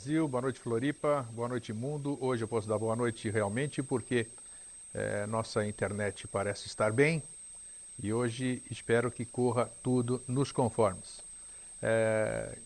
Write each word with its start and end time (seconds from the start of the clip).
Brasil. 0.00 0.26
Boa 0.26 0.40
noite, 0.40 0.58
Floripa. 0.58 1.28
Boa 1.30 1.46
noite, 1.46 1.74
mundo. 1.74 2.16
Hoje 2.22 2.42
eu 2.42 2.48
posso 2.48 2.66
dar 2.66 2.78
boa 2.78 2.96
noite 2.96 3.28
realmente 3.28 3.82
porque 3.82 4.26
eh, 4.94 5.26
nossa 5.26 5.66
internet 5.66 6.26
parece 6.26 6.68
estar 6.68 6.90
bem 6.90 7.22
e 8.02 8.10
hoje 8.10 8.62
espero 8.70 9.10
que 9.10 9.26
corra 9.26 9.70
tudo 9.82 10.22
nos 10.26 10.52
conformes. 10.52 11.22
Eh, 11.82 12.56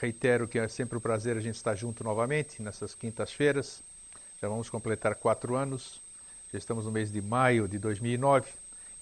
reitero 0.00 0.48
que 0.48 0.58
é 0.58 0.66
sempre 0.68 0.96
um 0.96 1.00
prazer 1.02 1.36
a 1.36 1.40
gente 1.40 1.56
estar 1.56 1.74
junto 1.74 2.02
novamente 2.02 2.62
nessas 2.62 2.94
quintas-feiras. 2.94 3.82
Já 4.40 4.48
vamos 4.48 4.70
completar 4.70 5.16
quatro 5.16 5.56
anos. 5.56 6.00
Já 6.50 6.56
estamos 6.56 6.86
no 6.86 6.90
mês 6.90 7.12
de 7.12 7.20
maio 7.20 7.68
de 7.68 7.78
2009. 7.78 8.48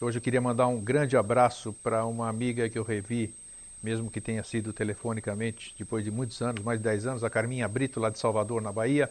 Hoje 0.00 0.18
eu 0.18 0.22
queria 0.22 0.40
mandar 0.40 0.66
um 0.66 0.80
grande 0.80 1.16
abraço 1.16 1.72
para 1.74 2.04
uma 2.04 2.28
amiga 2.28 2.68
que 2.68 2.76
eu 2.76 2.82
revi 2.82 3.32
mesmo 3.82 4.10
que 4.10 4.20
tenha 4.20 4.42
sido 4.42 4.72
telefonicamente, 4.72 5.74
depois 5.78 6.04
de 6.04 6.10
muitos 6.10 6.40
anos, 6.42 6.62
mais 6.62 6.78
de 6.78 6.84
10 6.84 7.06
anos, 7.06 7.24
a 7.24 7.30
Carminha 7.30 7.68
Brito, 7.68 8.00
lá 8.00 8.10
de 8.10 8.18
Salvador, 8.18 8.60
na 8.60 8.72
Bahia, 8.72 9.10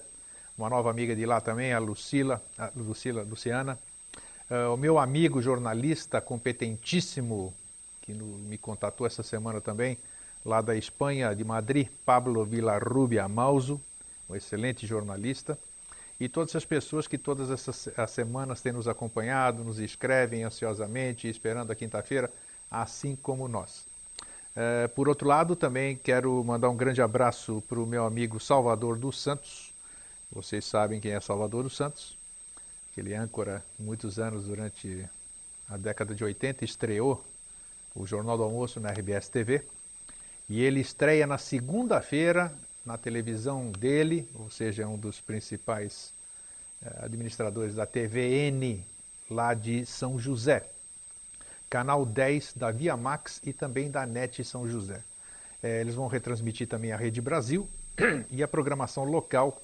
uma 0.58 0.70
nova 0.70 0.90
amiga 0.90 1.16
de 1.16 1.26
lá 1.26 1.40
também, 1.40 1.72
a 1.72 1.80
Lucila, 1.80 2.42
a 2.58 2.72
Lucila 2.76 3.22
Luciana, 3.24 3.78
uh, 4.50 4.74
o 4.74 4.78
meu 4.78 4.98
amigo 4.98 5.42
jornalista 5.42 6.20
competentíssimo, 6.20 7.54
que 8.02 8.14
no, 8.14 8.26
me 8.26 8.58
contatou 8.58 9.06
essa 9.06 9.24
semana 9.24 9.62
também, 9.62 9.98
lá 10.44 10.62
da 10.62 10.76
Espanha, 10.76 11.36
de 11.36 11.44
Madrid, 11.44 11.88
Pablo 12.06 12.44
Villarrubia 12.44 13.28
Mauso, 13.28 13.80
um 14.30 14.36
excelente 14.36 14.86
jornalista, 14.86 15.58
e 16.20 16.28
todas 16.28 16.56
as 16.56 16.66
pessoas 16.66 17.08
que 17.08 17.18
todas 17.18 17.52
essas 17.52 17.90
as 17.96 18.10
semanas 18.12 18.62
têm 18.62 18.72
nos 18.72 18.88
acompanhado, 18.88 19.64
nos 19.64 19.80
escrevem 19.80 20.44
ansiosamente, 20.44 21.30
esperando 21.30 21.72
a 21.72 21.76
quinta-feira, 21.76 22.32
assim 22.72 23.16
como 23.16 23.48
nós. 23.48 23.86
É, 24.60 24.88
por 24.88 25.08
outro 25.08 25.28
lado, 25.28 25.56
também 25.56 25.96
quero 25.96 26.44
mandar 26.44 26.68
um 26.72 26.76
grande 26.76 27.00
abraço 27.00 27.62
para 27.70 27.80
o 27.80 27.86
meu 27.86 28.04
amigo 28.04 28.40
Salvador 28.40 28.98
dos 28.98 29.22
Santos. 29.22 29.72
Vocês 30.32 30.66
sabem 30.66 31.00
quem 31.00 31.12
é 31.12 31.20
Salvador 31.20 31.62
dos 31.62 31.76
Santos, 31.76 32.18
aquele 32.92 33.14
âncora 33.14 33.64
muitos 33.78 34.18
anos 34.18 34.46
durante 34.46 35.08
a 35.70 35.78
década 35.78 36.16
de 36.16 36.24
80 36.24 36.66
estreou 36.66 37.24
o 37.94 38.04
Jornal 38.08 38.36
do 38.36 38.42
Almoço 38.42 38.80
na 38.80 38.90
RBS 38.90 39.30
TV. 39.30 39.64
E 40.50 40.64
ele 40.64 40.80
estreia 40.80 41.28
na 41.28 41.38
segunda-feira 41.38 42.52
na 42.84 42.98
televisão 42.98 43.72
dele, 43.72 44.28
ou 44.34 44.50
seja, 44.50 44.82
é 44.82 44.88
um 44.88 44.98
dos 44.98 45.22
principais 45.22 46.12
eh, 46.82 47.00
administradores 47.04 47.76
da 47.76 47.86
TVN 47.86 48.84
lá 49.30 49.54
de 49.54 49.86
São 49.86 50.18
José 50.18 50.68
canal 51.70 52.06
10 52.06 52.54
da 52.56 52.72
Via 52.72 52.96
Max 52.96 53.42
e 53.44 53.54
também 53.54 53.90
da 53.90 54.06
NET 54.06 54.44
São 54.44 54.68
José. 54.68 55.02
É, 55.62 55.82
eles 55.82 55.96
vão 55.96 56.08
retransmitir 56.08 56.68
também 56.68 56.92
a 56.92 56.98
Rede 56.98 57.22
Brasil 57.22 57.68
e 58.30 58.44
a 58.44 58.48
programação 58.48 59.04
local 59.04 59.62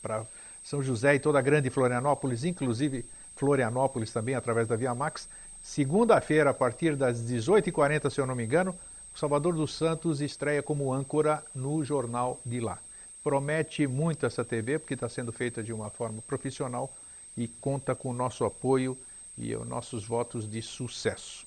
para 0.00 0.24
São 0.64 0.82
José 0.82 1.14
e 1.14 1.20
toda 1.20 1.38
a 1.38 1.42
grande 1.42 1.70
Florianópolis, 1.70 2.44
inclusive 2.44 3.04
Florianópolis 3.36 4.12
também 4.12 4.34
através 4.34 4.66
da 4.66 4.76
Via 4.76 4.94
Max. 4.94 5.28
Segunda-feira, 5.62 6.50
a 6.50 6.54
partir 6.54 6.96
das 6.96 7.22
18h40, 7.22 8.10
se 8.10 8.20
eu 8.20 8.26
não 8.26 8.34
me 8.34 8.44
engano, 8.44 8.74
o 9.14 9.18
Salvador 9.18 9.54
dos 9.54 9.74
Santos 9.74 10.20
estreia 10.20 10.62
como 10.62 10.92
âncora 10.92 11.44
no 11.54 11.84
jornal 11.84 12.40
de 12.44 12.60
lá. 12.60 12.78
Promete 13.22 13.86
muito 13.86 14.26
essa 14.26 14.44
TV, 14.44 14.78
porque 14.78 14.94
está 14.94 15.08
sendo 15.08 15.30
feita 15.30 15.62
de 15.62 15.72
uma 15.72 15.90
forma 15.90 16.20
profissional 16.22 16.90
e 17.36 17.46
conta 17.46 17.94
com 17.94 18.08
o 18.08 18.14
nosso 18.14 18.44
apoio 18.44 18.98
e 19.36 19.54
os 19.54 19.66
nossos 19.66 20.04
votos 20.04 20.48
de 20.48 20.60
sucesso. 20.62 21.46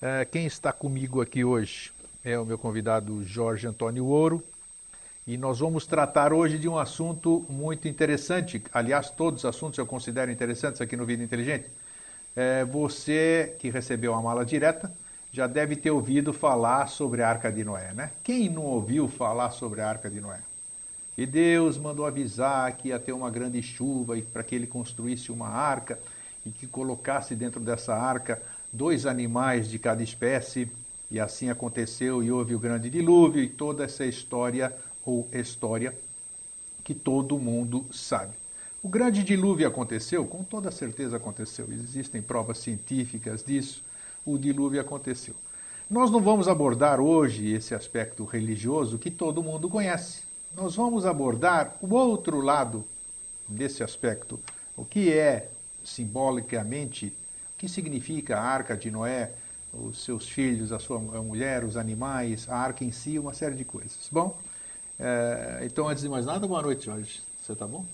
É, 0.00 0.24
quem 0.24 0.46
está 0.46 0.72
comigo 0.72 1.20
aqui 1.20 1.44
hoje 1.44 1.90
é 2.24 2.38
o 2.38 2.46
meu 2.46 2.58
convidado 2.58 3.24
Jorge 3.24 3.66
Antônio 3.66 4.06
Ouro 4.06 4.42
e 5.26 5.36
nós 5.36 5.58
vamos 5.58 5.86
tratar 5.86 6.32
hoje 6.32 6.58
de 6.58 6.68
um 6.68 6.78
assunto 6.78 7.44
muito 7.48 7.88
interessante. 7.88 8.62
Aliás, 8.72 9.10
todos 9.10 9.40
os 9.40 9.44
assuntos 9.44 9.78
eu 9.78 9.86
considero 9.86 10.30
interessantes 10.30 10.80
aqui 10.80 10.96
no 10.96 11.04
Vida 11.04 11.22
Inteligente. 11.22 11.68
É, 12.34 12.64
você 12.64 13.56
que 13.58 13.68
recebeu 13.68 14.14
a 14.14 14.22
mala 14.22 14.44
direta 14.44 14.92
já 15.32 15.46
deve 15.46 15.76
ter 15.76 15.90
ouvido 15.90 16.32
falar 16.32 16.88
sobre 16.88 17.22
a 17.22 17.28
Arca 17.28 17.52
de 17.52 17.62
Noé, 17.62 17.92
né? 17.92 18.12
Quem 18.24 18.48
não 18.48 18.64
ouviu 18.64 19.08
falar 19.08 19.50
sobre 19.50 19.80
a 19.80 19.88
Arca 19.88 20.08
de 20.08 20.20
Noé? 20.20 20.40
E 21.16 21.26
Deus 21.26 21.76
mandou 21.76 22.06
avisar 22.06 22.72
que 22.76 22.88
ia 22.88 22.98
ter 22.98 23.12
uma 23.12 23.28
grande 23.28 23.60
chuva 23.60 24.16
e 24.16 24.22
para 24.22 24.44
que 24.44 24.54
ele 24.54 24.66
construísse 24.66 25.32
uma 25.32 25.48
arca 25.48 25.98
e 26.44 26.50
que 26.50 26.66
colocasse 26.66 27.34
dentro 27.34 27.60
dessa 27.60 27.94
arca 27.94 28.40
dois 28.72 29.06
animais 29.06 29.68
de 29.68 29.78
cada 29.78 30.02
espécie, 30.02 30.70
e 31.10 31.18
assim 31.18 31.48
aconteceu, 31.48 32.22
e 32.22 32.30
houve 32.30 32.54
o 32.54 32.58
grande 32.58 32.90
dilúvio, 32.90 33.42
e 33.42 33.48
toda 33.48 33.84
essa 33.84 34.04
história 34.04 34.74
ou 35.04 35.26
história 35.32 35.94
que 36.84 36.94
todo 36.94 37.38
mundo 37.38 37.86
sabe. 37.90 38.32
O 38.82 38.88
grande 38.88 39.24
dilúvio 39.24 39.66
aconteceu? 39.66 40.24
Com 40.24 40.44
toda 40.44 40.70
certeza 40.70 41.16
aconteceu. 41.16 41.66
Existem 41.72 42.22
provas 42.22 42.58
científicas 42.58 43.42
disso. 43.42 43.82
O 44.24 44.38
dilúvio 44.38 44.80
aconteceu. 44.80 45.34
Nós 45.90 46.10
não 46.10 46.20
vamos 46.20 46.46
abordar 46.46 47.00
hoje 47.00 47.52
esse 47.52 47.74
aspecto 47.74 48.24
religioso 48.24 48.98
que 48.98 49.10
todo 49.10 49.42
mundo 49.42 49.68
conhece. 49.68 50.22
Nós 50.54 50.76
vamos 50.76 51.04
abordar 51.04 51.76
o 51.80 51.94
outro 51.94 52.40
lado 52.40 52.84
desse 53.48 53.82
aspecto. 53.82 54.38
O 54.76 54.84
que 54.84 55.12
é 55.12 55.48
simbolicamente 55.88 57.06
o 57.54 57.58
que 57.58 57.68
significa 57.68 58.38
a 58.38 58.42
arca 58.42 58.76
de 58.76 58.90
Noé, 58.90 59.32
os 59.72 60.04
seus 60.04 60.28
filhos, 60.28 60.72
a 60.72 60.78
sua 60.78 60.98
mulher, 60.98 61.64
os 61.64 61.76
animais, 61.76 62.48
a 62.48 62.56
arca 62.56 62.84
em 62.84 62.92
si, 62.92 63.18
uma 63.18 63.34
série 63.34 63.54
de 63.54 63.64
coisas. 63.64 64.08
Bom, 64.10 64.38
é, 64.98 65.60
então 65.64 65.88
antes 65.88 66.02
de 66.02 66.08
mais 66.08 66.26
nada, 66.26 66.46
boa 66.46 66.62
noite, 66.62 66.86
Jorge. 66.86 67.20
Você 67.40 67.54
tá 67.54 67.66
bom? 67.66 67.84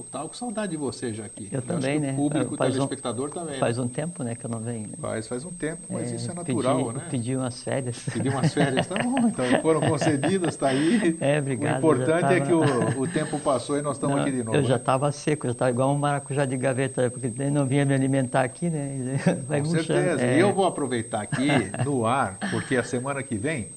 Estou 0.00 0.28
com 0.28 0.32
saudade 0.32 0.72
de 0.72 0.78
você 0.78 1.12
já 1.12 1.26
aqui. 1.26 1.48
Eu, 1.52 1.58
eu 1.58 1.62
também, 1.62 2.00
né? 2.00 2.12
O 2.12 2.16
público, 2.16 2.54
o 2.54 2.56
telespectador 2.56 3.28
um, 3.28 3.32
também. 3.32 3.58
Faz 3.58 3.76
né? 3.76 3.84
um 3.84 3.88
tempo, 3.88 4.22
né, 4.22 4.34
que 4.34 4.46
eu 4.46 4.50
não 4.50 4.60
venho. 4.60 4.88
Né? 4.88 4.94
Faz, 4.98 5.28
faz 5.28 5.44
um 5.44 5.50
tempo, 5.50 5.82
mas 5.90 6.10
é, 6.10 6.16
isso 6.16 6.30
é 6.30 6.34
natural, 6.34 6.78
pedi, 6.78 6.94
né? 6.94 7.06
Pedi 7.10 7.36
umas 7.36 7.62
férias. 7.62 7.98
Pedi 8.10 8.28
umas 8.30 8.54
férias, 8.54 8.86
tá 8.86 8.94
bom. 9.02 9.18
Então 9.28 9.44
foram 9.60 9.80
concedidas, 9.82 10.54
está 10.54 10.68
aí. 10.68 11.16
É, 11.20 11.38
obrigado. 11.38 11.74
O 11.74 11.78
importante 11.78 12.20
tava... 12.22 12.34
é 12.34 12.40
que 12.40 12.52
o, 12.52 13.02
o, 13.02 13.06
tempo 13.06 13.38
passou 13.40 13.78
e 13.78 13.82
nós 13.82 13.96
estamos 13.96 14.16
não, 14.16 14.22
aqui 14.22 14.32
de 14.32 14.42
novo. 14.42 14.56
Eu 14.56 14.62
já 14.62 14.70
né? 14.70 14.76
estava 14.76 15.12
seco, 15.12 15.46
já 15.46 15.52
estava 15.52 15.70
igual 15.70 15.92
um 15.92 15.98
maracujá 15.98 16.46
de 16.46 16.56
gaveta, 16.56 17.10
porque 17.10 17.28
não 17.50 17.66
vinha 17.66 17.84
me 17.84 17.92
alimentar 17.92 18.42
aqui, 18.42 18.70
né? 18.70 19.18
Vai 19.46 19.60
Com 19.60 19.66
certeza. 19.66 20.22
É... 20.22 20.38
E 20.38 20.40
eu 20.40 20.54
vou 20.54 20.64
aproveitar 20.64 21.20
aqui 21.20 21.48
no 21.84 22.06
ar, 22.06 22.38
porque 22.50 22.76
a 22.76 22.82
semana 22.84 23.22
que 23.22 23.36
vem, 23.36 23.68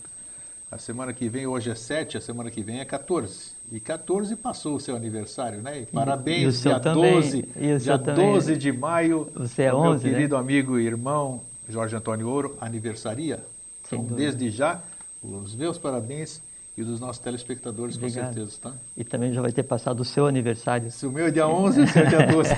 a 0.72 0.78
semana 0.78 1.14
que 1.14 1.30
vem, 1.30 1.46
hoje 1.46 1.70
é 1.70 1.76
7, 1.76 2.18
a 2.18 2.22
semana 2.22 2.50
que 2.50 2.62
vem 2.62 2.80
é 2.80 2.86
14. 2.86 3.54
E 3.72 3.80
14 3.80 4.36
passou 4.36 4.76
o 4.76 4.80
seu 4.80 4.96
aniversário, 4.96 5.62
né? 5.62 5.82
E 5.82 5.86
parabéns, 5.86 6.60
e 6.60 6.62
dia 6.64 6.80
também, 6.80 7.14
12, 7.14 7.42
dia 7.80 7.98
12 7.98 8.58
de 8.58 8.72
maio. 8.72 9.30
Você 9.36 9.64
é 9.64 9.74
o 9.74 9.78
11, 9.78 10.04
meu 10.04 10.14
querido 10.14 10.36
né? 10.36 10.42
amigo 10.42 10.80
e 10.80 10.86
irmão 10.86 11.42
Jorge 11.68 11.96
Antônio 11.96 12.28
Ouro 12.28 12.58
aniversaria. 12.60 13.38
Sem 13.84 14.00
então, 14.00 14.10
dúvida. 14.10 14.16
desde 14.16 14.50
já, 14.50 14.82
os 15.22 15.56
meus 15.56 15.78
parabéns 15.78 16.42
e 16.78 16.84
dos 16.84 17.00
nossos 17.00 17.22
telespectadores, 17.22 17.96
Obrigado. 17.96 18.28
com 18.28 18.34
certeza, 18.34 18.58
tá? 18.62 18.74
E 18.98 19.04
também 19.06 19.32
já 19.32 19.42
vai 19.42 19.52
ter 19.52 19.64
passado 19.64 20.02
o 20.02 20.06
seu 20.06 20.28
aniversário. 20.28 20.92
Se 20.92 21.06
o 21.06 21.12
meu 21.12 21.28
é 21.28 21.32
dia 21.32 21.48
11, 21.48 21.82
o 21.82 21.88
seu 21.88 22.02
é 22.02 22.06
dia 22.06 22.28
12. 22.28 22.50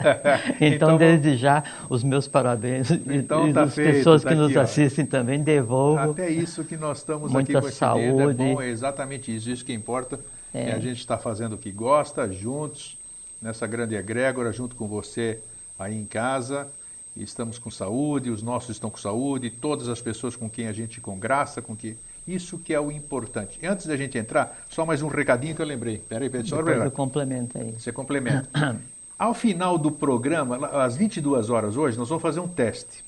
então, 0.60 0.68
então, 0.68 0.96
desde 0.96 1.36
já, 1.36 1.62
os 1.90 2.02
meus 2.02 2.26
parabéns. 2.26 2.90
Então, 2.90 3.46
e 3.46 3.52
tá 3.52 3.64
as 3.64 3.74
feito, 3.74 3.96
pessoas 3.98 4.22
tá 4.22 4.30
que 4.30 4.34
nos 4.34 4.48
aqui, 4.48 4.58
ó. 4.58 4.62
assistem 4.62 5.04
também, 5.04 5.42
devolvo. 5.42 6.12
Até 6.12 6.30
isso 6.30 6.64
que 6.64 6.76
nós 6.76 6.98
estamos 6.98 7.30
Muita 7.30 7.52
aqui 7.52 7.60
com 7.60 7.68
esse 7.68 7.76
saúde. 7.76 8.12
dedo, 8.12 8.30
é 8.30 8.34
bom, 8.34 8.62
é 8.62 8.68
exatamente 8.70 9.34
isso, 9.34 9.50
isso 9.50 9.64
que 9.64 9.74
importa. 9.74 10.18
É. 10.54 10.72
a 10.72 10.78
gente 10.78 11.00
está 11.00 11.18
fazendo 11.18 11.52
o 11.52 11.58
que 11.58 11.70
gosta, 11.70 12.32
juntos, 12.32 12.96
nessa 13.42 13.66
grande 13.66 13.94
egrégora, 13.94 14.50
junto 14.52 14.74
com 14.74 14.88
você 14.88 15.38
aí 15.78 15.94
em 15.94 16.06
casa. 16.06 16.66
Estamos 17.14 17.58
com 17.58 17.70
saúde, 17.70 18.30
os 18.30 18.42
nossos 18.42 18.70
estão 18.70 18.88
com 18.88 18.96
saúde, 18.96 19.50
todas 19.50 19.88
as 19.88 20.00
pessoas 20.00 20.34
com 20.34 20.48
quem 20.48 20.66
a 20.66 20.72
gente 20.72 20.98
com 20.98 21.18
graça, 21.18 21.60
com 21.60 21.76
que 21.76 21.96
isso 22.26 22.58
que 22.58 22.74
é 22.74 22.80
o 22.80 22.90
importante. 22.90 23.58
Antes 23.64 23.86
da 23.86 23.96
gente 23.96 24.16
entrar, 24.18 24.64
só 24.68 24.84
mais 24.84 25.02
um 25.02 25.08
recadinho 25.08 25.54
que 25.54 25.62
eu 25.62 25.66
lembrei. 25.66 25.98
Peraí, 25.98 26.28
peraí, 26.28 26.46
só 26.46 26.56
Depois 26.56 26.76
eu 26.84 26.90
complemento 26.90 27.58
aí. 27.58 27.72
Você 27.78 27.92
complementa. 27.92 28.48
Ao 29.18 29.32
final 29.32 29.78
do 29.78 29.90
programa, 29.90 30.66
às 30.66 30.96
22 30.96 31.48
horas 31.48 31.76
hoje, 31.76 31.96
nós 31.96 32.08
vamos 32.08 32.20
fazer 32.20 32.40
um 32.40 32.48
teste. 32.48 33.02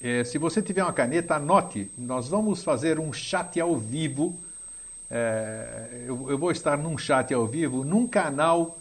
É, 0.00 0.24
se 0.24 0.38
você 0.38 0.62
tiver 0.62 0.82
uma 0.82 0.92
caneta, 0.92 1.34
anote. 1.34 1.90
Nós 1.98 2.28
vamos 2.28 2.62
fazer 2.62 2.98
um 2.98 3.12
chat 3.12 3.60
ao 3.60 3.76
vivo 3.76 4.38
é, 5.10 6.04
eu, 6.06 6.30
eu 6.30 6.38
vou 6.38 6.52
estar 6.52 6.78
num 6.78 6.96
chat 6.96 7.34
ao 7.34 7.44
vivo 7.46 7.84
num 7.84 8.06
canal 8.06 8.78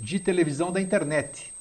de 0.00 0.18
televisão 0.18 0.72
da 0.72 0.80
internet, 0.80 1.52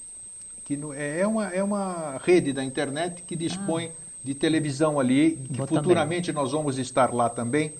que 0.63 0.77
no- 0.77 0.93
é 0.93 1.27
uma, 1.27 1.49
é 1.49 1.61
uma 1.61 2.17
rede 2.23 2.53
da 2.53 2.63
internet 2.63 3.23
que 3.23 3.35
dispõe 3.35 3.91
de 4.25 4.33
televisão 4.33 4.99
ali, 4.99 5.37
que 5.53 5.59
Vou 5.59 5.67
futuramente 5.67 6.33
nós 6.33 6.51
vamos 6.51 6.79
estar 6.79 7.13
lá 7.13 7.29
também, 7.29 7.71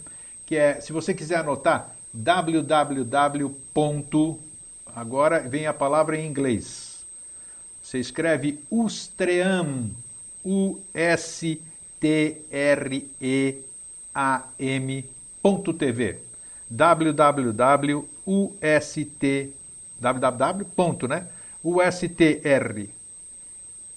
que 0.46 0.56
é, 0.56 0.80
se 0.80 0.94
você 0.94 1.12
quiser 1.12 1.40
anotar, 1.40 1.90
www. 2.14 3.56
Agora 4.96 5.40
vem 5.40 5.66
a 5.66 5.74
palavra 5.74 6.16
em 6.16 6.28
inglês. 6.28 7.04
Você 7.82 7.98
escreve 7.98 8.60
Ustream, 8.70 9.90
U-S-T-R-E-A-M.tv. 10.46 11.80
www.ust 16.70 17.96
www. 20.00 20.66
ponto, 20.76 21.08
né? 21.08 21.26
USTR 21.64 22.90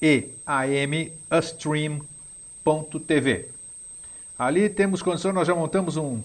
EAM 0.00 1.10
Ali 4.38 4.68
temos 4.68 5.02
condição, 5.02 5.32
nós 5.32 5.46
já 5.46 5.54
montamos 5.54 5.96
um- 5.96 6.20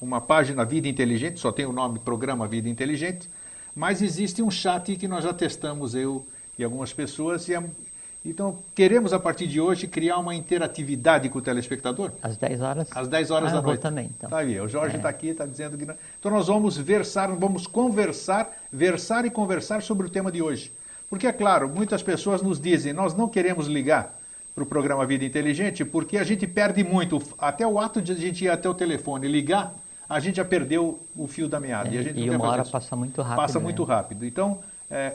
uma 0.00 0.20
página 0.20 0.64
Vida 0.64 0.86
Inteligente, 0.88 1.40
só 1.40 1.50
tem 1.50 1.66
o 1.66 1.72
nome 1.72 1.98
Programa 1.98 2.46
Vida 2.46 2.68
Inteligente, 2.68 3.28
mas 3.74 4.02
existe 4.02 4.42
um 4.42 4.50
chat 4.50 4.94
que 4.96 5.08
nós 5.08 5.24
já 5.24 5.32
testamos, 5.32 5.94
eu 5.94 6.24
e 6.58 6.62
algumas 6.64 6.92
pessoas, 6.92 7.48
e 7.48 7.54
é- 7.54 7.62
então 8.24 8.58
queremos 8.74 9.12
a 9.12 9.18
partir 9.18 9.46
de 9.46 9.60
hoje 9.60 9.86
criar 9.86 10.18
uma 10.18 10.34
interatividade 10.34 11.28
com 11.28 11.38
o 11.38 11.42
telespectador. 11.42 12.12
Às 12.22 12.36
10 12.36 12.60
horas? 12.60 12.88
Às 12.94 13.08
10 13.08 13.30
horas 13.30 13.52
Ah, 13.52 13.56
da 13.56 13.62
noite. 13.62 13.80
também, 13.80 14.10
então. 14.16 14.30
Tá 14.30 14.38
aí, 14.38 14.60
o 14.60 14.68
Jorge 14.68 14.94
É. 14.94 14.98
está 14.98 15.08
aqui, 15.08 15.28
está 15.28 15.44
dizendo 15.46 15.76
que 15.76 15.84
não. 15.84 15.94
Então 16.20 16.30
nós 16.30 16.46
vamos 16.46 16.76
versar, 16.76 17.30
vamos 17.34 17.66
conversar, 17.66 18.50
versar 18.72 19.24
e 19.24 19.30
conversar 19.30 19.82
sobre 19.82 20.06
o 20.06 20.10
tema 20.10 20.30
de 20.30 20.40
hoje. 20.42 20.72
Porque, 21.10 21.26
é 21.26 21.32
claro, 21.32 21.68
muitas 21.68 22.02
pessoas 22.02 22.42
nos 22.42 22.60
dizem, 22.60 22.92
nós 22.92 23.14
não 23.14 23.28
queremos 23.28 23.66
ligar 23.66 24.18
para 24.56 24.64
o 24.64 24.66
programa 24.66 25.04
Vida 25.04 25.22
Inteligente 25.22 25.84
porque 25.84 26.16
a 26.16 26.24
gente 26.24 26.46
perde 26.46 26.82
muito. 26.82 27.22
Até 27.38 27.66
o 27.66 27.78
ato 27.78 28.00
de 28.00 28.12
a 28.12 28.14
gente 28.14 28.42
ir 28.42 28.48
até 28.48 28.66
o 28.66 28.72
telefone 28.72 29.26
e 29.26 29.30
ligar, 29.30 29.74
a 30.08 30.18
gente 30.18 30.36
já 30.36 30.46
perdeu 30.46 30.98
o 31.14 31.26
fio 31.26 31.46
da 31.46 31.60
meada. 31.60 31.90
e 31.90 31.98
a 31.98 32.00
É, 32.00 32.04
gente 32.04 32.18
e 32.18 32.30
uma 32.30 32.48
hora 32.48 32.62
isso. 32.62 32.72
passa 32.72 32.96
muito 32.96 33.20
rápido. 33.20 33.36
Passa 33.36 33.58
né? 33.58 33.62
muito 33.64 33.84
rápido. 33.84 34.24
Então, 34.24 34.60
é, 34.90 35.12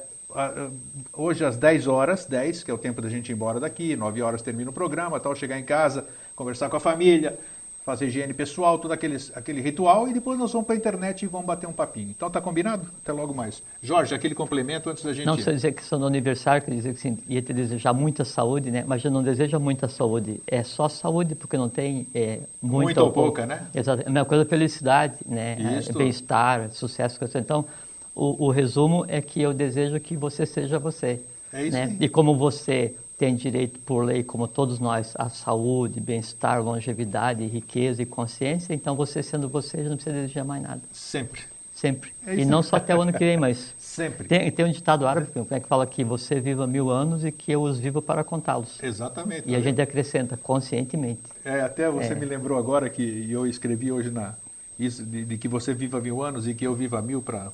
hoje 1.11 1.43
às 1.43 1.57
10 1.57 1.87
horas, 1.87 2.25
10, 2.25 2.63
que 2.63 2.69
é 2.69 2.73
o 2.73 2.77
tempo 2.77 3.01
da 3.01 3.09
gente 3.09 3.29
ir 3.29 3.33
embora 3.33 3.59
daqui, 3.59 3.95
9 3.95 4.21
horas 4.21 4.43
termina 4.43 4.69
o 4.69 4.73
programa, 4.73 5.19
tal, 5.19 5.35
chegar 5.35 5.57
em 5.57 5.63
casa, 5.63 6.05
conversar 6.35 6.69
com 6.69 6.77
a 6.77 6.79
família, 6.79 7.35
fazer 7.83 8.07
higiene 8.07 8.33
pessoal, 8.33 8.77
todo 8.77 8.91
aqueles, 8.91 9.31
aquele 9.35 9.59
ritual, 9.59 10.07
e 10.07 10.13
depois 10.13 10.37
nós 10.37 10.51
vamos 10.51 10.67
para 10.67 10.75
a 10.75 10.77
internet 10.77 11.23
e 11.23 11.27
vamos 11.27 11.47
bater 11.47 11.67
um 11.67 11.73
papinho. 11.73 12.09
Então 12.09 12.29
tá 12.29 12.39
combinado? 12.39 12.87
Até 13.01 13.11
logo 13.11 13.33
mais. 13.33 13.63
Jorge, 13.81 14.13
aquele 14.13 14.35
complemento 14.35 14.89
antes 14.89 15.03
da 15.03 15.11
gente 15.13 15.25
Não 15.25 15.33
precisa 15.33 15.55
dizer 15.55 15.71
que 15.71 15.83
sou 15.83 15.97
no 15.97 16.05
aniversário, 16.05 16.63
que 16.63 16.71
dizer 16.71 16.93
que 16.93 16.99
assim, 16.99 17.17
ia 17.27 17.41
te 17.41 17.51
desejar 17.51 17.93
muita 17.93 18.23
saúde, 18.23 18.69
né? 18.69 18.83
Mas 18.85 19.03
eu 19.03 19.09
não 19.09 19.23
desejo 19.23 19.59
muita 19.59 19.87
saúde. 19.87 20.41
É 20.45 20.63
só 20.63 20.87
saúde, 20.87 21.33
porque 21.33 21.57
não 21.57 21.69
tem 21.69 22.07
é, 22.13 22.41
muita, 22.61 22.83
Muita 22.83 23.03
ou 23.03 23.11
pouca, 23.11 23.45
né? 23.45 23.67
Exato. 23.73 24.03
A 24.05 24.09
mesma 24.09 24.25
coisa, 24.25 24.45
felicidade, 24.45 25.17
né? 25.25 25.57
É. 25.87 25.93
Bem-estar, 25.93 26.69
sucesso. 26.71 27.17
coisa. 27.17 27.39
Então, 27.39 27.65
o, 28.13 28.45
o 28.45 28.51
resumo 28.51 29.05
é 29.07 29.21
que 29.21 29.41
eu 29.41 29.53
desejo 29.53 29.99
que 29.99 30.15
você 30.15 30.45
seja 30.45 30.77
você. 30.77 31.19
É 31.51 31.63
isso 31.63 31.77
né? 31.77 31.97
E 31.99 32.07
como 32.07 32.35
você 32.35 32.93
tem 33.21 33.35
direito 33.35 33.79
por 33.81 34.03
lei, 34.03 34.23
como 34.23 34.47
todos 34.47 34.79
nós, 34.79 35.13
à 35.15 35.29
saúde, 35.29 35.99
bem-estar, 36.01 36.59
longevidade, 36.59 37.45
riqueza 37.45 38.01
e 38.01 38.05
consciência, 38.05 38.73
então 38.73 38.95
você 38.95 39.21
sendo 39.21 39.47
você 39.47 39.83
já 39.83 39.89
não 39.89 39.95
precisa 39.95 40.15
desejar 40.15 40.43
mais 40.43 40.63
nada. 40.63 40.81
Sempre. 40.91 41.43
Sempre. 41.71 42.11
É 42.25 42.33
e 42.33 42.45
não 42.45 42.63
só 42.63 42.77
até 42.77 42.95
o 42.95 43.01
ano 43.03 43.13
que 43.13 43.19
vem, 43.19 43.37
mas 43.37 43.73
Sempre. 43.77 44.27
tem, 44.27 44.49
tem 44.51 44.65
um 44.65 44.71
ditado 44.71 45.05
árabe 45.05 45.27
é 45.51 45.59
que 45.59 45.67
fala 45.67 45.85
que 45.85 46.03
você 46.03 46.39
viva 46.39 46.65
mil 46.65 46.89
anos 46.89 47.23
e 47.23 47.31
que 47.31 47.51
eu 47.51 47.61
os 47.61 47.77
vivo 47.79 48.01
para 48.01 48.23
contá-los. 48.23 48.81
Exatamente. 48.81 49.47
E 49.47 49.55
a 49.55 49.59
gente 49.59 49.79
acrescenta 49.79 50.35
conscientemente. 50.35 51.21
É, 51.45 51.61
até 51.61 51.91
você 51.91 52.13
É. 52.13 52.15
me 52.15 52.25
lembrou 52.25 52.57
agora 52.57 52.89
que 52.89 53.27
eu 53.29 53.45
escrevi 53.45 53.91
hoje 53.91 54.09
na 54.09 54.33
isso 54.79 55.05
de, 55.05 55.25
de 55.25 55.37
que 55.37 55.47
você 55.47 55.75
viva 55.75 56.01
mil 56.01 56.23
anos 56.23 56.47
e 56.47 56.55
que 56.55 56.65
eu 56.65 56.73
viva 56.73 56.99
mil 57.03 57.21
para 57.21 57.51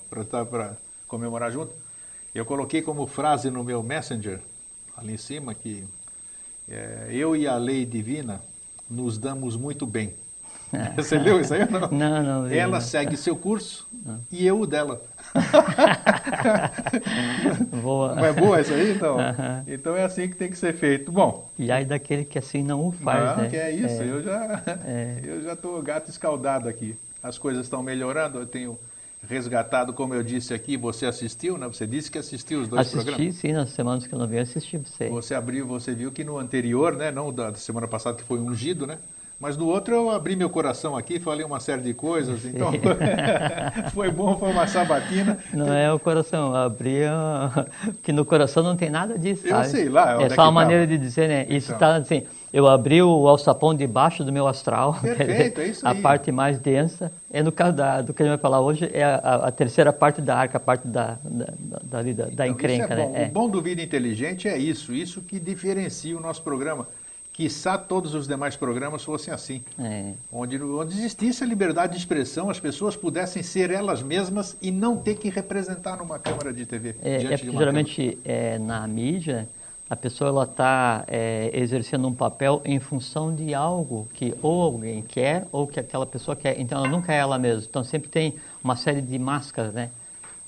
comemorar 1.10 1.52
junto. 1.52 1.74
Eu 2.34 2.46
coloquei 2.46 2.82
como 2.82 3.06
frase 3.06 3.50
no 3.50 3.66
meu 3.66 3.84
Messenger 3.84 4.40
ali 4.98 5.14
em 5.14 5.18
cima 5.18 5.54
que 5.54 5.84
é, 6.70 7.08
eu 7.12 7.36
e 7.36 7.48
a 7.48 7.56
lei 7.56 7.86
divina 7.86 8.42
nos 8.90 9.18
damos 9.18 9.56
muito 9.56 9.86
bem. 9.86 10.14
Você 10.98 11.18
leu 11.18 11.40
isso 11.40 11.54
aí 11.54 11.62
ou 11.62 11.72
não? 11.72 11.90
Não, 11.92 12.24
não 12.44 12.48
Ela 12.52 12.74
não. 12.80 12.82
segue 12.82 13.16
seu 13.16 13.36
curso 13.38 13.88
e 14.32 14.46
eu 14.46 14.60
o 14.60 14.68
dela. 14.68 15.02
Boa. 17.82 18.16
Não 18.16 18.26
é 18.26 18.34
boa 18.34 18.60
isso 18.62 18.74
aí, 18.74 18.92
então? 18.92 19.20
Aham. 19.20 19.64
Então 19.68 19.96
é 19.96 20.04
assim 20.04 20.28
que 20.28 20.36
tem 20.36 20.50
que 20.50 20.58
ser 20.58 20.74
feito. 20.74 21.12
Bom, 21.12 21.50
E 21.58 21.72
aí 21.72 21.86
daquele 21.86 22.26
que 22.26 22.38
assim 22.38 22.64
não 22.64 22.86
o 22.86 22.92
faz, 22.92 23.38
não, 23.38 23.44
né? 23.44 23.50
que 23.50 23.56
é 23.56 23.72
isso. 23.72 24.02
Eu 24.02 24.22
já 24.24 24.62
É. 24.86 25.20
eu 25.24 25.42
já 25.42 25.54
estou 25.54 25.82
gato 25.82 26.10
escaldado 26.10 26.68
aqui. 26.68 26.96
As 27.24 27.38
coisas 27.38 27.66
estão 27.66 27.82
melhorando. 27.82 28.40
Eu 28.40 28.46
tenho 28.46 28.78
resgatado, 29.28 29.94
como 29.94 30.14
eu 30.14 30.24
disse 30.24 30.54
aqui, 30.54 30.78
você 30.78 31.06
assistiu, 31.06 31.58
né? 31.58 31.68
Você 31.68 31.86
disse 31.86 32.10
que 32.10 32.18
assistiu 32.18 32.62
os 32.62 32.68
dois 32.68 32.82
Assisti, 32.88 33.06
programas. 33.06 33.36
sim, 33.36 33.52
nas 33.54 33.70
semanas 33.72 34.08
que 34.08 34.14
eu 34.14 34.20
não 34.20 34.28
vi, 34.28 34.38
eu 34.38 34.42
assisti 34.44 34.78
você. 34.78 35.10
Você 35.10 35.36
abriu, 35.36 35.68
você 35.68 35.94
viu 35.94 36.12
que 36.12 36.24
no 36.24 36.38
anterior, 36.38 36.96
né? 36.96 37.12
Não 37.12 37.32
da 37.32 37.54
semana 37.56 37.88
passada 37.88 38.18
que 38.18 38.24
foi 38.24 38.40
ungido, 38.40 38.88
né? 38.88 38.98
Mas 39.40 39.56
no 39.56 39.68
outro 39.68 39.94
eu 39.94 40.10
abri 40.10 40.36
meu 40.36 40.50
coração 40.50 40.98
aqui, 40.98 41.20
falei 41.20 41.46
uma 41.46 41.60
série 41.60 41.84
de 41.84 41.94
coisas. 41.94 42.44
Então 42.44 42.72
foi 43.94 44.10
bom, 44.10 44.36
foi 44.38 44.50
uma 44.50 44.66
sabatina. 44.66 45.38
Não 45.54 45.72
é 45.72 45.94
o 45.94 46.00
coração, 46.00 46.56
abria. 46.56 47.12
que 48.02 48.12
no 48.12 48.26
coração 48.26 48.64
não 48.64 48.76
tem 48.76 48.90
nada 48.90 49.18
disso. 49.18 49.46
Eu 49.46 49.52
sabe? 49.58 49.68
sei 49.68 49.90
lá 49.90 50.20
É 50.22 50.26
é 50.26 50.30
só 50.32 50.44
uma 50.44 50.52
maneira 50.54 50.88
de 50.88 50.98
dizer, 50.98 51.28
né? 51.28 51.46
Isso 51.50 51.72
Então. 51.72 51.76
está 51.76 51.96
assim. 51.98 52.24
Eu 52.54 52.66
abri 52.68 53.02
o 53.02 53.28
alçapão 53.28 53.76
debaixo 53.76 54.24
do 54.24 54.32
meu 54.32 54.48
astral. 54.48 54.98
Perfeito, 55.02 55.60
é 55.62 55.68
isso 55.68 55.86
A 55.86 55.92
aí. 55.92 56.02
parte 56.02 56.32
mais 56.32 56.58
densa 56.58 57.12
é 57.32 57.44
no 57.44 57.52
caso 57.52 57.76
da, 57.76 58.02
do 58.02 58.14
que 58.14 58.22
a 58.24 58.26
gente 58.26 58.34
vai 58.36 58.42
falar 58.42 58.62
hoje, 58.62 58.90
é 58.94 59.04
a, 59.04 59.16
a- 59.18 59.48
a 59.48 59.52
terceira 59.52 59.92
parte 59.92 60.22
da 60.22 60.38
arca, 60.38 60.58
a 60.58 60.60
parte 60.60 60.88
da, 60.88 61.18
da, 61.24 61.46
da, 61.60 62.02
da, 62.02 62.02
da- 62.14 62.28
Então, 62.32 62.46
encrenca, 62.46 62.86
isso 62.86 62.94
é 62.94 63.06
bom. 63.06 63.12
né? 63.12 63.26
O 63.28 63.32
bom 63.32 63.50
do 63.50 63.62
Vida 63.62 63.82
Inteligente 63.82 64.48
é 64.48 64.58
isso, 64.58 64.94
isso 64.94 65.22
que 65.22 65.40
diferencia 65.40 66.18
o 66.18 66.22
nosso 66.22 66.42
programa. 66.42 66.88
Quiçá 67.34 67.78
todos 67.78 68.16
os 68.16 68.28
demais 68.28 68.56
programas 68.56 69.04
fossem 69.04 69.32
assim. 69.32 69.62
É. 69.80 70.14
Onde, 70.32 70.60
onde 70.60 70.98
existisse 70.98 71.44
a 71.44 71.46
liberdade 71.46 71.94
de 71.94 72.00
expressão, 72.00 72.50
as 72.50 72.60
pessoas 72.60 72.96
pudessem 72.96 73.44
ser 73.44 73.70
elas 73.70 74.02
mesmas 74.02 74.58
e 74.60 74.72
não 74.72 74.98
ter 74.98 75.16
que 75.16 75.30
representar 75.30 75.98
numa 75.98 76.18
câmera 76.18 76.52
de 76.52 76.66
TV. 76.66 76.96
É, 77.04 77.18
é 77.26 77.38
porque 77.38 77.52
geralmente 77.52 78.18
é, 78.26 78.58
na 78.58 78.88
mídia 78.88 79.48
a 79.90 79.96
pessoa 79.96 80.30
ela 80.30 80.44
está 80.44 81.06
exercendo 81.54 82.08
um 82.08 82.14
papel 82.14 82.62
em 82.66 82.80
função 82.80 83.34
de 83.34 83.54
algo 83.54 84.08
que 84.14 84.34
ou 84.42 84.62
alguém 84.62 85.02
quer 85.02 85.48
ou 85.52 85.66
que 85.66 85.80
aquela 85.80 86.06
pessoa 86.06 86.36
quer. 86.36 86.60
Então 86.60 86.80
ela 86.80 86.90
nunca 86.90 87.14
é 87.14 87.18
ela 87.18 87.38
mesma. 87.40 87.64
Então 87.70 87.84
sempre 87.84 88.10
tem 88.10 88.36
uma 88.64 88.76
série 88.76 89.02
de 89.02 89.18
máscaras, 89.18 89.74
né? 89.74 89.90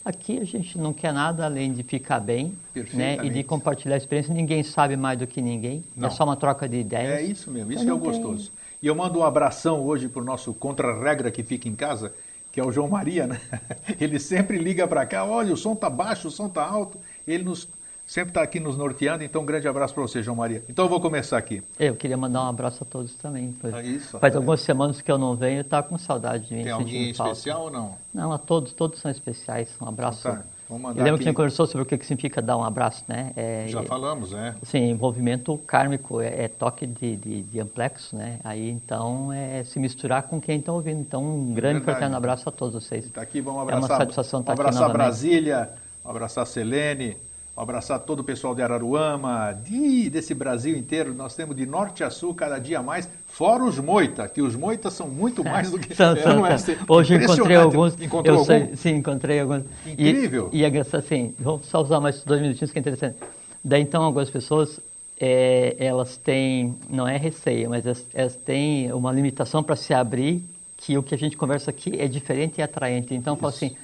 Aqui 0.04 0.40
a 0.40 0.46
gente 0.46 0.78
não 0.78 0.94
quer 0.94 1.14
nada 1.14 1.46
além 1.46 1.74
de 1.74 1.84
ficar 1.84 2.20
bem 2.20 2.58
né? 2.94 3.18
e 3.22 3.30
de 3.30 3.44
compartilhar 3.44 3.96
a 3.96 3.98
experiência. 3.98 4.34
Ninguém 4.34 4.64
sabe 4.64 4.96
mais 4.96 5.20
do 5.20 5.28
que 5.28 5.42
ninguém. 5.42 5.84
Não. 5.96 6.08
É 6.08 6.12
só 6.12 6.24
uma 6.24 6.36
troca 6.36 6.68
de 6.68 6.78
ideias. 6.78 7.20
É 7.20 7.22
isso 7.22 7.52
mesmo, 7.52 7.72
isso 7.72 7.82
Eu 7.82 7.86
que 7.86 7.92
é 7.92 7.94
o 7.94 7.98
gostoso. 7.98 8.52
E 8.82 8.88
eu 8.88 8.96
mando 8.96 9.20
um 9.20 9.24
abração 9.24 9.82
hoje 9.82 10.08
para 10.08 10.22
o 10.22 10.26
nosso 10.26 10.54
contra-regra 10.54 11.30
que 11.30 11.44
fica 11.44 11.68
em 11.68 11.76
casa, 11.76 12.14
que 12.52 12.60
é 12.60 12.66
o 12.66 12.72
João 12.72 12.88
Maria, 12.88 13.28
né? 13.28 13.40
Ele 14.00 14.20
sempre 14.20 14.58
liga 14.58 14.88
para 14.88 15.06
cá, 15.06 15.26
olha, 15.26 15.54
o 15.54 15.58
som 15.58 15.76
tá 15.76 15.90
baixo, 15.90 16.30
o 16.30 16.32
som 16.32 16.48
tá 16.48 16.66
alto. 16.66 16.98
Ele 17.28 17.44
nos, 17.44 17.68
sempre 18.10 18.32
está 18.32 18.42
aqui 18.42 18.60
nos 18.60 18.76
norteando, 18.76 19.24
então 19.24 19.44
um 19.44 19.46
grande 19.46 19.68
abraço 19.68 19.94
para 19.94 20.02
você, 20.02 20.24
João 20.24 20.36
Maria. 20.36 20.64
Então 20.68 20.86
eu 20.86 20.90
vou 20.90 21.00
começar 21.00 21.38
aqui. 21.38 21.62
Eu 21.80 21.96
queria 21.96 22.18
mandar 22.18 22.44
um 22.44 22.48
abraço 22.50 22.84
a 22.84 22.86
todos 22.86 23.14
também. 23.14 23.56
pois 23.62 23.72
É 23.76 23.84
isso, 23.84 24.18
Faz 24.18 24.34
é. 24.34 24.38
algumas 24.38 24.62
semanas 24.62 25.00
que 25.00 25.12
eu 25.12 25.18
não 25.20 25.36
venho, 25.36 25.58
eu 25.60 25.62
estava 25.62 25.88
com 25.88 25.96
saudade 25.96 26.48
de 26.48 26.56
mim. 26.56 26.64
Tem 26.64 26.72
alguém 26.72 27.12
especial 27.12 27.66
ou 27.66 27.72
não? 27.72 27.96
Não, 28.12 28.32
a 28.34 28.40
todos, 28.40 28.74
todos 28.74 29.00
são 29.00 29.12
especiais. 29.12 29.70
Um 29.80 29.88
abraço. 29.88 30.28
Então 30.28 30.38
tá, 30.40 30.44
vamos 30.68 30.82
mandar 30.84 30.96
Lembra 31.04 31.12
aqui. 31.12 31.20
que 31.20 31.24
a 31.24 31.32
gente 31.32 31.36
conversou 31.36 31.68
sobre 31.68 31.84
o 31.84 31.86
que 31.86 32.04
significa 32.04 32.42
dar 32.42 32.58
um 32.58 32.64
abraço, 32.64 33.04
né? 33.08 33.32
É, 33.36 33.66
Já 33.68 33.82
é- 33.82 33.86
falamos, 33.86 34.32
né? 34.32 34.56
Sim, 34.64 34.90
envolvimento 34.90 35.56
kármico, 35.68 36.20
é, 36.20 36.46
é 36.46 36.48
toque 36.48 36.88
de, 36.88 37.16
de, 37.16 37.44
de 37.44 37.60
amplexo, 37.60 38.16
né? 38.16 38.40
Aí 38.44 38.72
então 38.72 39.32
é 39.32 39.64
se 39.64 39.78
misturar 39.78 40.24
com 40.24 40.42
quem 40.42 40.58
está 40.58 40.72
ouvindo. 40.74 41.00
Então 41.00 41.24
um 41.24 41.54
grande 41.54 41.76
verdade. 41.76 41.84
fraterno 41.84 42.18
abraço 42.18 42.50
a 42.50 42.52
todos 42.52 42.74
vocês. 42.74 43.06
Está 43.06 43.22
aqui, 43.22 43.40
vamos 43.40 43.60
É 43.62 43.66
uma 43.66 43.74
abraçar. 43.78 43.98
satisfação 43.98 44.40
estar 44.40 44.56
vamos 44.56 44.66
aqui 44.68 44.78
abraçar 44.78 44.88
novamente. 44.98 45.08
Brasília, 45.08 45.70
abraçar 46.04 46.48
Selene, 46.48 47.16
abraçar 47.64 48.00
todo 48.00 48.22
o 48.22 48.24
pessoal 48.24 48.56
de 48.56 48.62
Araruama, 48.62 49.52
de, 49.66 50.10
desse 50.10 50.34
Brasil 50.34 50.78
inteiro. 50.78 51.14
Nós 51.14 51.36
temos 51.36 51.56
de 51.58 51.66
norte 51.66 52.04
a 52.06 52.10
sul 52.10 52.34
cada 52.34 52.58
dia 52.58 52.82
mais, 52.82 53.10
fora 53.28 53.64
os 53.66 53.78
moita, 53.78 54.28
que 54.30 54.42
os 54.42 54.56
moitas 54.56 54.94
são 54.94 55.08
muito 55.10 55.44
mais 55.44 55.70
do 55.70 55.78
que. 55.78 55.94
São, 56.00 56.14
É, 56.16 56.24
são, 56.24 56.46
é? 56.46 56.58
são. 56.58 56.76
Hoje 56.88 57.16
encontrei 57.16 57.58
alguns. 57.58 57.94
Encontrou 58.02 58.26
eu 58.36 58.40
algum? 58.40 58.46
sei- 58.46 58.76
sim, 58.78 58.96
encontrei 58.96 59.42
alguns. 59.42 59.64
E- 59.86 59.92
Incrível. 59.92 60.50
E, 60.54 60.64
é 60.64 60.68
engraçado, 60.70 61.02
assim, 61.02 61.36
vamos 61.38 61.66
só 61.66 61.82
usar 61.82 62.00
mais 62.00 62.24
dois 62.24 62.42
minutinhos 62.42 62.72
que 62.72 62.80
é 62.80 62.82
interessante. 62.82 63.18
Daí 63.62 63.82
então 63.82 64.02
algumas 64.04 64.30
pessoas, 64.30 64.80
é, 65.20 65.76
elas 65.80 66.16
têm, 66.16 66.76
não 66.90 67.06
é 67.06 67.18
receio, 67.18 67.70
mas 67.70 67.86
elas, 67.86 68.06
elas 68.14 68.36
têm 68.38 68.90
uma 68.94 69.12
limitação 69.12 69.62
para 69.62 69.76
se 69.76 69.94
abrir 69.94 70.42
que 70.78 70.98
o 70.98 71.04
que 71.04 71.14
a 71.14 71.18
gente 71.18 71.36
conversa 71.36 71.72
aqui 71.72 72.00
é 72.00 72.08
diferente 72.08 72.60
e 72.60 72.62
atraente. 72.62 73.14
Então, 73.14 73.34
eu 73.34 73.38
falo 73.38 73.50
assim, 73.54 73.76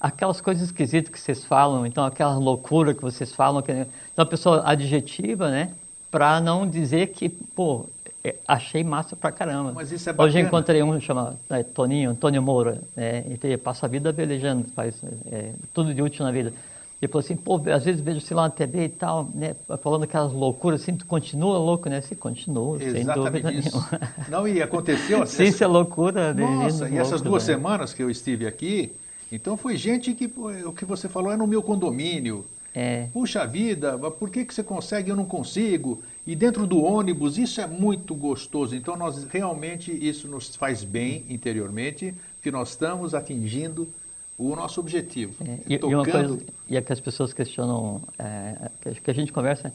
aquelas 0.00 0.40
coisas 0.40 0.64
esquisitas 0.64 1.10
que 1.10 1.18
vocês 1.18 1.44
falam, 1.44 1.84
então 1.86 2.04
aquela 2.04 2.36
loucura 2.36 2.94
que 2.94 3.02
vocês 3.02 3.32
falam, 3.32 3.62
que, 3.62 3.72
então 3.72 4.22
a 4.22 4.26
pessoa 4.26 4.62
adjetiva, 4.64 5.50
né, 5.50 5.70
para 6.10 6.40
não 6.40 6.68
dizer 6.68 7.08
que, 7.08 7.28
pô, 7.28 7.86
é, 8.24 8.34
achei 8.46 8.82
massa 8.82 9.14
pra 9.14 9.30
caramba. 9.30 9.72
Mas 9.74 9.92
isso 9.92 10.08
é 10.08 10.12
bacana. 10.12 10.28
Hoje 10.28 10.40
encontrei 10.40 10.82
um 10.82 11.00
chamado 11.00 11.36
né, 11.48 11.62
Toninho, 11.62 12.10
Antônio 12.10 12.42
Moura, 12.42 12.80
né, 12.96 13.24
ele 13.26 13.56
passa 13.56 13.86
a 13.86 13.88
vida 13.88 14.12
velejando, 14.12 14.66
faz 14.74 14.94
é, 15.30 15.52
tudo 15.74 15.92
de 15.92 16.02
útil 16.02 16.24
na 16.24 16.32
vida. 16.32 16.52
Ele 17.00 17.12
falou 17.12 17.24
assim, 17.24 17.36
pô, 17.36 17.62
às 17.72 17.84
vezes 17.84 18.00
vejo, 18.00 18.20
sei 18.20 18.36
lá, 18.36 18.42
na 18.42 18.50
TV 18.50 18.86
e 18.86 18.88
tal, 18.88 19.30
né, 19.32 19.54
falando 19.80 20.02
aquelas 20.02 20.32
loucuras, 20.32 20.82
assim, 20.82 20.96
tu 20.96 21.06
continua 21.06 21.56
louco, 21.56 21.88
né? 21.88 22.00
Você 22.00 22.16
continua, 22.16 22.76
sem 22.80 23.04
dúvida 23.04 23.52
isso. 23.52 23.70
nenhuma. 23.70 24.00
Não, 24.28 24.48
e 24.48 24.60
aconteceu 24.60 25.22
assim. 25.22 25.36
Sim, 25.46 25.50
isso 25.50 25.62
é 25.62 25.66
loucura. 25.68 26.34
né, 26.34 26.44
Nossa, 26.44 26.88
e 26.88 26.98
essas 26.98 27.20
louco, 27.20 27.28
duas 27.28 27.46
né? 27.46 27.54
semanas 27.54 27.94
que 27.94 28.02
eu 28.02 28.10
estive 28.10 28.48
aqui, 28.48 28.92
então 29.30 29.56
foi 29.56 29.76
gente 29.76 30.14
que, 30.14 30.30
o 30.64 30.72
que 30.72 30.84
você 30.84 31.08
falou 31.08 31.32
é 31.32 31.36
no 31.36 31.46
meu 31.46 31.62
condomínio. 31.62 32.44
É, 32.74 33.08
Puxa 33.12 33.46
vida, 33.46 33.98
por 33.98 34.30
que, 34.30 34.44
que 34.44 34.54
você 34.54 34.62
consegue 34.62 35.08
e 35.08 35.10
eu 35.10 35.16
não 35.16 35.24
consigo? 35.24 36.02
E 36.26 36.36
dentro 36.36 36.66
do 36.66 36.82
ônibus, 36.82 37.38
isso 37.38 37.60
é 37.60 37.66
muito 37.66 38.14
gostoso. 38.14 38.76
Então, 38.76 38.96
nós 38.96 39.24
realmente, 39.24 39.90
isso 39.90 40.28
nos 40.28 40.54
faz 40.54 40.84
bem 40.84 41.24
interiormente, 41.28 42.14
que 42.42 42.50
nós 42.50 42.70
estamos 42.70 43.14
atingindo 43.14 43.88
o 44.36 44.54
nosso 44.54 44.80
objetivo. 44.80 45.34
É, 45.44 45.58
e, 45.66 45.74
e 45.74 45.84
uma 45.84 46.04
coisa 46.04 46.38
e 46.68 46.76
é 46.76 46.80
que 46.80 46.92
as 46.92 47.00
pessoas 47.00 47.32
questionam, 47.32 48.02
é, 48.18 48.70
que 49.02 49.10
a 49.10 49.14
gente 49.14 49.32
conversa, 49.32 49.72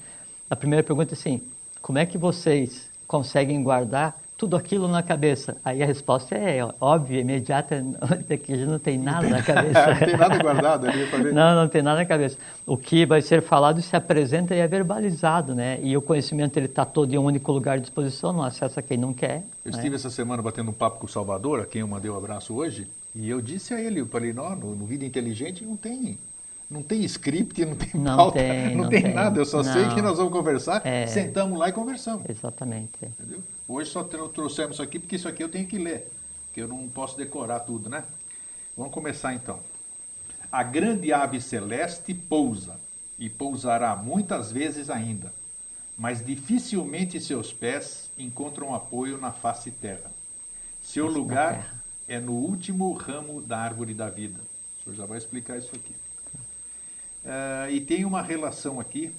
a 0.49 0.55
primeira 0.55 0.83
pergunta 0.83 1.13
é 1.13 1.17
assim, 1.17 1.41
como 1.81 1.97
é 1.97 2.05
que 2.05 2.17
vocês 2.17 2.89
conseguem 3.05 3.61
guardar 3.61 4.17
tudo 4.43 4.57
aquilo 4.57 4.89
na 4.89 5.01
cabeça? 5.01 5.55
Aí 5.63 5.81
a 5.81 5.85
resposta 5.85 6.35
é 6.35 6.59
óbvia, 6.81 7.21
imediata, 7.21 7.81
é 8.29 8.35
que 8.35 8.51
a 8.51 8.57
gente 8.57 8.67
não 8.67 8.77
tem 8.77 8.97
nada 8.97 9.25
na 9.29 9.41
cabeça. 9.41 9.87
não 9.87 9.95
tem 9.99 10.17
nada 10.17 10.37
guardado 10.37 10.85
ali 10.85 11.07
para 11.07 11.23
ver. 11.23 11.33
Não, 11.33 11.55
não 11.55 11.69
tem 11.69 11.81
nada 11.81 11.99
na 11.99 12.05
cabeça. 12.05 12.37
O 12.65 12.75
que 12.75 13.05
vai 13.05 13.21
ser 13.21 13.41
falado 13.41 13.81
se 13.81 13.95
apresenta 13.95 14.53
e 14.53 14.59
é 14.59 14.67
verbalizado, 14.67 15.55
né? 15.55 15.79
E 15.81 15.95
o 15.95 16.01
conhecimento 16.01 16.57
ele 16.57 16.65
está 16.65 16.83
todo 16.83 17.13
em 17.13 17.17
um 17.17 17.23
único 17.23 17.53
lugar 17.53 17.77
de 17.77 17.83
disposição, 17.83 18.33
não 18.33 18.43
acessa 18.43 18.81
quem 18.81 18.97
não 18.97 19.13
quer. 19.13 19.43
Eu 19.63 19.71
né? 19.71 19.77
estive 19.77 19.95
essa 19.95 20.09
semana 20.09 20.43
batendo 20.43 20.71
um 20.71 20.73
papo 20.73 20.99
com 20.99 21.05
o 21.05 21.09
Salvador, 21.09 21.61
a 21.61 21.65
quem 21.65 21.79
eu 21.79 21.87
mandei 21.87 22.11
um 22.11 22.17
abraço 22.17 22.53
hoje, 22.53 22.85
e 23.15 23.29
eu 23.29 23.39
disse 23.39 23.73
a 23.73 23.79
ele, 23.81 24.01
eu 24.01 24.07
falei, 24.07 24.33
não, 24.33 24.53
no, 24.57 24.75
no 24.75 24.85
Vida 24.85 25.05
Inteligente 25.05 25.63
não 25.63 25.77
tem, 25.77 26.17
não 26.69 26.83
tem 26.83 27.01
script, 27.05 27.63
não 27.63 27.75
tem 27.75 27.91
Não 27.93 28.17
pauta, 28.17 28.39
tem, 28.39 28.71
não, 28.75 28.83
não 28.83 28.89
tem, 28.89 29.03
tem. 29.03 29.13
nada, 29.13 29.39
eu 29.39 29.45
só 29.45 29.63
sei 29.63 29.83
Não. 29.83 29.95
que 29.95 30.01
nós 30.01 30.17
vamos 30.17 30.33
conversar, 30.33 30.81
É. 30.85 31.07
sentamos 31.07 31.57
lá 31.57 31.69
e 31.69 31.71
conversamos. 31.71 32.27
Exatamente. 32.27 32.89
Entendeu? 33.01 33.39
Hoje 33.67 33.89
só 33.89 34.03
trou- 34.03 34.29
trouxemos 34.29 34.75
isso 34.75 34.83
aqui 34.83 34.99
porque 34.99 35.15
isso 35.15 35.27
aqui 35.27 35.43
eu 35.43 35.49
tenho 35.49 35.67
que 35.67 35.77
ler, 35.77 36.11
que 36.53 36.61
eu 36.61 36.67
não 36.67 36.87
posso 36.89 37.17
decorar 37.17 37.61
tudo, 37.61 37.89
né? 37.89 38.03
Vamos 38.75 38.93
começar 38.93 39.33
então. 39.33 39.59
A 40.51 40.63
grande 40.63 41.11
ave 41.13 41.39
celeste 41.41 42.13
pousa 42.13 42.79
e 43.17 43.29
pousará 43.29 43.95
muitas 43.95 44.51
vezes 44.51 44.89
ainda, 44.89 45.33
mas 45.97 46.23
dificilmente 46.25 47.19
seus 47.19 47.53
pés 47.53 48.09
encontram 48.17 48.73
apoio 48.73 49.17
na 49.17 49.31
face 49.31 49.71
terra. 49.71 50.11
Seu 50.81 51.05
Face 51.05 51.17
lugar 51.17 51.83
é 52.07 52.19
no 52.19 52.33
último 52.33 52.91
ramo 52.93 53.41
da 53.41 53.57
árvore 53.59 53.93
da 53.93 54.09
vida. 54.09 54.39
O 54.79 54.83
senhor 54.83 54.95
já 54.95 55.05
vai 55.05 55.17
explicar 55.17 55.57
isso 55.57 55.71
aqui. 55.73 55.95
Ah, 57.25 57.69
e 57.71 57.79
tem 57.79 58.03
uma 58.03 58.21
relação 58.21 58.79
aqui. 58.79 59.11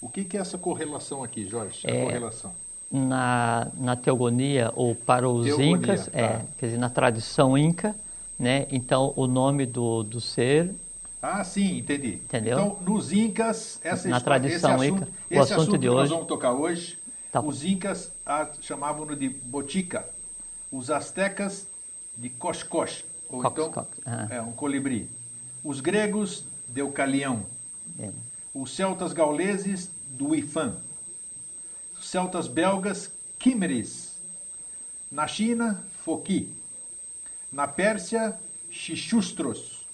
O 0.00 0.08
que, 0.08 0.24
que 0.24 0.36
é 0.36 0.40
essa 0.40 0.56
correlação 0.56 1.24
aqui, 1.24 1.46
Jorge? 1.48 1.86
A 1.86 1.90
É, 1.90 2.04
correlação. 2.04 2.54
Na, 2.98 3.66
na 3.76 3.96
teogonia 3.96 4.70
ou 4.76 4.94
para 4.94 5.28
os 5.28 5.44
Teogonia, 5.46 5.76
incas, 5.76 6.08
é, 6.12 6.28
tá. 6.28 6.42
quer 6.58 6.66
dizer, 6.66 6.78
na 6.78 6.88
tradição 6.88 7.58
inca, 7.58 7.94
né? 8.38 8.66
Então 8.70 9.12
o 9.16 9.26
nome 9.26 9.66
do, 9.66 10.04
do 10.04 10.20
ser, 10.20 10.72
Ah, 11.20 11.42
sim, 11.42 11.78
entendi. 11.78 12.14
Entendeu? 12.24 12.58
Então, 12.58 12.78
nos 12.82 13.10
Incas, 13.12 13.80
essa 13.82 14.08
Na 14.08 14.18
história, 14.18 14.40
tradição 14.40 14.76
esse 14.76 14.84
assunto, 14.84 15.02
Inca, 15.02 15.08
o 15.10 15.10
esse 15.30 15.38
assunto 15.40 15.60
assunto 15.60 15.78
de 15.78 15.86
que 15.88 15.92
nós 15.94 16.00
hoje- 16.02 16.12
vamos 16.12 16.26
tocar 16.28 16.52
hoje, 16.52 16.98
Tá. 17.32 17.40
os 17.40 17.64
Incas 17.64 18.12
ah, 18.24 18.48
chamavam-no 18.60 19.16
de 19.16 19.28
botica, 19.28 20.06
os 20.70 20.88
astecas 20.90 21.66
de 22.16 22.28
coscos, 22.28 23.04
ou 23.28 23.42
Cox, 23.42 23.52
então 23.58 23.72
cox, 23.72 23.88
ah. 24.06 24.28
é, 24.30 24.40
um 24.40 24.52
colibri. 24.52 25.08
Os 25.64 25.80
gregos, 25.80 26.44
deucalião. 26.68 27.40
é, 27.98 28.10
Os 28.54 28.70
celtas 28.76 29.12
gauleses, 29.12 29.90
do 30.10 30.32
Ifan. 30.34 30.74
Celtas 32.14 32.46
belgas, 32.46 33.10
Quimeris. 33.40 34.12
Na 35.10 35.26
China, 35.26 35.82
Foki. 36.04 36.48
Na 37.50 37.66
Pérsia, 37.66 38.38
Xixustros. 38.70 39.84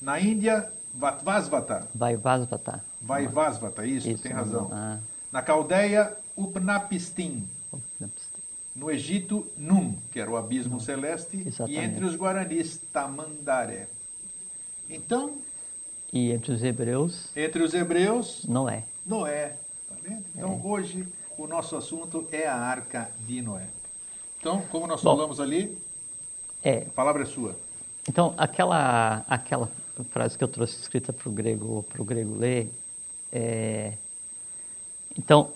Na 0.00 0.18
Índia, 0.18 0.68
Vatvasvata. 0.92 1.86
vai 1.94 2.16
Vasvata. 2.16 2.84
Vaivasvata, 3.00 3.86
isso, 3.86 4.08
Isso, 4.10 4.20
tem 4.24 4.32
razão. 4.32 4.70
ah. 4.72 4.98
Na 5.30 5.40
Caldeia, 5.40 6.16
Upnapistim. 6.36 7.48
No 8.74 8.90
Egito, 8.90 9.46
Num, 9.56 9.96
que 10.10 10.18
era 10.18 10.28
o 10.32 10.36
abismo 10.36 10.80
celeste. 10.80 11.36
E 11.36 11.46
Exatamente. 11.46 11.78
entre 11.78 12.04
os 12.06 12.16
guaranis, 12.16 12.80
Tamandaré. 12.92 13.86
Então, 14.90 15.38
E 16.12 16.32
entre 16.32 16.50
os 16.54 16.60
hebreus, 16.64 17.28
entre 17.36 17.62
os 17.62 17.72
hebreus, 17.72 18.44
Noé. 18.48 18.82
Noé. 19.06 19.54
Tá 19.88 19.94
vendo? 20.02 20.24
Então, 20.34 20.60
É. 20.60 20.66
hoje, 20.66 21.06
o 21.38 21.46
nosso 21.46 21.76
assunto 21.76 22.26
é 22.32 22.46
a 22.46 22.56
arca 22.56 23.10
de 23.26 23.40
Noé. 23.42 23.66
Então, 24.40 24.62
como 24.70 24.86
nós 24.86 25.02
Bom. 25.02 25.16
falamos 25.16 25.40
ali, 25.40 25.76
É, 26.62 26.78
a 26.86 26.90
palavra 26.94 27.22
é 27.22 27.26
sua. 27.26 27.56
Então, 28.08 28.34
aquela, 28.36 29.24
aquela 29.28 29.68
frase 30.10 30.36
que 30.36 30.44
eu 30.44 30.48
trouxe 30.48 30.80
escrita 30.80 31.12
para 31.12 31.28
o 31.28 31.32
grego, 31.32 31.84
pro 31.92 32.04
grego 32.04 32.36
ler, 32.38 32.70
é, 33.32 33.92
então, 35.18 35.50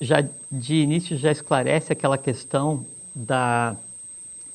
já 0.00 0.24
de 0.50 0.74
início 0.74 1.16
já 1.16 1.30
esclarece 1.30 1.92
aquela 1.92 2.18
questão 2.18 2.84
da, 3.14 3.76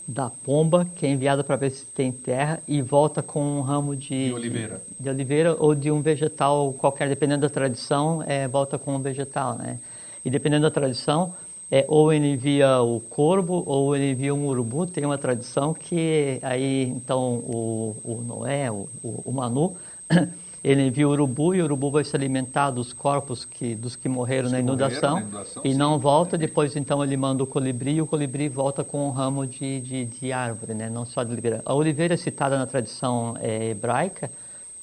da 0.08 0.30
pomba 0.30 0.86
que 0.96 1.06
é 1.06 1.10
enviada 1.10 1.44
para 1.44 1.56
ver 1.56 1.72
se 1.72 1.86
tem 1.86 2.12
terra 2.12 2.62
e 2.68 2.82
volta 2.82 3.22
com 3.24 3.42
um 3.42 3.62
ramo 3.62 3.96
de, 3.96 4.26
De 4.28 4.34
oliveira. 4.34 4.82
de, 5.00 5.10
oliveira 5.10 5.56
ou 5.58 5.74
de 5.76 5.90
um 5.92 6.02
vegetal 6.02 6.74
qualquer, 6.74 7.08
dependendo 7.10 7.42
da 7.42 7.50
tradição, 7.50 8.24
é, 8.28 8.48
volta 8.48 8.78
com 8.78 8.96
um 8.96 9.02
vegetal, 9.02 9.56
né? 9.58 9.80
E 10.24 10.30
dependendo 10.30 10.64
da 10.64 10.72
tradição, 10.72 11.34
é, 11.72 11.86
ou 11.88 12.12
ele 12.12 12.34
envia 12.34 12.82
o 12.82 13.00
corvo 13.00 13.64
ou 13.66 13.96
ele 13.96 14.12
envia 14.12 14.36
um 14.36 14.46
urubu. 14.46 14.86
Tem 14.86 15.06
uma 15.06 15.18
tradição 15.18 15.74
que 15.74 16.38
aí 16.42 16.84
então 16.84 17.36
o, 17.36 17.96
o 18.04 18.22
Noé, 18.22 18.70
o, 18.70 18.90
o, 19.02 19.32
Manu, 19.32 19.78
ele 20.62 20.88
envia 20.88 21.08
o 21.08 21.12
urubu 21.12 21.56
e 21.56 21.62
o 21.62 21.64
urubu 21.64 21.90
vai 21.90 22.04
se 22.04 22.14
alimentar 22.14 22.72
dos 22.72 22.92
corpos 22.92 23.46
que, 23.46 23.74
dos 23.74 23.96
que 23.96 24.10
morreram, 24.10 24.50
na 24.50 24.58
que 24.58 24.64
morreram 24.64 24.84
inundação, 24.84 25.16
na 25.16 25.22
inundação, 25.22 25.62
e 25.64 25.72
sim. 25.72 25.78
não 25.78 25.98
volta. 25.98 26.38
Depois 26.38 26.76
então 26.76 27.02
ele 27.02 27.16
manda 27.16 27.42
o 27.42 27.48
colibri 27.48 27.94
e 27.94 28.02
o 28.02 28.06
colibri 28.06 28.50
volta 28.50 28.84
com 28.84 29.08
um 29.08 29.10
ramo 29.10 29.48
de, 29.48 29.80
de, 29.80 30.06
de 30.06 30.34
árvore, 30.34 30.74
né? 30.74 30.90
não 30.90 31.06
só 31.06 31.24
de 31.24 31.32
oliveira. 31.32 31.62
A 31.66 31.74
oliveira 31.74 32.16
é 32.16 32.18
citada 32.18 32.58
na 32.58 32.68
tradição 32.68 33.38
eh, 33.40 33.70
hebraica 33.70 34.30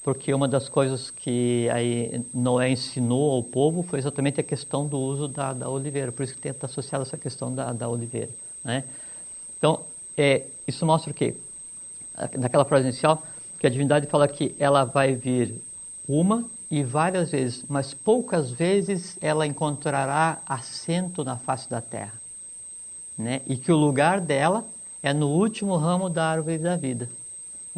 porque 0.09 0.33
uma 0.33 0.49
das 0.49 0.71
coisas 0.71 1.11
que 1.11 1.69
aí 1.69 2.25
Noé 2.33 2.71
ensinou 2.71 3.31
ao 3.31 3.43
povo 3.43 3.83
foi 3.83 3.99
exatamente 3.99 4.41
a 4.41 4.43
questão 4.43 4.87
do 4.87 4.99
uso 4.99 5.29
da, 5.29 5.53
da 5.53 5.69
oliveira, 5.69 6.11
por 6.11 6.23
isso 6.23 6.35
que 6.35 6.49
está 6.49 6.67
associada 6.67 7.05
essa 7.05 7.19
questão 7.19 7.55
da, 7.55 7.75
da 7.75 7.87
oliveira. 7.87 8.31
Né? 8.65 8.85
Então, 9.59 9.85
é, 10.17 10.47
isso 10.67 10.87
mostra 10.87 11.11
o 11.11 11.15
quê? 11.15 11.35
Naquela 12.39 12.65
frase 12.65 12.85
inicial, 12.85 13.23
que 13.61 13.67
a 13.67 13.71
divindade 13.71 14.07
fala 14.07 14.27
que 14.27 14.57
ela 14.59 14.85
vai 14.85 15.15
vir 15.15 15.61
uma 16.09 16.43
e 16.71 16.83
várias 16.83 17.33
vezes, 17.33 17.63
mas 17.69 17.93
poucas 17.93 18.51
vezes 18.51 19.19
ela 19.21 19.47
encontrará 19.47 20.39
assento 20.47 21.23
na 21.23 21.37
face 21.37 21.69
da 21.69 21.83
terra. 21.83 22.15
Né? 23.19 23.43
E 23.47 23.59
que 23.59 23.71
o 23.71 23.77
lugar 23.77 24.23
dela 24.23 24.65
é 25.03 25.13
no 25.13 25.29
último 25.29 25.77
ramo 25.77 26.09
da 26.09 26.31
árvore 26.31 26.57
da 26.57 26.77
vida. 26.77 27.11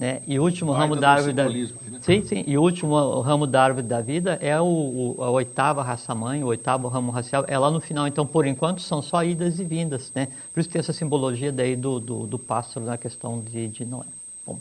Né? 0.01 0.23
E 0.27 0.39
o 0.39 0.43
último 0.43 0.73
ramo 0.73 0.97
da 0.97 1.11
árvore 1.11 1.35
da 1.35 1.45
aí, 1.45 1.69
né? 1.91 1.99
Sim, 2.01 2.23
sim. 2.23 2.43
E 2.47 2.57
o 2.57 2.63
último 2.63 3.21
ramo 3.21 3.47
da 3.47 3.63
árvore 3.65 3.87
da 3.87 4.01
vida 4.01 4.39
é 4.41 4.59
o, 4.59 4.65
o- 4.65 5.23
a 5.23 5.29
oitava 5.31 5.83
raça-mãe, 5.83 6.43
o 6.43 6.47
oitavo 6.47 6.89
ramo 6.89 7.13
racial. 7.13 7.45
É 7.47 7.59
lá 7.59 7.71
no 7.71 7.83
final. 7.83 8.07
Então, 8.07 8.27
por 8.27 8.47
enquanto, 8.47 8.81
são 8.81 9.03
só 9.03 9.23
idas 9.23 9.61
e 9.61 9.65
vindas. 9.65 10.11
Né? 10.15 10.29
Por 10.55 10.61
isso 10.61 10.71
que 10.71 10.73
tem 10.73 10.81
essa 10.81 10.95
simbologia 10.95 11.53
daí 11.53 11.77
do, 11.77 12.01
do, 12.01 12.27
do 12.27 12.39
pássaro 12.39 12.87
na 12.87 12.97
questão 12.97 13.41
de, 13.41 13.69
de 13.69 13.85
Noé. 13.85 14.07
Bom, 14.47 14.59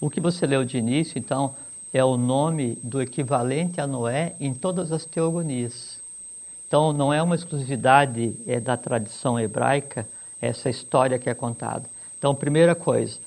o 0.00 0.08
que 0.08 0.18
você 0.18 0.46
leu 0.46 0.64
de 0.64 0.78
início, 0.78 1.18
então, 1.18 1.54
é 1.92 2.02
o 2.02 2.16
nome 2.16 2.78
do 2.82 3.02
equivalente 3.02 3.82
a 3.82 3.86
Noé 3.86 4.34
em 4.40 4.54
todas 4.54 4.92
as 4.92 5.04
teogonias. 5.04 6.00
Então, 6.66 6.90
não 6.90 7.12
é 7.12 7.22
uma 7.22 7.34
exclusividade 7.34 8.32
é, 8.46 8.58
da 8.58 8.78
tradição 8.78 9.38
hebraica 9.38 10.08
essa 10.40 10.70
história 10.70 11.18
que 11.18 11.28
é 11.28 11.34
contada. 11.34 11.84
Então, 12.18 12.34
primeira 12.34 12.74
coisa, 12.74 13.18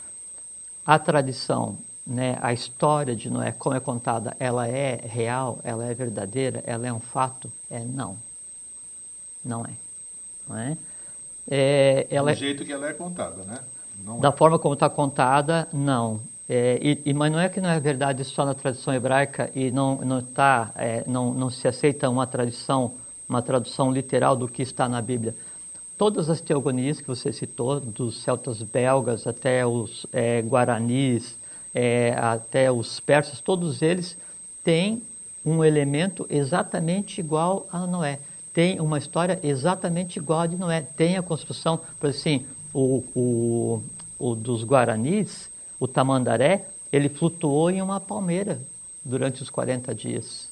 a 0.85 0.99
tradição, 0.99 1.77
né, 2.05 2.37
a 2.41 2.51
história 2.53 3.15
de 3.15 3.29
Noé, 3.29 3.51
como 3.51 3.75
é 3.75 3.79
contada, 3.79 4.35
ela 4.39 4.67
é 4.67 4.99
real, 5.03 5.59
ela 5.63 5.85
é 5.85 5.93
verdadeira, 5.93 6.63
ela 6.65 6.87
é 6.87 6.93
um 6.93 6.99
fato? 6.99 7.51
É 7.69 7.79
não. 7.79 8.17
Não 9.43 9.65
é. 9.65 9.71
Não 10.47 10.57
é? 10.57 10.77
É, 11.49 12.07
ela 12.09 12.33
Do 12.33 12.37
jeito 12.37 12.65
que 12.65 12.71
ela 12.71 12.87
é 12.87 12.93
contada, 12.93 13.43
né? 13.43 13.59
Não 14.03 14.19
da 14.19 14.29
é. 14.29 14.31
forma 14.31 14.59
como 14.59 14.73
está 14.73 14.89
contada, 14.89 15.67
não. 15.73 16.19
É, 16.47 16.77
e, 16.81 17.01
e, 17.05 17.13
mas 17.13 17.31
não 17.31 17.39
é 17.39 17.47
que 17.47 17.61
não 17.61 17.69
é 17.69 17.79
verdade 17.79 18.23
só 18.25 18.45
na 18.45 18.53
tradição 18.53 18.93
hebraica 18.93 19.49
e 19.55 19.71
não 19.71 19.95
não 19.97 20.21
tá 20.21 20.71
é, 20.75 21.03
não, 21.07 21.33
não 21.33 21.49
se 21.49 21.67
aceita 21.67 22.09
uma 22.09 22.27
tradição 22.27 22.93
uma 23.27 23.41
tradução 23.41 23.91
literal 23.91 24.35
do 24.35 24.47
que 24.47 24.61
está 24.61 24.87
na 24.87 25.01
Bíblia. 25.01 25.35
Todas 26.03 26.29
as 26.29 26.41
teogonias 26.41 26.99
que 26.99 27.07
você 27.07 27.31
citou, 27.31 27.79
dos 27.79 28.23
celtas 28.23 28.61
belgas 28.61 29.25
até 29.25 29.65
os 29.65 30.05
é, 30.11 30.41
guaranis, 30.41 31.37
é, 31.73 32.13
até 32.17 32.69
os 32.69 32.99
persas, 32.99 33.39
todos 33.39 33.81
eles 33.81 34.17
têm 34.65 35.01
um 35.45 35.63
elemento 35.63 36.27
exatamente 36.29 37.21
igual 37.21 37.65
a 37.71 37.87
Noé. 37.87 38.19
Tem 38.51 38.81
uma 38.81 38.97
história 38.97 39.39
exatamente 39.41 40.19
igual 40.19 40.41
a 40.41 40.47
de 40.47 40.57
Noé. 40.57 40.81
Tem 40.81 41.15
a 41.15 41.21
construção, 41.21 41.79
por 41.97 42.09
assim, 42.09 42.45
o, 42.73 43.01
o, 43.15 43.83
o 44.19 44.35
dos 44.35 44.65
guaranis, 44.65 45.49
o 45.79 45.87
tamandaré, 45.87 46.65
ele 46.91 47.07
flutuou 47.07 47.71
em 47.71 47.81
uma 47.81 48.01
palmeira 48.01 48.59
durante 49.05 49.41
os 49.41 49.49
40 49.49 49.95
dias. 49.95 50.49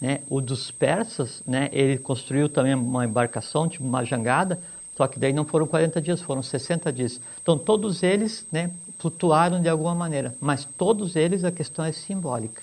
Né? 0.00 0.20
O 0.30 0.40
dos 0.40 0.70
persas, 0.70 1.42
né, 1.46 1.68
ele 1.72 1.98
construiu 1.98 2.48
também 2.48 2.74
uma 2.74 3.04
embarcação, 3.04 3.68
tipo 3.68 3.84
uma 3.84 4.02
jangada, 4.02 4.58
só 4.96 5.06
que 5.08 5.18
daí 5.18 5.32
não 5.32 5.44
foram 5.44 5.66
40 5.66 6.00
dias, 6.00 6.20
foram 6.20 6.42
60 6.42 6.92
dias. 6.92 7.20
Então 7.42 7.58
todos 7.58 8.02
eles 8.02 8.46
né, 8.50 8.70
flutuaram 8.98 9.60
de 9.60 9.68
alguma 9.68 9.94
maneira, 9.94 10.34
mas 10.40 10.64
todos 10.64 11.16
eles 11.16 11.44
a 11.44 11.50
questão 11.50 11.84
é 11.84 11.92
simbólica. 11.92 12.62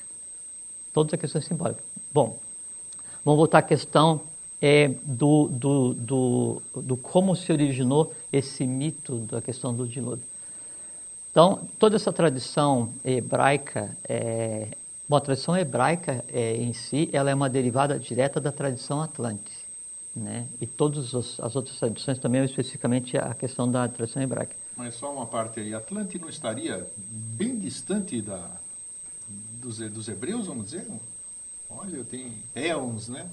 Todos 0.94 1.14
a 1.14 1.18
questão 1.18 1.40
é 1.40 1.44
simbólica. 1.44 1.84
Bom, 2.14 2.38
vamos 3.24 3.38
voltar 3.38 3.60
à 3.60 3.62
questão 3.62 4.22
é, 4.62 4.90
do, 5.04 5.48
do, 5.48 5.94
do, 5.94 6.62
do, 6.76 6.98
como 6.98 7.36
se 7.36 7.52
originou 7.52 8.14
esse 8.32 8.66
mito 8.66 9.18
da 9.20 9.42
questão 9.42 9.74
do 9.74 9.88
dilúvio. 9.88 10.24
Então, 11.32 11.62
toda 11.80 11.96
essa 11.96 12.12
tradição 12.12 12.94
hebraica, 13.04 13.98
é, 14.08 14.68
bom, 15.08 15.16
a 15.16 15.22
tradição 15.22 15.58
hebraica 15.58 16.24
é, 16.28 16.56
em 16.58 16.74
si, 16.74 17.10
ela 17.12 17.32
é 17.32 17.36
uma 17.36 17.50
derivada 17.50 17.98
direta 17.98 18.40
da 18.40 18.52
tradição 18.52 19.02
atlântica. 19.02 19.61
Né? 20.16 20.48
E 20.60 20.68
todas 20.68 21.16
as 21.16 21.56
outras 21.56 21.80
tradições 21.80 22.20
também, 22.20 22.44
especificamente 22.44 23.18
a 23.18 23.34
questão 23.34 23.70
da 23.70 23.88
tradição 23.88 24.22
hebraica. 24.22 24.56
Mas 24.76 24.96
só 24.96 25.14
uma 25.14 25.26
parte 25.26 25.60
aí, 25.60 25.74
Atlante 25.74 26.20
não 26.20 26.28
estaria 26.28 26.86
bem 26.98 27.58
distante 27.58 28.22
da, 28.22 28.50
dos, 29.62 29.78
dos 29.78 30.10
hebreus, 30.10 30.48
vamos 30.48 30.66
dizer? 30.66 30.86
Olha, 31.70 32.04
tem 32.04 32.34
éons, 32.54 33.08
né? 33.08 33.30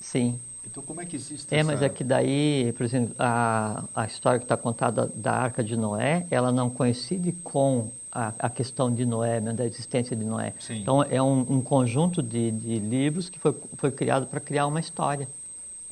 Sim. 0.00 0.40
Então 0.64 0.82
como 0.82 1.00
é 1.00 1.06
que 1.06 1.14
existe 1.14 1.54
É, 1.54 1.58
essa... 1.58 1.66
mas 1.70 1.80
é 1.80 1.88
que 1.88 2.02
daí, 2.02 2.72
por 2.76 2.84
exemplo, 2.84 3.14
a, 3.18 3.84
a 3.94 4.04
história 4.06 4.38
que 4.38 4.44
está 4.44 4.56
contada 4.56 5.06
da 5.14 5.32
Arca 5.32 5.62
de 5.62 5.76
Noé, 5.76 6.26
ela 6.30 6.50
não 6.50 6.68
coincide 6.68 7.32
com 7.32 7.90
a, 8.10 8.32
a 8.38 8.50
questão 8.50 8.92
de 8.92 9.04
Noé, 9.04 9.40
né, 9.40 9.52
da 9.52 9.64
existência 9.64 10.16
de 10.16 10.24
Noé. 10.24 10.54
Sim. 10.58 10.80
Então 10.80 11.02
é 11.02 11.22
um, 11.22 11.40
um 11.40 11.60
conjunto 11.60 12.22
de, 12.22 12.50
de, 12.50 12.78
livros 12.78 13.28
que 13.28 13.38
foi, 13.38 13.54
foi 13.76 13.90
criado 13.90 14.26
para 14.26 14.40
criar 14.40 14.66
uma 14.66 14.80
história. 14.80 15.28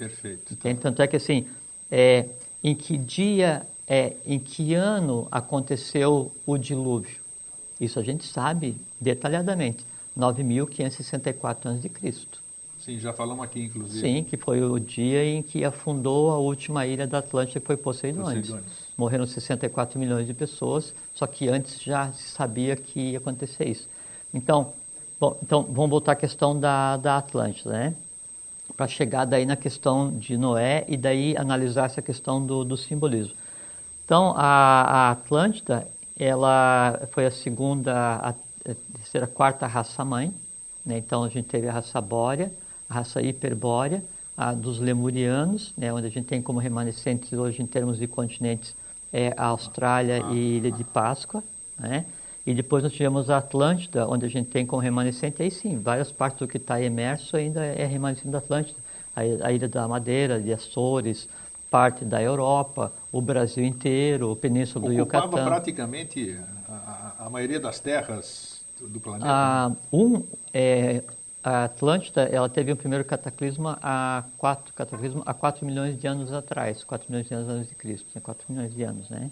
Perfeito. 0.09 0.55
Entende? 0.55 0.81
Tanto 0.81 1.03
é 1.03 1.07
que 1.07 1.17
assim, 1.17 1.47
é, 1.91 2.27
em 2.63 2.75
que 2.75 2.97
dia, 2.97 3.67
é, 3.87 4.15
em 4.27 4.39
que 4.39 4.75
ano 4.75 5.29
aconteceu 5.31 6.33
o 6.47 6.59
dilúvio? 6.59 7.19
Isso 7.81 7.99
a 7.99 8.03
gente 8.03 8.25
sabe 8.25 8.77
detalhadamente. 9.01 9.85
9.564 10.17 11.67
a.C. 11.67 12.17
Sim, 12.79 12.99
já 12.99 13.13
falamos 13.13 13.45
aqui, 13.45 13.65
inclusive. 13.65 14.01
Sim, 14.01 14.23
que 14.23 14.37
foi 14.37 14.63
o 14.63 14.79
dia 14.79 15.25
em 15.25 15.43
que 15.43 15.65
afundou 15.65 16.31
a 16.31 16.39
última 16.39 16.87
ilha 16.87 17.07
da 17.07 17.19
Atlântica, 17.19 17.59
que 17.59 17.67
foi 17.67 17.77
Poseidones. 17.77 18.47
Poseidones. 18.47 18.73
Morreram 18.97 19.27
64 19.27 19.99
milhões 19.99 20.27
de 20.27 20.35
pessoas, 20.35 20.95
só 21.15 21.27
que 21.27 21.49
antes 21.49 21.81
já 21.83 22.13
se 22.13 22.25
sabia 22.25 22.77
que 22.77 23.13
ia 23.13 23.19
acontecer 23.19 23.67
isso. 23.69 23.89
Então, 24.33 24.73
bom, 25.19 25.37
então 25.43 25.63
vamos 25.63 25.91
voltar 25.91 26.13
à 26.13 26.17
questão 26.17 26.59
da, 26.59 26.99
da 26.99 27.17
Atlântida, 27.17 27.73
né? 27.73 27.95
Para 28.77 28.89
chegar 28.89 29.25
daí 29.25 29.47
na 29.47 29.57
questão 29.57 30.11
de 30.11 30.37
Noé 30.37 30.85
e 30.89 30.97
daí 30.97 31.37
analisar 31.37 31.87
essa 31.87 32.03
questão 32.03 32.45
do, 32.45 32.65
do 32.65 32.77
simbolismo. 32.77 33.35
Então, 34.05 34.35
a, 34.37 34.83
a 34.83 35.11
Atlântida, 35.13 35.87
ela 36.19 37.01
foi 37.13 37.27
a 37.27 37.31
segunda, 37.31 38.17
a, 38.17 38.35
terceira, 38.97 39.27
a 39.27 39.29
quarta 39.29 39.67
raça-mãe, 39.67 40.33
né? 40.85 40.99
Então, 40.99 41.25
a 41.25 41.29
gente 41.29 41.47
teve 41.47 41.69
a 41.69 41.73
raça 41.73 42.01
Bórea, 42.01 42.53
a 42.89 42.95
raça 42.95 43.23
hiperbórea, 43.23 44.03
a 44.37 44.53
dos 44.53 44.79
lemurianos, 44.81 45.73
né, 45.77 45.93
onde 45.93 46.09
a 46.09 46.11
gente 46.11 46.27
tem 46.27 46.43
como 46.43 46.59
remanescentes 46.59 47.33
hoje 47.33 47.63
em 47.63 47.67
termos 47.67 47.99
de 47.99 48.09
continentes 48.09 48.75
é 49.15 49.33
a 49.37 49.47
Austrália 49.47 50.25
e 50.33 50.57
Ilha 50.57 50.73
de 50.73 50.83
Páscoa, 50.83 51.41
né? 51.79 52.05
E 52.47 52.53
depois 52.53 52.83
nós 52.83 52.93
tivemos 52.93 53.31
a 53.31 53.39
Atlântida, 53.39 54.07
onde 54.07 54.27
a 54.27 54.29
gente 54.29 54.51
tem 54.51 54.67
como 54.67 54.83
remanescente, 54.83 55.43
aí 55.43 55.51
sim, 55.51 55.79
várias 55.79 56.13
partes 56.13 56.41
do 56.41 56.49
que 56.49 56.59
está 56.59 56.81
imerso 56.81 57.37
ainda 57.37 57.65
é 57.65 57.87
remanescente 57.87 58.29
da 58.29 58.39
Atlântida. 58.39 58.79
A, 59.17 59.21
a, 59.21 59.53
Ilha 59.53 59.69
da 59.69 59.89
Madeira, 59.89 60.41
de 60.41 60.53
Açores, 60.53 61.29
parte 61.71 62.05
da 62.05 62.23
Europa, 62.23 62.93
o 63.11 63.21
Brasil 63.23 63.65
inteiro, 63.65 64.33
a 64.33 64.37
Península 64.37 64.87
do 64.87 64.93
Yucatán. 64.93 65.27
Ocupava 65.27 65.47
praticamente 65.47 66.39
a, 66.69 66.73
a, 67.19 67.27
a, 67.27 67.31
maioria 67.31 67.59
das 67.59 67.81
terras 67.81 68.65
do 68.81 69.01
planeta? 69.01 69.27
Ah, 69.27 69.73
um, 69.93 70.23
é, 70.53 71.03
a 71.43 71.65
Atlântida 71.65 72.23
ela 72.25 72.49
teve 72.49 72.73
o 72.73 72.77
primeiro 72.77 73.05
cataclisma 73.05 73.79
há 73.83 74.25
4, 74.37 74.75
cataclisma 74.75 75.23
há 75.25 75.33
4 75.33 75.65
milhões 75.65 75.99
de 75.99 76.07
anos 76.07 76.33
atrás, 76.33 76.85
4 76.85 77.07
milhões 77.11 77.29
de 77.29 77.35
anos 77.35 77.49
antes 77.49 77.69
de 77.69 77.75
Cristo, 77.75 78.21
4 78.21 78.45
né, 78.49 78.55
milhões 78.55 78.75
de 78.75 78.83
anos, 78.83 79.11
né? 79.11 79.31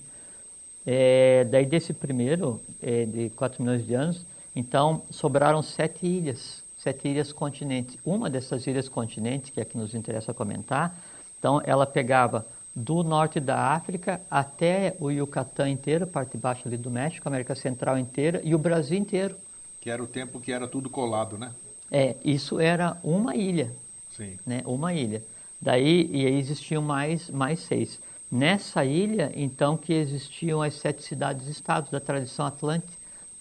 É, 0.86 1.44
daí 1.44 1.64
desse 1.64 1.92
primeiro, 1.92 2.60
é, 2.80 3.04
de 3.04 3.30
4 3.30 3.62
milhões 3.62 3.86
de 3.86 3.94
anos, 3.94 4.26
então 4.54 5.02
sobraram 5.10 5.62
sete 5.62 6.06
ilhas, 6.06 6.62
sete 6.76 7.08
ilhas 7.08 7.32
continentes. 7.32 7.96
Uma 8.04 8.28
dessas 8.28 8.66
ilhas 8.66 8.88
continentes, 8.88 9.50
que 9.50 9.60
é 9.60 9.62
a 9.62 9.66
que 9.66 9.78
nos 9.78 9.94
interessa 9.94 10.34
comentar, 10.34 10.98
então 11.38 11.60
ela 11.64 11.86
pegava 11.86 12.46
do 12.74 13.02
norte 13.02 13.38
da 13.38 13.72
África 13.72 14.20
até 14.30 14.96
o 14.98 15.10
Yucatán 15.10 15.68
inteiro, 15.68 16.06
parte 16.06 16.32
de 16.32 16.38
baixo 16.38 16.66
ali 16.66 16.76
do 16.76 16.90
México, 16.90 17.28
América 17.28 17.54
Central 17.54 17.98
inteira 17.98 18.40
e 18.42 18.54
o 18.54 18.58
Brasil 18.58 18.98
inteiro. 18.98 19.36
Que 19.80 19.90
era 19.90 20.02
o 20.02 20.06
tempo 20.06 20.40
que 20.40 20.52
era 20.52 20.66
tudo 20.66 20.88
colado, 20.88 21.36
né? 21.36 21.52
É, 21.90 22.16
isso 22.24 22.58
era 22.58 22.96
uma 23.02 23.36
ilha. 23.36 23.72
Sim. 24.10 24.38
Né? 24.46 24.62
Uma 24.64 24.94
ilha. 24.94 25.22
Daí 25.60 26.08
e 26.10 26.26
aí 26.26 26.38
existiam 26.38 26.82
mais, 26.82 27.28
mais 27.30 27.60
seis. 27.60 28.00
Nessa 28.32 28.82
ilha, 28.82 29.30
então, 29.36 29.76
que 29.76 29.92
existiam 29.92 30.62
as 30.62 30.72
sete 30.72 31.02
cidades-estados 31.02 31.90
da 31.90 32.00
tradição 32.00 32.46
atlântica. 32.46 32.90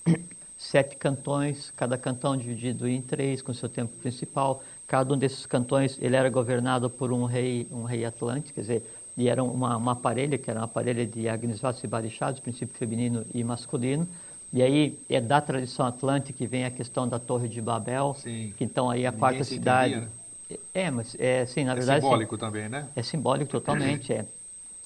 Sete 0.58 0.96
cantões, 0.96 1.72
cada 1.76 1.98
cantão 1.98 2.38
dividido 2.38 2.88
em 2.88 3.02
três, 3.02 3.42
com 3.42 3.52
seu 3.52 3.68
tempo 3.68 3.92
principal. 4.00 4.62
Cada 4.86 5.12
um 5.12 5.18
desses 5.18 5.48
cantões 5.48 5.98
ele 6.00 6.16
era 6.16 6.30
governado 6.30 6.88
por 6.88 7.12
um 7.12 7.26
rei, 7.26 7.66
um 7.72 7.82
rei 7.82 8.06
atlântico, 8.06 8.54
quer 8.54 8.62
dizer, 8.62 8.96
e 9.18 9.28
era 9.28 9.44
uma, 9.44 9.76
uma 9.76 9.96
parelha, 9.96 10.38
que 10.38 10.52
era 10.52 10.60
uma 10.60 10.68
parelha 10.68 11.04
de 11.04 11.28
Agnisvatos 11.28 11.84
e 11.84 11.88
Barichados, 11.88 12.40
princípio 12.40 12.76
feminino 12.76 13.26
e 13.34 13.44
masculino. 13.44 14.08
E 14.54 14.62
aí 14.62 15.00
é 15.10 15.20
da 15.20 15.42
tradição 15.42 15.84
atlântica 15.86 16.38
que 16.38 16.46
vem 16.46 16.64
a 16.64 16.70
questão 16.70 17.08
da 17.08 17.18
Torre 17.18 17.48
de 17.48 17.60
Babel, 17.60 18.16
Sim. 18.20 18.54
que 18.56 18.64
então 18.64 18.88
aí 18.88 19.04
a 19.06 19.10
Ninguém 19.10 19.20
quarta 19.20 19.44
cidade. 19.44 19.94
Entendia, 19.96 20.10
né? 20.50 20.58
É, 20.76 20.92
mas 20.92 21.16
é 21.18 21.42
assim, 21.42 21.64
na 21.64 21.72
é 21.72 21.76
verdade. 21.76 22.00
É 22.00 22.02
simbólico 22.02 22.36
assim, 22.36 22.46
também, 22.46 22.70
né? 22.70 22.88
É 22.96 23.02
simbólico 23.02 23.52
totalmente, 23.52 24.14
é. 24.14 24.26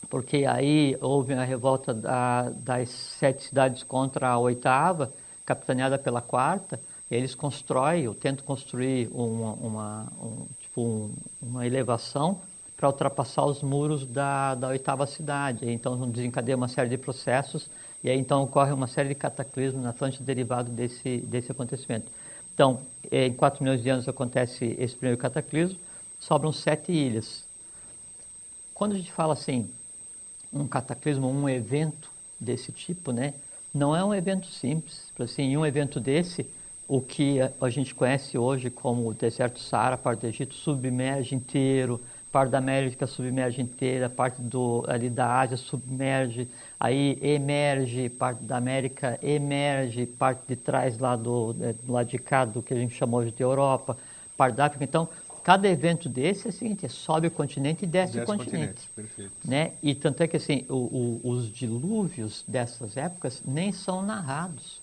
Porque 0.09 0.45
aí 0.45 0.97
houve 1.01 1.33
a 1.33 1.43
revolta 1.43 1.93
da, 1.93 2.49
das 2.49 2.89
sete 2.89 3.43
cidades 3.43 3.83
contra 3.83 4.29
a 4.29 4.37
oitava, 4.37 5.11
capitaneada 5.45 5.97
pela 5.97 6.21
quarta, 6.21 6.79
eles 7.09 7.35
constroem, 7.35 8.07
ou 8.07 8.15
tentam 8.15 8.45
construir 8.45 9.09
uma, 9.13 9.53
uma, 9.53 10.13
um, 10.21 10.45
tipo 10.59 10.81
um, 10.81 11.13
uma 11.41 11.65
elevação 11.65 12.41
para 12.75 12.89
ultrapassar 12.89 13.45
os 13.45 13.61
muros 13.61 14.05
da, 14.05 14.55
da 14.55 14.69
oitava 14.69 15.05
cidade. 15.05 15.69
Então 15.69 16.09
desencadeia 16.09 16.57
uma 16.57 16.67
série 16.67 16.89
de 16.89 16.97
processos 16.97 17.69
e 18.03 18.09
aí 18.09 18.19
então 18.19 18.43
ocorre 18.43 18.71
uma 18.71 18.87
série 18.87 19.09
de 19.09 19.15
cataclismos 19.15 19.83
na 19.83 19.89
Atlântida 19.91 20.25
derivado 20.25 20.71
desse, 20.71 21.17
desse 21.17 21.51
acontecimento. 21.51 22.11
Então, 22.53 22.79
em 23.11 23.33
4 23.33 23.61
milhões 23.63 23.83
de 23.83 23.89
anos 23.89 24.07
acontece 24.07 24.75
esse 24.79 24.95
primeiro 24.95 25.19
cataclismo, 25.19 25.77
sobram 26.19 26.53
sete 26.53 26.91
ilhas. 26.91 27.43
Quando 28.73 28.93
a 28.93 28.95
gente 28.95 29.11
fala 29.11 29.33
assim, 29.33 29.69
um 30.55 30.67
cataclismo, 30.67 31.29
um 31.29 31.47
evento 31.49 32.09
desse 32.39 32.71
tipo, 32.71 33.11
né, 33.11 33.33
não 33.73 33.95
é 33.95 34.03
um 34.03 34.13
evento 34.13 34.47
simples. 34.47 35.11
Assim, 35.19 35.43
em 35.43 35.57
um 35.57 35.65
evento 35.65 35.99
desse, 35.99 36.45
o 36.87 37.01
que 37.01 37.39
a 37.59 37.69
gente 37.69 37.93
conhece 37.93 38.37
hoje 38.37 38.69
como 38.69 39.09
o 39.09 39.13
deserto 39.13 39.59
Saara, 39.59 39.97
parte 39.97 40.21
do 40.21 40.27
Egito, 40.27 40.53
submerge 40.53 41.35
inteiro, 41.35 42.01
parte 42.31 42.51
da 42.51 42.57
América 42.57 43.07
submerge 43.07 43.61
inteira, 43.61 44.09
parte 44.09 44.41
do, 44.41 44.83
ali 44.87 45.09
da 45.09 45.39
Ásia 45.39 45.57
submerge, 45.57 46.47
aí 46.79 47.17
emerge, 47.21 48.09
parte 48.09 48.43
da 48.43 48.57
América 48.57 49.17
emerge, 49.21 50.05
parte 50.05 50.41
de 50.47 50.55
trás 50.55 50.97
lá 50.97 51.15
do, 51.15 51.53
do 51.53 51.93
lado 51.93 52.07
de 52.07 52.17
cá, 52.17 52.45
do 52.45 52.61
que 52.61 52.73
a 52.73 52.77
gente 52.77 52.93
chamou 52.93 53.21
hoje 53.21 53.31
de 53.31 53.41
Europa, 53.41 53.97
parte 54.35 54.55
da 54.55 54.65
África. 54.65 54.83
Então, 54.83 55.07
cada 55.45 55.69
evento 55.69 56.09
desse 56.09 56.47
é 56.47 56.49
o 56.49 56.51
seguinte, 56.51 56.89
sobe 56.89 57.27
o 57.27 57.31
continente 57.31 57.83
e 57.83 57.87
desce, 57.87 58.13
Desce 58.13 58.23
o 58.23 58.35
continente. 58.35 58.89
Perfeito. 58.95 59.31
Né? 59.45 59.73
E 59.83 59.93
tanto 59.93 60.23
é 60.23 60.27
que 60.27 60.37
assim, 60.37 60.65
o, 60.67 60.73
o, 60.73 61.21
os 61.23 61.53
dilúvios 61.53 62.43
dessas 62.47 62.97
épocas 62.97 63.43
nem 63.45 63.71
são 63.71 64.01
narrados. 64.01 64.81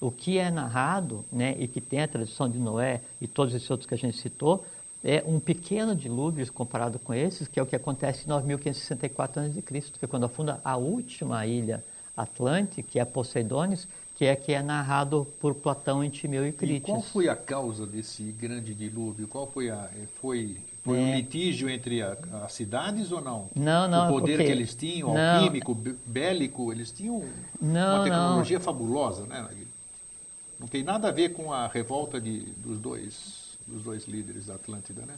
O 0.00 0.12
que 0.12 0.38
é 0.38 0.52
narrado, 0.52 1.24
né, 1.32 1.56
e 1.58 1.66
que 1.66 1.80
tem 1.80 2.00
a 2.00 2.06
tradição 2.06 2.48
de 2.48 2.60
Noé 2.60 3.00
e 3.20 3.26
todos 3.26 3.52
esses 3.54 3.68
outros 3.68 3.88
que 3.88 3.94
a 3.94 3.98
gente 3.98 4.16
citou, 4.16 4.64
é 5.02 5.20
um 5.26 5.40
pequeno 5.40 5.96
dilúvio 5.96 6.50
comparado 6.52 6.96
com 7.00 7.12
esses, 7.12 7.48
que 7.48 7.58
é 7.58 7.62
o 7.62 7.66
que 7.66 7.74
acontece 7.74 8.24
em 8.24 8.28
9564 8.28 9.42
a.C., 9.42 9.62
que 9.98 10.04
é 10.04 10.06
quando 10.06 10.26
afunda 10.26 10.60
a 10.64 10.76
última 10.76 11.44
ilha 11.44 11.82
Atlante, 12.16 12.84
que 12.84 13.00
é 13.00 13.04
Poseidones, 13.04 13.88
que 14.14 14.24
é 14.24 14.36
que 14.36 14.52
é 14.52 14.62
narrado 14.62 15.26
por 15.40 15.54
Platão 15.54 16.02
em 16.02 16.08
Timeu 16.08 16.46
e 16.46 16.52
Crítias. 16.52 16.82
E 16.82 16.92
qual 16.92 17.02
foi 17.02 17.28
a 17.28 17.34
causa 17.34 17.86
desse 17.86 18.22
grande 18.22 18.74
dilúvio? 18.74 19.26
Qual 19.26 19.46
foi 19.46 19.70
a 19.70 19.90
foi 20.20 20.58
foi 20.84 20.98
é. 20.98 21.00
um 21.00 21.16
litígio 21.16 21.68
entre 21.68 22.02
as 22.02 22.52
cidades 22.52 23.10
ou 23.10 23.20
não? 23.20 23.48
Não, 23.56 23.88
não. 23.88 24.08
O 24.08 24.20
poder 24.20 24.32
porque... 24.32 24.44
que 24.44 24.52
eles 24.52 24.74
tinham, 24.74 25.14
não. 25.14 25.36
alquímico, 25.36 25.74
bélico, 26.06 26.70
eles 26.70 26.92
tinham 26.92 27.24
não, 27.60 27.96
uma 27.96 28.04
tecnologia 28.04 28.58
não. 28.58 28.64
fabulosa, 28.64 29.26
né? 29.26 29.48
Não 30.60 30.68
tem 30.68 30.82
nada 30.82 31.08
a 31.08 31.10
ver 31.10 31.30
com 31.30 31.52
a 31.52 31.66
revolta 31.66 32.20
de, 32.20 32.40
dos 32.58 32.78
dois 32.78 33.44
dos 33.66 33.82
dois 33.82 34.06
líderes 34.06 34.46
da 34.46 34.56
Atlântida, 34.56 35.06
né? 35.06 35.14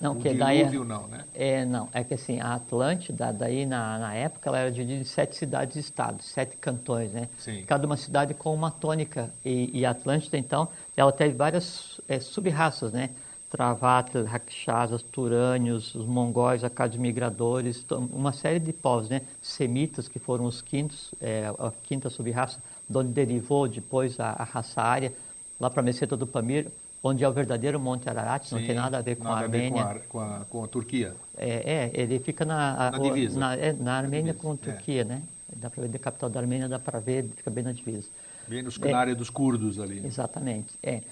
Não, 0.00 0.12
o 0.12 0.16
que 0.16 0.32
daí, 0.32 0.64
não, 0.78 1.08
né? 1.08 1.24
É, 1.34 1.64
não. 1.64 1.88
É 1.92 2.04
que 2.04 2.14
assim, 2.14 2.38
a 2.40 2.54
Atlântida, 2.54 3.32
daí 3.32 3.66
na, 3.66 3.98
na 3.98 4.14
época, 4.14 4.48
ela 4.48 4.58
era 4.58 4.70
dividida 4.70 5.00
em 5.00 5.04
sete 5.04 5.36
cidades-estados, 5.36 6.26
sete 6.26 6.56
cantões, 6.56 7.12
né? 7.12 7.28
Sim. 7.38 7.64
Cada 7.66 7.84
uma 7.84 7.96
cidade 7.96 8.32
com 8.32 8.54
uma 8.54 8.70
tônica. 8.70 9.30
E, 9.44 9.70
e 9.72 9.84
a 9.84 9.90
Atlântida, 9.90 10.38
então, 10.38 10.68
ela 10.96 11.10
teve 11.10 11.34
várias 11.34 12.00
é, 12.08 12.20
sub-raças, 12.20 12.92
né? 12.92 13.10
Travatas, 13.50 14.26
Rakshasas, 14.26 15.02
Turânios, 15.02 15.94
os 15.94 16.06
mongóis, 16.06 16.62
acados 16.62 16.96
migradores, 16.96 17.84
uma 17.90 18.32
série 18.32 18.60
de 18.60 18.72
povos, 18.72 19.08
né? 19.08 19.22
Semitas, 19.42 20.06
que 20.06 20.20
foram 20.20 20.44
os 20.44 20.62
quintos, 20.62 21.12
é, 21.20 21.46
a 21.58 21.72
quinta 21.82 22.08
sub-raça, 22.08 22.62
de 22.88 22.96
onde 22.96 23.10
derivou 23.10 23.66
depois 23.66 24.20
a, 24.20 24.30
a 24.30 24.44
raça 24.44 24.80
ária, 24.80 25.12
lá 25.58 25.68
para 25.68 25.80
a 25.80 25.82
meseta 25.82 26.16
do 26.16 26.26
Pamir, 26.26 26.68
onde 27.02 27.24
é 27.24 27.28
o 27.28 27.32
verdadeiro 27.32 27.78
Monte 27.78 28.08
Ararat, 28.08 28.46
Sim, 28.46 28.56
não 28.56 28.66
tem 28.66 28.74
nada 28.74 28.98
a 28.98 29.02
ver 29.02 29.16
com 29.16 29.28
a 29.28 29.38
Armênia. 29.38 29.82
A 29.82 29.86
com, 29.86 29.90
a, 29.90 30.00
com, 30.00 30.20
a, 30.20 30.44
com 30.44 30.64
a, 30.64 30.68
Turquia. 30.68 31.14
É, 31.36 31.90
é, 31.94 32.00
ele 32.00 32.18
fica 32.18 32.44
na, 32.44 32.90
na 32.90 32.98
divisa. 32.98 33.38
Na, 33.38 33.54
é, 33.54 33.72
na 33.72 33.94
Armênia 33.94 34.32
divisa, 34.32 34.38
com 34.38 34.52
a 34.52 34.56
Turquia, 34.56 35.02
é. 35.02 35.04
né? 35.04 35.22
Dá 35.56 35.70
para 35.70 35.82
ver 35.82 35.88
da 35.88 35.98
capital 35.98 36.28
da 36.28 36.40
Armênia, 36.40 36.68
dá 36.68 36.78
para 36.78 36.98
ver, 36.98 37.24
fica 37.36 37.50
bem 37.50 37.64
na 37.64 37.72
divisa. 37.72 38.08
Bem 38.46 38.62
nos, 38.62 38.78
é, 38.80 38.90
na 38.90 38.98
área 38.98 39.14
dos 39.14 39.30
curdos 39.30 39.80
ali. 39.80 40.00
Né? 40.00 40.08
Exatamente, 40.08 40.74
é. 40.82 41.02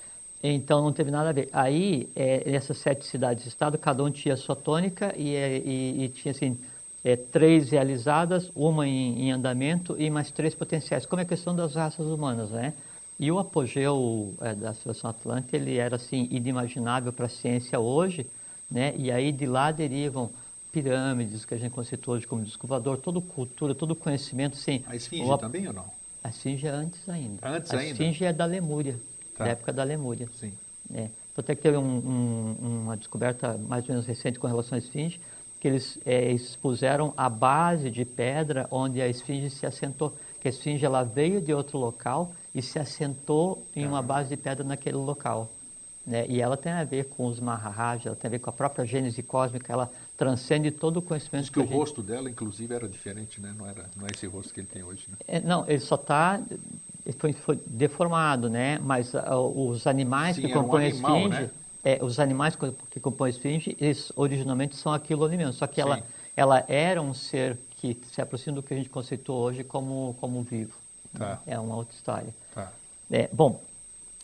Então 0.43 0.83
não 0.83 0.93
teve 0.93 1.11
nada 1.11 1.31
a 1.31 1.33
ver. 1.33 1.49
Aí, 1.53 2.09
é, 2.15 2.51
nessas 2.51 2.79
sete 2.79 3.07
cidades-estado, 3.07 3.79
cada 3.79 4.03
um 4.05 4.11
tinha 4.11 4.37
sua 4.37 4.55
tônica 4.55 5.15
e, 5.17 5.35
é, 5.35 5.59
e, 5.59 6.05
e 6.05 6.09
tinha 6.11 6.33
assim, 6.33 6.59
é, 7.03 7.17
três 7.17 7.71
realizadas, 7.71 8.51
uma 8.55 8.87
em, 8.87 9.23
em, 9.23 9.33
andamento 9.33 9.97
e 9.99 10.11
mais 10.11 10.31
três 10.31 10.55
potenciais, 10.55 11.07
como 11.07 11.21
é 11.21 11.25
a 11.25 11.27
questão 11.27 11.55
das 11.55 11.75
raças 11.75 12.07
humanas, 12.07 12.51
né? 12.51 12.75
E 13.19 13.31
o 13.33 13.39
apogeu 13.39 14.35
é, 14.41 14.55
da 14.55 14.75
civilização 14.75 15.11
atlântica, 15.11 15.57
ele 15.57 15.79
era 15.79 15.97
assim 15.97 16.29
inimaginável 16.31 17.13
para 17.13 17.27
a 17.27 17.29
ciência 17.29 17.81
hoje, 17.81 18.27
né? 18.71 18.95
E 18.97 19.11
aí 19.11 19.33
de 19.33 19.47
lá 19.47 19.71
derivam 19.71 20.31
pirâmides 20.71 21.45
que 21.47 21.55
a 21.55 21.57
gente 21.57 21.73
conceitou 21.73 22.15
hoje 22.15 22.27
como 22.27 22.45
descobridor, 22.45 22.99
toda 22.99 23.21
cultura, 23.21 23.75
todo 23.75 23.95
conhecimento, 23.97 24.57
sim. 24.57 24.85
A 24.87 24.95
esfinge 24.95 25.31
o, 25.31 25.39
também 25.39 25.67
ou 25.67 25.73
não? 25.73 25.87
A 26.23 26.29
esfinge 26.29 26.67
é 26.67 26.71
antes 26.71 27.09
ainda. 27.09 27.49
Antes 27.49 27.73
a 27.73 27.79
ainda? 27.79 27.89
A 27.89 27.93
esfinge 27.93 28.25
é 28.25 28.33
da 28.33 28.45
Lemúria, 28.45 29.01
tá. 29.35 29.45
da 29.45 29.51
época 29.51 29.73
da 29.73 29.83
Lemúria. 29.83 30.29
Sim. 30.35 30.53
É. 30.93 31.09
Até 31.37 31.55
que 31.55 31.63
teve 31.63 31.77
um, 31.77 31.83
um, 31.83 32.83
uma 32.83 32.97
descoberta 32.97 33.59
mais 33.59 33.85
ou 33.85 33.91
menos 33.91 34.07
recente 34.07 34.39
com 34.39 34.47
relação 34.47 34.77
à 34.77 34.79
esfinge, 34.79 35.21
que 35.61 35.69
eles 35.69 35.99
é, 36.05 36.31
expuseram 36.31 37.13
a 37.17 37.29
base 37.29 37.91
de 37.91 38.05
pedra 38.05 38.67
onde 38.71 39.01
a 39.01 39.09
esfinge 39.09 39.51
se 39.51 39.67
assentou. 39.67 40.15
Que 40.41 40.49
a 40.49 40.51
esfinge 40.51 40.85
ela 40.85 41.03
veio 41.03 41.41
de 41.41 41.53
outro 41.53 41.79
local 41.79 42.33
e 42.57 42.63
se 42.63 42.79
assentou 42.79 43.63
em 43.77 43.87
uma 43.87 44.01
base 44.01 44.31
de 44.31 44.37
pedra 44.39 44.65
naquele 44.65 44.97
local. 44.97 45.53
Né? 46.07 46.25
E 46.27 46.41
ela 46.41 46.57
tem 46.57 46.73
a 46.73 46.85
ver 46.85 47.05
com 47.05 47.27
os 47.27 47.39
Maharajas, 47.39 48.07
ela 48.07 48.17
tem 48.17 48.29
a 48.29 48.31
ver 48.31 48.39
com 48.39 48.49
a 48.49 48.53
própria 48.53 48.87
gênese 48.87 49.23
cósmica, 49.23 49.71
ela 49.71 49.91
transcende 50.17 50.71
todo 50.71 50.97
o 50.97 51.03
conhecimento. 51.03 51.43
Diz 51.43 51.51
que, 51.51 51.55
que 51.55 51.61
o 51.61 51.65
gente... 51.65 51.77
rosto 51.77 52.03
dela, 52.03 52.31
inclusive, 52.31 52.75
era 52.75 52.89
diferente, 52.89 53.43
né? 53.43 53.55
não, 53.59 53.67
era, 53.67 53.85
não 53.95 54.07
é 54.07 54.11
esse 54.15 54.27
rosto 54.27 54.55
que 54.55 54.61
ele 54.61 54.69
tem 54.69 54.83
hoje. 54.83 55.05
Né? 55.07 55.17
É, 55.29 55.39
não, 55.41 55.69
ele 55.69 55.81
só 55.81 55.97
está 55.97 56.41
foi, 57.19 57.35
foi, 57.35 57.61
deformado, 57.67 58.49
né? 58.49 58.79
mas 58.83 59.13
uh, 59.13 59.19
os 59.55 59.87
animais 59.87 60.37
Sim, 60.37 60.43
que 60.43 60.49
compõem 60.49 60.85
um 60.85 60.89
animal, 60.89 61.15
a 61.15 61.19
esfinge, 61.19 61.43
né? 61.43 61.51
é, 61.85 61.99
os 62.03 62.19
animais 62.19 62.57
que 62.91 63.01
compõem 63.01 63.27
a 63.27 63.31
esfinge, 63.31 63.77
eles 63.79 64.11
originalmente 64.17 64.77
são 64.77 64.95
aquilo 64.95 65.27
ali 65.27 65.37
mesmo, 65.37 65.53
só 65.53 65.67
que 65.67 65.79
ela, 65.79 66.03
ela 66.35 66.65
era 66.69 67.03
um 67.03 67.13
ser 67.13 67.59
que 67.77 68.01
se 68.11 68.23
aproxima 68.23 68.57
do 68.57 68.63
que 68.63 68.73
a 68.73 68.77
gente 68.79 68.89
conceitou 68.89 69.43
hoje 69.43 69.63
como, 69.63 70.17
como 70.19 70.43
vivo. 70.43 70.73
Tá. 71.13 71.41
É 71.47 71.59
uma 71.59 71.77
outra 71.77 71.95
história. 71.95 72.35
É, 73.11 73.29
bom, 73.33 73.61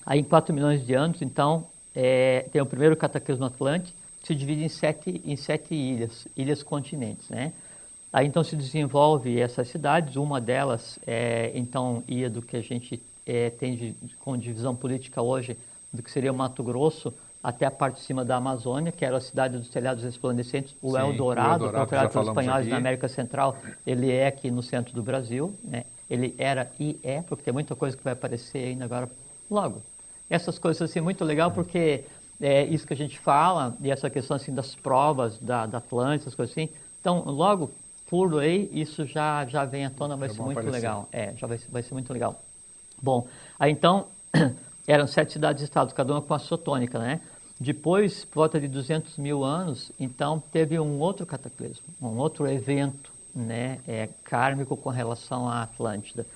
aí 0.04 0.20
em 0.20 0.24
4 0.24 0.54
milhões 0.54 0.84
de 0.84 0.94
anos, 0.94 1.22
então, 1.22 1.66
é, 1.94 2.46
tem 2.52 2.60
o 2.60 2.66
primeiro 2.66 2.96
cataclismo 2.96 3.44
Atlântico, 3.44 3.96
se 4.22 4.34
divide 4.34 4.62
em 4.64 4.68
sete, 4.68 5.20
em 5.24 5.36
sete 5.36 5.74
ilhas, 5.74 6.28
ilhas 6.36 6.62
continentes, 6.62 7.28
né? 7.28 7.52
Aí 8.12 8.26
então 8.26 8.44
se 8.44 8.54
desenvolve 8.54 9.40
essas 9.40 9.68
cidades, 9.68 10.16
uma 10.16 10.40
delas 10.40 10.98
é, 11.06 11.50
então 11.54 12.04
ia 12.06 12.28
do 12.28 12.42
que 12.42 12.56
a 12.56 12.60
gente 12.60 13.02
é, 13.26 13.50
tem 13.50 13.74
de, 13.74 13.96
com 14.20 14.36
divisão 14.36 14.76
política 14.76 15.22
hoje, 15.22 15.56
do 15.92 16.02
que 16.02 16.10
seria 16.10 16.30
o 16.30 16.34
Mato 16.34 16.62
Grosso, 16.62 17.12
até 17.42 17.66
a 17.66 17.70
parte 17.70 17.96
de 17.96 18.02
cima 18.02 18.24
da 18.24 18.36
Amazônia, 18.36 18.92
que 18.92 19.04
era 19.04 19.16
a 19.16 19.20
cidade 19.20 19.56
dos 19.56 19.68
telhados 19.68 20.04
resplandecentes, 20.04 20.76
o 20.80 20.92
Sim, 20.92 20.98
Eldorado, 20.98 21.64
o 21.64 21.68
Eldorado 21.68 22.10
pelos 22.12 22.28
espanhóis 22.28 22.60
aqui. 22.60 22.70
na 22.70 22.76
América 22.76 23.08
Central, 23.08 23.56
ele 23.84 24.12
é 24.12 24.28
aqui 24.28 24.50
no 24.50 24.62
centro 24.62 24.94
do 24.94 25.02
Brasil, 25.02 25.52
né? 25.64 25.84
Ele 26.12 26.34
era 26.36 26.70
e 26.78 26.98
é, 27.02 27.22
porque 27.22 27.42
tem 27.42 27.52
muita 27.52 27.74
coisa 27.74 27.96
que 27.96 28.04
vai 28.04 28.12
aparecer 28.12 28.58
ainda 28.58 28.84
agora 28.84 29.10
logo. 29.50 29.82
Essas 30.28 30.58
coisas 30.58 30.82
assim, 30.82 31.00
muito 31.00 31.24
legal, 31.24 31.50
porque 31.50 32.04
é 32.40 32.64
isso 32.64 32.86
que 32.86 32.92
a 32.92 32.96
gente 32.96 33.18
fala, 33.18 33.76
e 33.80 33.90
essa 33.90 34.10
questão 34.10 34.36
assim 34.36 34.52
das 34.52 34.74
provas 34.74 35.38
da, 35.38 35.66
da 35.66 35.78
Atlântida, 35.78 36.24
essas 36.24 36.34
coisas 36.34 36.52
assim. 36.52 36.68
Então, 37.00 37.22
logo, 37.24 37.70
por 38.08 38.38
aí, 38.40 38.68
isso 38.72 39.06
já, 39.06 39.46
já 39.46 39.64
vem 39.64 39.86
à 39.86 39.90
tona, 39.90 40.16
vai 40.16 40.28
Já 40.28 40.34
ser 40.34 40.42
muito 40.42 40.58
aparecer. 40.58 40.76
legal. 40.76 41.08
É, 41.12 41.34
já 41.36 41.46
vai, 41.46 41.58
ser- 41.58 41.70
vai 41.70 41.82
ser 41.82 41.94
muito 41.94 42.12
legal. 42.12 42.40
Bom, 43.00 43.26
aí 43.58 43.72
então, 43.72 44.06
eram 44.86 45.06
sete 45.06 45.32
cidades-estados, 45.32 45.92
cada 45.94 46.12
uma 46.12 46.22
com 46.22 46.34
a 46.34 46.38
sua 46.38 46.58
tônica, 46.58 46.98
né? 46.98 47.20
Depois, 47.58 48.24
por 48.24 48.36
volta 48.36 48.60
de 48.60 48.68
200 48.68 49.16
mil 49.18 49.44
anos, 49.44 49.92
então, 49.98 50.42
teve 50.52 50.78
um 50.78 50.98
outro 50.98 51.24
cataclismo, 51.24 51.84
um 52.00 52.16
outro 52.18 52.46
evento, 52.48 53.11
né, 53.34 53.80
é, 53.86 54.08
kármico 54.24 54.76
com 54.76 54.90
relação 54.90 55.48
à 55.48 55.62
Atlântida. 55.62 56.26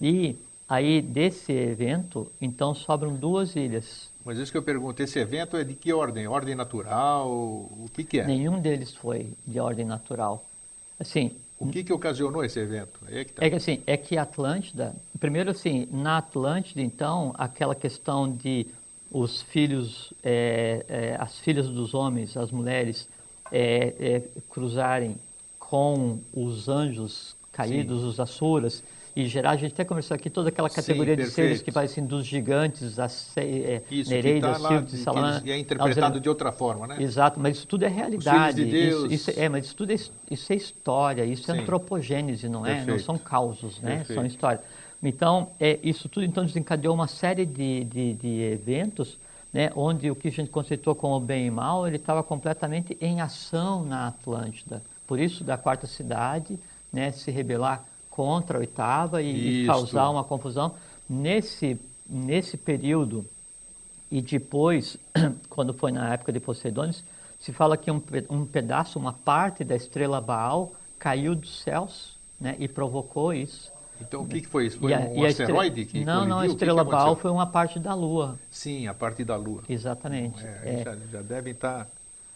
E 0.00 0.36
aí, 0.68 1.00
desse 1.00 1.52
evento, 1.52 2.30
então, 2.40 2.74
sobram 2.74 3.14
duas 3.14 3.56
ilhas. 3.56 4.10
Mas 4.24 4.38
isso 4.38 4.50
que 4.50 4.58
eu 4.58 4.62
pergunto, 4.62 5.02
esse 5.02 5.18
evento 5.18 5.56
é 5.56 5.64
de 5.64 5.74
que 5.74 5.92
ordem? 5.92 6.26
Ordem 6.26 6.54
natural? 6.54 7.28
O 7.28 7.86
que, 7.92 8.02
que 8.04 8.20
é? 8.20 8.26
Nenhum 8.26 8.60
deles 8.60 8.94
foi 8.94 9.32
de 9.46 9.60
ordem 9.60 9.84
natural. 9.84 10.44
Assim, 10.98 11.36
O 11.58 11.68
que, 11.68 11.84
que 11.84 11.92
ocasionou 11.92 12.44
esse 12.44 12.58
evento? 12.58 13.00
É 13.08 13.24
que 13.24 13.32
tá. 13.32 13.44
É 13.44 13.50
que 13.50 13.56
assim, 13.56 13.82
é 13.86 13.96
que 13.96 14.18
Atlântida, 14.18 14.94
primeiro 15.18 15.50
assim, 15.50 15.88
na 15.90 16.18
Atlântida, 16.18 16.82
então, 16.82 17.34
aquela 17.38 17.74
questão 17.74 18.30
de 18.30 18.66
os 19.10 19.42
filhos, 19.42 20.12
é, 20.22 20.84
é, 20.88 21.16
as 21.18 21.38
filhas 21.38 21.68
dos 21.68 21.94
homens, 21.94 22.36
as 22.36 22.50
mulheres, 22.50 23.08
é, 23.52 24.22
cruzarem 24.50 25.16
com 25.68 26.20
os 26.32 26.68
anjos 26.68 27.36
caídos, 27.52 28.04
os 28.04 28.20
asuras, 28.20 28.84
e 29.16 29.26
gerar, 29.26 29.52
a 29.52 29.56
gente 29.56 29.72
até 29.72 29.84
conversou 29.84 30.14
aqui 30.14 30.28
toda 30.28 30.50
aquela 30.50 30.68
Sim, 30.68 30.76
categoria 30.76 31.16
de 31.16 31.26
seres 31.30 31.62
que 31.62 31.70
vai 31.70 31.86
assim, 31.86 32.04
dos 32.04 32.26
gigantes, 32.26 32.98
as 32.98 33.34
é, 33.36 33.82
Isso, 33.90 34.10
Nereidas, 34.10 34.40
tá 34.42 34.62
lá, 34.62 34.68
Sílfides, 34.68 34.92
que 34.92 35.04
Salamandras, 35.04 35.36
eles- 35.42 35.48
e 35.48 35.52
é 35.52 35.58
interpretado 35.58 36.20
de 36.20 36.28
outra 36.28 36.52
forma, 36.52 36.86
né? 36.86 37.02
Exato, 37.02 37.40
mas 37.40 37.56
isso 37.56 37.66
tudo 37.66 37.84
é 37.84 37.88
realidade. 37.88 38.64
de 38.64 38.70
Deus. 38.70 39.12
Isso, 39.12 39.30
isso 39.30 39.40
é, 39.40 39.48
mas 39.48 39.64
isso 39.64 39.74
tudo 39.74 39.92
é, 39.92 39.96
isso 40.30 40.52
é 40.52 40.56
história, 40.56 41.24
isso 41.24 41.44
Sim. 41.44 41.52
é 41.52 41.60
antropogênese, 41.62 42.48
não 42.48 42.64
é? 42.64 42.70
Não 42.70 42.76
Perfeito. 42.86 43.02
são 43.04 43.18
causos, 43.18 43.80
né? 43.80 43.96
Perfeito. 43.96 44.14
São 44.20 44.26
histórias. 44.26 44.60
Então, 45.02 45.48
é, 45.58 45.78
isso 45.82 46.08
tudo 46.08 46.24
então 46.24 46.44
desencadeou 46.44 46.94
uma 46.94 47.06
série 47.06 47.46
de, 47.46 47.84
de, 47.84 48.12
de 48.14 48.40
eventos, 48.42 49.18
né? 49.52 49.70
Onde 49.74 50.10
o 50.10 50.16
que 50.16 50.28
a 50.28 50.32
gente 50.32 50.50
conceitou 50.50 50.94
como 50.94 51.18
bem 51.20 51.46
e 51.46 51.50
mal, 51.50 51.86
ele 51.86 51.96
estava 51.96 52.22
completamente 52.22 52.96
em 53.00 53.20
ação 53.20 53.84
na 53.84 54.08
Atlântida. 54.08 54.82
Por 55.06 55.18
isso, 55.20 55.44
da 55.44 55.56
quarta 55.56 55.86
cidade, 55.86 56.58
né? 56.92 57.12
Se 57.12 57.30
rebelar 57.30 57.84
contra 58.10 58.58
a 58.58 58.60
oitava 58.60 59.22
e, 59.22 59.62
e 59.62 59.66
causar 59.66 60.10
uma 60.10 60.24
confusão. 60.24 60.74
Nesse, 61.08 61.78
nesse 62.08 62.56
período, 62.56 63.24
e 64.10 64.22
depois, 64.22 64.96
quando 65.50 65.74
foi 65.74 65.92
na 65.92 66.12
época 66.14 66.32
de 66.32 66.40
Poseidones, 66.40 67.04
se 67.38 67.52
fala 67.52 67.76
que 67.76 67.90
um, 67.90 68.02
um 68.30 68.46
pedaço, 68.46 68.98
uma 68.98 69.12
parte 69.12 69.62
da 69.62 69.76
estrela 69.76 70.20
Baal 70.20 70.72
caiu 70.98 71.34
dos 71.34 71.60
céus 71.60 72.16
né, 72.40 72.56
e 72.58 72.66
provocou 72.66 73.32
isso. 73.32 73.70
Então 74.00 74.22
o 74.22 74.26
que, 74.26 74.40
que 74.42 74.48
foi 74.48 74.66
isso? 74.66 74.78
Foi 74.78 74.92
E 74.92 74.94
um 74.94 75.24
a 75.24 75.28
asteroide 75.28 75.84
que 75.84 76.04
Não, 76.04 76.26
não, 76.26 76.38
a 76.38 76.40
colidiu? 76.40 76.40
O 76.40 76.40
que 76.42 76.48
que 76.48 76.52
estrela 76.54 76.84
Baal 76.84 77.16
foi 77.16 77.30
uma 77.30 77.46
parte 77.46 77.78
da 77.78 77.94
Lua, 77.94 78.38
Sim, 78.50 78.86
a 78.86 78.94
parte 78.94 79.24
da 79.24 79.36
Lua. 79.36 79.62
exatamente. 79.68 80.44
É, 80.44 80.80
É. 80.80 80.84
Já, 80.84 80.96
já 81.12 81.22
devem 81.22 81.52
estar... 81.52 81.88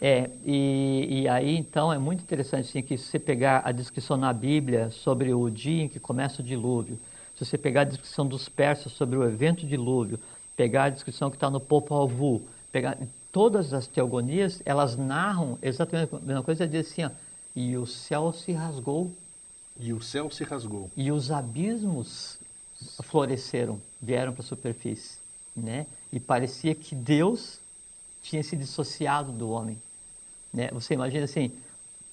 É, 0.03 0.31
e, 0.43 1.21
e 1.21 1.27
aí 1.27 1.55
então 1.55 1.93
é 1.93 1.97
muito 1.99 2.23
interessante 2.23 2.67
assim, 2.67 2.81
que 2.81 2.97
se 2.97 3.05
você 3.05 3.19
pegar 3.19 3.61
a 3.63 3.71
descrição 3.71 4.17
na 4.17 4.33
Bíblia 4.33 4.89
sobre 4.89 5.31
o 5.31 5.47
dia 5.47 5.83
em 5.83 5.87
que 5.87 5.99
começa 5.99 6.41
o 6.41 6.45
dilúvio, 6.45 6.97
se 7.37 7.45
você 7.45 7.55
pegar 7.55 7.81
a 7.81 7.85
descrição 7.85 8.25
dos 8.25 8.49
persas 8.49 8.91
sobre 8.93 9.15
o 9.15 9.23
evento 9.23 9.65
dilúvio, 9.65 10.19
pegar 10.57 10.85
a 10.85 10.89
descrição 10.89 11.29
que 11.29 11.37
está 11.37 11.51
no 11.51 11.59
Popol 11.59 12.07
Vuh, 12.07 12.41
pegar 12.71 12.97
todas 13.31 13.73
as 13.73 13.85
teogonias, 13.85 14.61
elas 14.65 14.97
narram 14.97 15.57
exatamente 15.61 16.15
a 16.15 16.19
mesma 16.19 16.43
coisa, 16.43 16.67
diz 16.67 16.87
assim, 16.91 17.05
ó, 17.05 17.11
e 17.55 17.77
o 17.77 17.85
céu 17.85 18.33
se 18.33 18.51
rasgou 18.51 19.11
E 19.79 19.93
o 19.93 20.01
céu 20.01 20.31
se 20.31 20.43
rasgou. 20.43 20.89
e 20.97 21.11
os 21.11 21.31
abismos 21.31 22.39
floresceram, 23.03 23.79
vieram 24.01 24.33
para 24.33 24.41
a 24.41 24.45
superfície, 24.45 25.17
né? 25.55 25.85
E 26.11 26.19
parecia 26.19 26.73
que 26.73 26.95
Deus 26.95 27.59
tinha 28.23 28.43
se 28.43 28.55
dissociado 28.55 29.31
do 29.31 29.49
homem, 29.51 29.77
né? 30.53 30.69
Você 30.73 30.93
imagina 30.93 31.25
assim, 31.25 31.51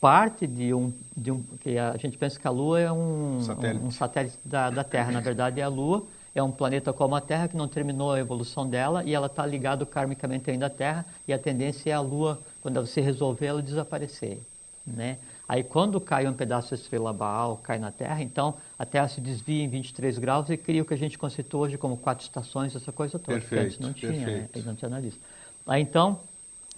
parte 0.01 0.47
de 0.47 0.73
um, 0.73 0.93
de 1.17 1.31
um 1.31 1.43
que 1.61 1.79
a 1.79 1.97
gente 1.97 2.17
pensa 2.17 2.39
que 2.39 2.47
a 2.47 2.51
Lua 2.51 2.81
é 2.81 2.93
um 2.93 3.41
Satélite. 3.41 3.85
um, 3.85 3.87
um 3.87 3.91
satélite 3.91 4.39
da, 4.45 4.71
da 4.71 4.85
Terra, 4.85 5.11
na 5.11 5.21
verdade 5.21 5.61
é 5.61 5.65
a 5.65 5.69
Lua, 5.69 6.05
é 6.35 6.43
um 6.43 6.51
planeta 6.51 6.93
como 6.93 7.15
a 7.15 7.21
Terra 7.21 7.49
que 7.49 7.57
não 7.57 7.67
terminou 7.67 8.13
a 8.13 8.19
evolução 8.19 8.69
dela 8.69 9.03
e 9.05 9.15
ela 9.15 9.27
está 9.27 9.45
ligado 9.45 9.85
karmicamente 9.85 10.51
ainda 10.51 10.67
à 10.67 10.71
Terra 10.71 11.05
e 11.27 11.33
a 11.33 11.39
tendência 11.39 11.91
é 11.91 11.93
a 11.93 12.01
Lua, 12.01 12.41
quando 12.63 12.81
você 12.81 13.01
resolver, 13.01 13.47
ela 13.47 13.63
desaparecer, 13.63 14.39
né? 14.87 15.19
Aí 15.49 15.65
quando 15.65 15.99
cai 15.99 16.29
um 16.29 16.35
pedaço 16.35 16.71
da 16.71 16.77
estrela 16.77 17.13
Baal, 17.13 17.57
cai 17.57 17.79
na 17.79 17.91
Terra, 17.91 18.23
então 18.23 18.55
a 18.79 18.85
Terra 18.85 19.09
se 19.09 19.21
desvia 19.21 19.65
em 19.65 19.69
23 19.69 20.19
graus 20.19 20.51
e 20.51 20.57
cria 20.57 20.83
o 20.83 20.85
que 20.85 20.95
a 20.95 20.99
gente 20.99 21.19
conceitou 21.19 21.63
hoje 21.63 21.79
como 21.79 21.97
quatro 21.97 22.23
estações, 22.23 22.77
essa 22.77 22.93
coisa 22.93 23.19
toda, 23.19 23.41
que 23.41 23.55
antes 23.57 23.79
Perfeito, 23.79 23.83
não 23.83 23.93
tinha, 23.93 24.13
né? 24.13 24.25
perfeito. 24.25 24.51
Aí 24.59 24.63
não 24.63 24.75
tinha 24.75 24.89
nada 24.91 25.03
disso. 25.03 25.19
Aí 25.67 25.83
então, 25.83 26.21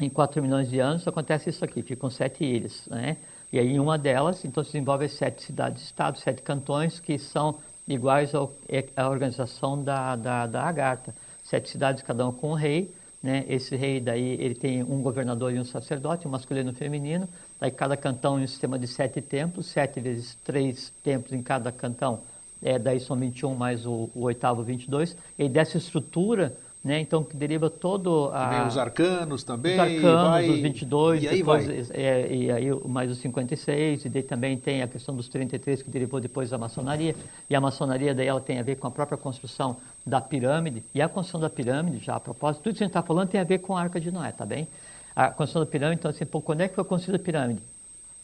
em 0.05 0.11
4 0.11 0.43
milhões 0.43 0.69
de 0.69 0.79
anos, 0.79 1.07
acontece 1.07 1.51
isso 1.51 1.65
aqui, 1.65 1.83
ficam 1.83 2.11
sete 2.11 2.45
ilhas, 2.45 2.87
né? 2.87 3.17
E 3.53 3.59
aí 3.59 3.69
em 3.69 3.81
uma 3.81 3.99
delas, 3.99 4.45
então 4.45 4.63
se 4.63 4.73
desenvolve 4.73 5.09
sete 5.09 5.43
cidades-estados, 5.43 6.21
sete 6.23 6.41
cantões 6.43 7.01
que 7.01 7.19
são 7.19 7.59
iguais 7.87 8.35
ao, 8.35 8.53
é- 8.69 8.89
à 8.97 9.09
organização 9.09 9.83
da, 9.83 10.15
da, 10.15 10.47
da. 10.47 10.99
Sete 11.43 11.69
cidades, 11.69 12.03
cada 12.03 12.29
um 12.29 12.33
com 12.33 12.53
um 12.53 12.55
rei, 12.55 12.95
né? 13.23 13.45
Esse 13.49 13.75
rei 13.77 14.01
daí, 14.01 14.41
ele 14.41 14.55
tem 14.55 14.83
um 14.83 15.03
governador 15.03 15.53
e 15.53 15.59
um 15.59 15.65
sacerdote, 15.65 16.29
um 16.29 16.31
masculino 16.31 16.71
e 16.71 16.73
um 16.73 16.77
feminino. 16.77 17.29
Daí 17.59 17.71
cada 17.71 17.97
cantão 17.97 18.39
em 18.39 18.45
um 18.45 18.47
sistema 18.47 18.79
de 18.79 18.87
sete 18.87 19.21
templos, 19.21 19.67
sete 19.67 20.01
vezes 20.01 20.37
três 20.45 20.93
templos 21.03 21.33
em 21.33 21.43
cada 21.43 21.73
cantão, 21.73 22.21
é, 22.63 22.79
daí 22.79 23.01
são 23.01 23.17
21 23.17 23.55
mais 23.55 23.87
o, 23.87 24.11
o 24.15 24.23
oitavo 24.23 24.63
22. 24.63 25.17
E 25.39 25.49
dessa 25.49 25.77
estrutura, 25.77 26.57
né? 26.83 27.01
Então 27.01 27.23
que 27.23 27.37
deriva 27.37 27.69
todo 27.69 28.31
a... 28.33 28.67
Os 28.67 28.79
arcanos 28.79 29.45
também. 29.45 29.75
Os 29.75 29.81
arcanos, 29.81 30.31
vai... 30.31 30.49
os 30.49 30.61
22, 30.61 31.23
E 31.23 31.29
aí 31.29 31.39
depois, 31.39 31.67
vai. 31.67 31.87
é, 31.93 32.35
e 32.35 32.51
aí 32.51 32.89
mais 32.89 33.11
os 33.11 33.19
56, 33.19 34.05
e 34.05 34.09
daí 34.09 34.23
também 34.23 34.57
tem 34.57 34.83
a 34.83 34.89
questão 34.89 35.15
dos 35.15 35.29
33 35.29 35.83
que 35.83 35.91
derivou 35.91 36.21
depois 36.21 36.51
da 36.51 36.59
maçonaria, 36.59 37.15
e 37.49 37.55
a 37.55 37.61
maçonaria 37.61 38.15
daí 38.15 38.27
ela 38.27 38.41
tem 38.41 38.59
a 38.59 38.63
ver 38.63 38.77
com 38.77 38.87
a 38.87 38.91
própria 38.91 39.19
construção 39.19 39.77
da 40.07 40.21
pirâmide, 40.21 40.83
e 40.95 41.03
a 41.03 41.09
construção 41.09 41.41
da 41.41 41.51
pirâmide, 41.51 41.99
já 41.99 42.17
a 42.17 42.21
propósito, 42.21 42.63
tudo 42.63 42.77
que 42.77 42.83
a 42.83 42.87
gente 42.87 42.91
está 42.91 43.03
falando 43.03 43.29
tem 43.29 43.41
a 43.41 43.45
ver 43.45 43.59
com 43.59 43.77
a 43.77 43.81
Arca 43.83 44.01
de 44.01 44.11
Noé, 44.11 44.33
tá 44.33 44.47
bem? 44.47 44.67
A 45.15 45.29
construção 45.29 45.63
da 45.63 45.67
pirâmide, 45.67 46.01
então 46.01 46.11
assim, 46.11 46.25
pô, 46.25 46.41
quando 46.41 46.63
é 46.63 46.69
que 46.69 46.75
foi 46.75 46.85
construída 46.85 47.21
a 47.23 47.25
pirâmide? 47.25 47.61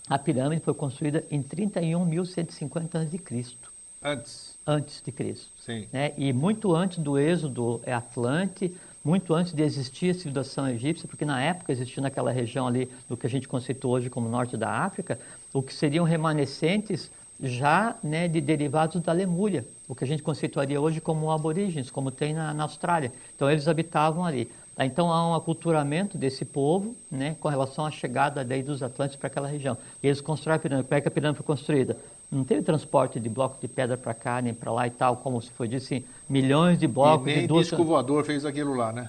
A 0.09 0.19
pirâmide 0.19 0.63
foi 0.63 0.73
construída 0.73 1.25
em 1.31 1.43
31.150 1.43 2.95
a.C., 2.95 3.57
Antes. 4.03 4.56
Antes 4.67 5.01
de 5.01 5.13
Cristo 5.13 5.53
Sim. 5.59 5.87
né? 5.93 6.13
E 6.17 6.33
muito 6.33 6.75
antes 6.75 6.99
do 6.99 7.19
êxodo 7.19 7.81
Atlante, 7.87 8.75
muito 9.05 9.33
antes 9.33 9.53
de 9.53 9.63
existir 9.63 10.11
a 10.11 10.15
civilização 10.15 10.69
egípcia, 10.69 11.07
porque 11.07 11.25
na 11.25 11.41
época 11.41 11.71
existia 11.71 12.03
naquela 12.03 12.33
região 12.33 12.67
ali, 12.67 12.91
do 13.09 13.17
que 13.17 13.27
a 13.27 13.31
gente 13.31 13.47
conceitou 13.47 13.93
hoje 13.93 14.11
como 14.11 14.29
norte 14.29 14.57
da 14.57 14.69
África, 14.69 15.19
o 15.53 15.63
que 15.63 15.73
seriam 15.73 16.05
remanescentes 16.05 17.11
já 17.41 17.97
né, 18.03 18.27
de 18.27 18.41
derivados 18.41 19.01
da 19.01 19.13
Lemúria, 19.13 19.65
o 19.87 19.95
que 19.95 20.03
a 20.03 20.07
gente 20.07 20.23
conceituaria 20.23 20.81
hoje 20.81 21.01
como 21.01 21.31
aborígenes, 21.31 21.91
como 21.91 22.11
tem 22.11 22.35
na, 22.35 22.53
na 22.53 22.65
Austrália. 22.65 23.13
Então 23.35 23.51
eles 23.51 23.69
habitavam 23.69 24.25
ali. 24.25 24.51
Tá, 24.75 24.85
Então 24.85 25.13
há 25.13 25.31
um 25.31 25.35
aculturamento 25.35 26.19
desse 26.19 26.45
povo 26.45 26.97
né, 27.11 27.37
com 27.41 27.49
relação 27.49 27.87
à 27.87 27.91
chegada 27.91 28.45
daí 28.45 28.63
dos 28.63 28.83
Atlantes 28.83 29.17
para 29.17 29.29
aquela 29.29 29.49
região. 29.49 29.77
E 30.03 30.07
eles 30.07 30.21
constroem 30.21 30.57
a 30.57 30.59
pirâmide. 30.59 30.89
Como 30.89 30.99
é 30.99 31.01
que 31.01 31.09
a 31.09 31.11
pirâmide 31.11 31.37
foi 31.39 31.47
construída? 31.47 31.97
Não 32.31 32.45
teve 32.45 32.63
transporte 32.63 33.21
de 33.21 33.29
bloco 33.29 33.57
de 33.61 33.69
pedra 33.69 33.97
para 33.97 34.13
cá, 34.13 34.41
nem 34.43 34.53
para 34.53 34.73
lá 34.73 34.87
e 34.87 34.91
tal, 34.91 35.17
como 35.19 35.41
se 35.41 35.51
foi 35.51 35.73
assim, 35.75 36.05
milhões 36.29 36.79
de 36.79 36.87
blocos 36.87 37.29
e 37.29 37.31
de 37.31 37.37
nem 37.39 37.47
duas... 37.47 37.67
disco 37.69 37.85
voador 37.85 38.25
fez 38.25 38.45
aquilo 38.45 38.75
lá, 38.75 38.93
né? 38.93 39.09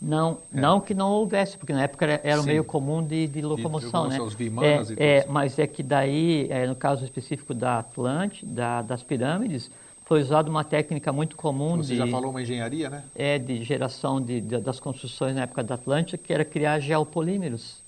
Não, 0.00 0.38
não 0.52 0.78
que 0.78 0.92
não 0.94 1.10
houvesse, 1.10 1.56
porque 1.56 1.72
na 1.72 1.82
época 1.82 2.04
era, 2.04 2.20
era 2.22 2.40
um 2.40 2.44
meio 2.44 2.62
comum 2.62 3.02
de, 3.02 3.26
de 3.26 3.40
locomoção, 3.40 4.04
locomoção, 4.04 4.08
né? 4.08 4.20
os 4.20 4.34
é, 4.62 4.92
e 4.92 5.02
é, 5.02 5.26
mas 5.26 5.58
é 5.58 5.66
que 5.66 5.82
daí, 5.82 6.46
é, 6.50 6.66
no 6.66 6.76
caso 6.76 7.02
específico 7.02 7.54
da 7.54 7.78
Atlante, 7.78 8.44
da, 8.44 8.82
das 8.82 9.02
pirâmides, 9.02 9.70
foi 10.04 10.20
usada 10.20 10.50
uma 10.50 10.62
técnica 10.62 11.12
muito 11.12 11.34
comum 11.34 11.78
Você 11.78 11.94
de, 11.94 11.98
já 11.98 12.06
falou 12.06 12.30
uma 12.30 12.42
engenharia, 12.42 12.90
né? 12.90 13.04
é, 13.14 13.38
de 13.38 13.64
geração 13.64 14.20
de, 14.20 14.40
de- 14.40 14.58
das 14.58 14.78
construções 14.78 15.34
na 15.34 15.42
época 15.42 15.64
da 15.64 15.74
Atlântida, 15.74 16.18
que 16.18 16.32
era 16.32 16.44
criar 16.44 16.78
geopolímeros. 16.78 17.82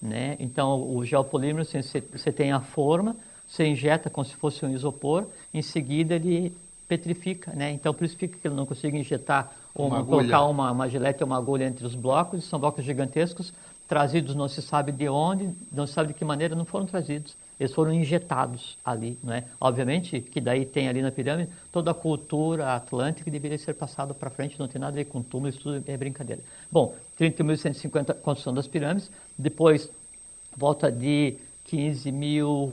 Né? 0.00 0.36
Então, 0.38 0.94
o 0.94 1.04
geopolímero, 1.04 1.62
assim, 1.62 1.80
você, 1.80 2.00
você 2.12 2.30
tem 2.30 2.52
a 2.52 2.60
forma, 2.60 3.16
você 3.48 3.66
injeta 3.66 4.10
como 4.10 4.24
se 4.24 4.34
fosse 4.34 4.64
um 4.64 4.70
isopor, 4.70 5.26
em 5.52 5.62
seguida 5.62 6.14
ele 6.14 6.54
petrifica. 6.88 7.52
Né? 7.52 7.72
Então, 7.72 7.94
por 7.94 8.04
isso 8.04 8.16
fica 8.16 8.38
que 8.38 8.46
ele 8.46 8.54
não 8.54 8.66
consegue 8.66 8.98
injetar, 8.98 9.52
ou 9.74 9.88
Uma 9.88 10.04
colocar 10.04 10.44
uma, 10.44 10.70
uma 10.70 10.88
gilete 10.88 11.22
ou 11.22 11.26
uma 11.26 11.36
agulha 11.36 11.64
entre 11.64 11.84
os 11.84 11.94
blocos, 11.94 12.44
são 12.44 12.58
blocos 12.58 12.84
gigantescos, 12.84 13.52
trazidos 13.88 14.34
não 14.34 14.48
se 14.48 14.62
sabe 14.62 14.92
de 14.92 15.08
onde, 15.08 15.50
não 15.70 15.86
se 15.86 15.92
sabe 15.92 16.08
de 16.08 16.14
que 16.14 16.24
maneira, 16.24 16.54
não 16.54 16.64
foram 16.64 16.86
trazidos. 16.86 17.36
Eles 17.58 17.72
foram 17.72 17.92
injetados 17.92 18.76
ali, 18.84 19.16
não 19.22 19.32
é? 19.32 19.44
Obviamente 19.60 20.20
que 20.20 20.40
daí 20.40 20.64
tem 20.64 20.88
ali 20.88 21.00
na 21.02 21.12
pirâmide 21.12 21.50
toda 21.70 21.90
a 21.90 21.94
cultura 21.94 22.74
atlântica 22.74 23.24
que 23.24 23.30
deveria 23.30 23.58
ser 23.58 23.74
passada 23.74 24.12
para 24.12 24.30
frente, 24.30 24.58
não 24.58 24.66
tem 24.66 24.80
nada 24.80 24.92
a 24.92 24.96
ver 24.96 25.04
com 25.04 25.22
túmulo, 25.22 25.50
isso 25.50 25.60
tudo 25.60 25.82
é 25.86 25.96
brincadeira. 25.96 26.42
Bom, 26.70 26.94
30.150 27.18 28.14
construção 28.14 28.52
das 28.52 28.66
pirâmides, 28.66 29.10
depois 29.38 29.88
volta 30.56 30.90
de 30.90 31.36
15 31.66 32.10
mil, 32.10 32.72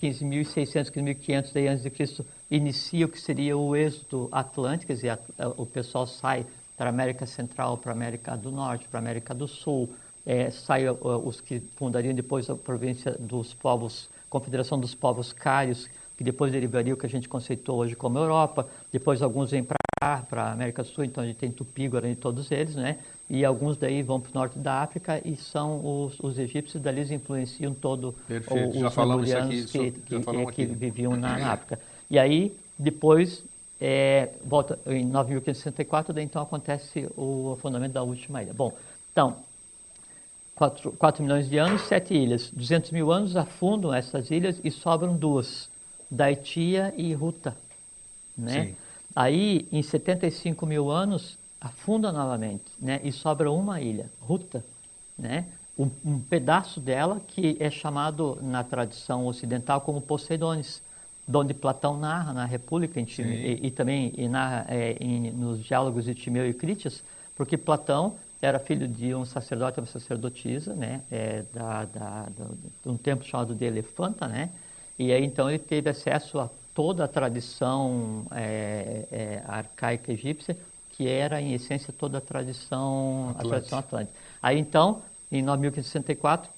15.600, 0.00 0.90
15.500 0.90 1.52
daí 1.52 1.68
antes 1.68 1.82
de 1.82 1.90
Cristo, 1.90 2.26
inicia 2.50 3.06
o 3.06 3.08
que 3.08 3.20
seria 3.20 3.56
o 3.56 3.74
êxodo 3.74 4.28
atlântico, 4.30 4.88
quer 4.88 4.94
dizer, 4.94 5.18
o 5.56 5.64
pessoal 5.64 6.06
sai 6.06 6.46
para 6.76 6.86
a 6.86 6.90
América 6.90 7.26
Central, 7.26 7.78
para 7.78 7.92
a 7.92 7.94
América 7.94 8.36
do 8.36 8.50
Norte, 8.50 8.86
para 8.88 9.00
a 9.00 9.02
América 9.02 9.34
do 9.34 9.48
Sul, 9.48 9.88
eh, 10.26 10.50
sai 10.50 10.88
uh, 10.88 10.96
os 11.24 11.40
que 11.40 11.60
fundariam 11.76 12.14
depois 12.14 12.50
a 12.50 12.54
província 12.54 13.12
dos 13.12 13.54
povos, 13.54 14.10
Confederação 14.28 14.78
dos 14.78 14.94
Povos 14.94 15.32
Cários, 15.32 15.88
que 16.16 16.24
depois 16.24 16.52
derivaria 16.52 16.92
o 16.92 16.96
que 16.96 17.06
a 17.06 17.08
gente 17.08 17.28
conceitou 17.28 17.78
hoje 17.78 17.94
como 17.94 18.18
Europa, 18.18 18.68
depois 18.92 19.22
alguns 19.22 19.50
vêm 19.50 19.62
para 19.62 19.76
para 20.28 20.42
a 20.42 20.52
América 20.52 20.82
do 20.82 20.88
Sul, 20.88 21.04
então 21.04 21.24
a 21.24 21.26
gente 21.26 21.36
tem 21.36 21.50
Tupi, 21.50 21.88
Guarani, 21.88 22.14
todos 22.14 22.50
eles, 22.50 22.76
né? 22.76 22.98
E 23.28 23.44
alguns 23.44 23.76
daí 23.76 24.02
vão 24.02 24.20
para 24.20 24.30
o 24.30 24.34
norte 24.34 24.58
da 24.58 24.82
África 24.82 25.20
e 25.24 25.34
são 25.36 26.04
os, 26.04 26.18
os 26.20 26.38
egípcios, 26.38 26.80
dali 26.80 27.00
eles 27.00 27.10
influenciam 27.10 27.74
todo 27.74 28.14
Perfeito, 28.28 28.76
o- 28.76 28.80
já 28.80 28.86
os 28.86 28.94
falamos 28.94 29.28
lemurianos 29.28 29.64
aqui, 29.76 29.92
que, 29.92 30.10
já 30.10 30.18
que- 30.18 30.24
falamos 30.24 30.54
que 30.54 30.64
viviam 30.66 31.16
na, 31.16 31.36
na 31.36 31.52
África. 31.52 31.80
E 32.08 32.18
aí, 32.20 32.56
depois, 32.78 33.42
é, 33.80 34.28
volta 34.44 34.78
em 34.86 35.04
9.564, 35.04 36.12
daí 36.12 36.24
então 36.24 36.40
acontece 36.40 37.08
o 37.16 37.54
afundamento 37.58 37.92
da 37.92 38.02
última 38.04 38.42
ilha. 38.42 38.54
Bom, 38.54 38.72
então, 39.10 39.36
4, 40.54 40.92
4 40.92 41.22
milhões 41.22 41.48
de 41.48 41.58
anos, 41.58 41.82
sete 41.82 42.14
ilhas. 42.14 42.50
200 42.50 42.90
mil 42.92 43.10
anos 43.12 43.36
afundam 43.36 43.92
essas 43.92 44.30
ilhas 44.30 44.60
e 44.64 44.70
sobram 44.70 45.16
duas, 45.16 45.68
Daitia 46.10 46.94
e 46.96 47.12
Ruta. 47.12 47.56
Né? 48.38 48.66
Sim. 48.66 48.76
Aí, 49.14 49.66
em 49.72 49.82
75 49.82 50.64
mil 50.64 50.90
anos, 50.90 51.36
afunda 51.60 52.12
novamente 52.12 52.64
né? 52.80 53.00
e 53.02 53.10
sobra 53.12 53.50
uma 53.50 53.80
ilha, 53.80 54.10
Ruta. 54.20 54.64
Né? 55.18 55.46
Um, 55.78 55.90
um 56.04 56.18
pedaço 56.20 56.80
dela 56.80 57.20
que 57.26 57.56
é 57.60 57.70
chamado 57.70 58.38
na 58.42 58.62
tradição 58.64 59.26
ocidental 59.26 59.80
como 59.80 60.00
Poseidones, 60.00 60.82
onde 61.32 61.52
Platão 61.52 61.98
narra 61.98 62.32
na 62.32 62.44
República 62.44 63.00
em 63.00 63.06
e, 63.18 63.66
e 63.66 63.70
também 63.70 64.12
e 64.16 64.28
narra 64.28 64.66
é, 64.68 64.96
em- 65.00 65.30
nos 65.32 65.62
diálogos 65.64 66.04
de 66.04 66.14
Timeu 66.14 66.48
e 66.48 66.54
Critias, 66.54 67.02
porque 67.34 67.56
Platão 67.56 68.14
era 68.40 68.58
filho 68.58 68.86
de 68.86 69.14
um 69.14 69.24
sacerdote, 69.24 69.80
uma 69.80 69.86
sacerdotisa, 69.86 70.74
né, 70.74 71.00
é, 71.10 71.42
da, 71.52 71.84
da, 71.86 72.22
do- 72.26 72.56
de 72.82 72.88
um 72.88 72.96
templo 72.96 73.26
chamado 73.26 73.54
de 73.54 73.64
Elefanta, 73.64 74.28
né, 74.28 74.50
e 74.98 75.12
aí 75.12 75.24
então 75.24 75.48
ele 75.50 75.58
teve 75.58 75.90
acesso 75.90 76.38
a 76.38 76.48
toda 76.74 77.04
a 77.04 77.08
tradição 77.08 78.26
é, 78.30 79.06
é, 79.10 79.42
arcaica 79.46 80.12
egípcia, 80.12 80.56
que 80.96 81.06
era 81.06 81.40
em 81.40 81.52
essência 81.52 81.92
toda 81.92 82.18
a 82.18 82.20
tradição, 82.20 83.28
a 83.28 83.30
Atlântica. 83.30 83.48
tradição 83.48 83.78
atlântica. 83.78 84.18
Aí 84.42 84.58
então, 84.58 85.02
em 85.30 85.42
9564, 85.42 86.50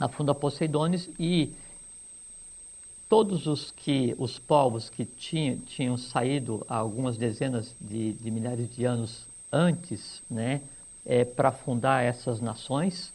afunda 0.00 0.34
Poseidones 0.34 1.08
e 1.18 1.52
todos 3.08 3.46
os 3.46 3.70
que 3.70 4.14
os 4.18 4.38
povos 4.38 4.90
que 4.90 5.04
tinham, 5.04 5.58
tinham 5.58 5.96
saído 5.96 6.64
há 6.68 6.76
algumas 6.76 7.16
dezenas 7.16 7.74
de, 7.80 8.12
de 8.14 8.30
milhares 8.30 8.68
de 8.74 8.84
anos 8.84 9.26
antes, 9.50 10.22
né, 10.28 10.60
é, 11.06 11.24
para 11.24 11.52
fundar 11.52 12.04
essas 12.04 12.40
nações, 12.40 13.12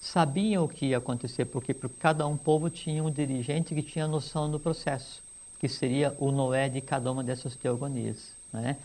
sabiam 0.00 0.64
o 0.64 0.68
que 0.68 0.86
ia 0.86 0.98
acontecer, 0.98 1.44
porque, 1.46 1.74
porque 1.74 1.96
cada 1.98 2.26
um 2.26 2.36
povo 2.36 2.70
tinha 2.70 3.02
um 3.02 3.10
dirigente 3.10 3.74
que 3.74 3.82
tinha 3.82 4.06
noção 4.06 4.48
do 4.50 4.60
processo, 4.60 5.20
que 5.58 5.68
seria 5.68 6.16
o 6.18 6.30
Noé 6.30 6.68
de 6.68 6.80
cada 6.80 7.10
uma 7.10 7.24
dessas 7.24 7.56
teogonias. 7.56 8.32
Né? 8.52 8.76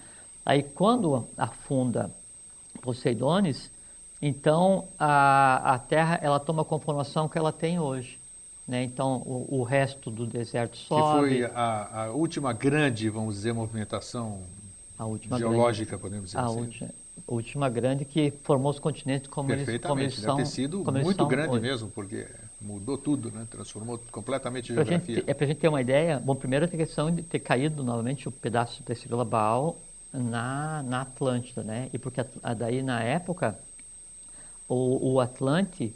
Aí, 0.45 0.63
quando 0.63 1.25
afunda 1.37 2.11
Poseidones, 2.81 3.71
então 4.21 4.87
a, 4.99 5.73
a 5.75 5.79
Terra 5.79 6.19
ela 6.21 6.39
toma 6.39 6.61
a 6.63 6.65
conformação 6.65 7.29
que 7.29 7.37
ela 7.37 7.51
tem 7.51 7.79
hoje. 7.79 8.19
Né? 8.67 8.83
Então, 8.83 9.17
o, 9.25 9.59
o, 9.59 9.63
resto 9.63 10.09
do 10.09 10.25
deserto 10.25 10.77
sobe. 10.77 11.29
Que 11.29 11.41
foi 11.41 11.45
a, 11.53 12.03
a, 12.03 12.11
última 12.11 12.53
grande, 12.53 13.09
vamos 13.09 13.35
dizer, 13.35 13.53
movimentação 13.53 14.41
geológica, 15.37 15.91
grande, 15.91 16.01
podemos 16.01 16.25
dizer 16.27 16.37
a 16.37 16.45
assim. 16.45 16.59
Última, 16.59 16.89
última 17.27 17.69
grande 17.69 18.05
que 18.05 18.31
formou 18.43 18.71
os 18.71 18.79
continentes 18.79 19.27
como 19.27 19.51
eles, 19.51 19.81
como 19.81 19.99
eles 19.99 20.15
são. 20.15 20.37
Deve 20.37 20.47
ter 20.47 20.53
sido 20.53 20.83
muito 20.83 21.25
grande 21.25 21.49
hoje. 21.49 21.61
mesmo, 21.61 21.89
porque 21.89 22.25
mudou 22.61 22.97
tudo, 22.97 23.29
né? 23.31 23.45
transformou 23.51 23.99
completamente 24.09 24.71
a 24.71 24.75
geografia. 24.75 25.15
Gente, 25.15 25.29
é 25.29 25.33
para 25.33 25.43
a 25.43 25.47
gente 25.49 25.57
ter 25.57 25.67
uma 25.67 25.81
ideia, 25.81 26.17
bom, 26.19 26.33
primeiro 26.33 26.63
a 26.63 26.67
questão 26.69 27.11
de 27.11 27.21
ter 27.21 27.39
caído 27.39 27.83
novamente 27.83 28.29
o 28.29 28.31
pedaço 28.31 28.81
da 28.83 28.93
estrela 28.93 29.25
Baal 29.25 29.77
na, 30.13 30.83
na 30.83 31.01
Atlântida, 31.01 31.63
né? 31.63 31.89
E 31.91 31.97
porque 31.97 32.23
daí 32.55 32.81
na 32.81 33.01
época 33.01 33.57
o, 34.69 35.13
o 35.13 35.19
Atlante 35.19 35.93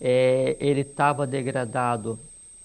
é, 0.00 0.56
ele 0.58 0.80
estava 0.80 1.26
degradado 1.26 2.18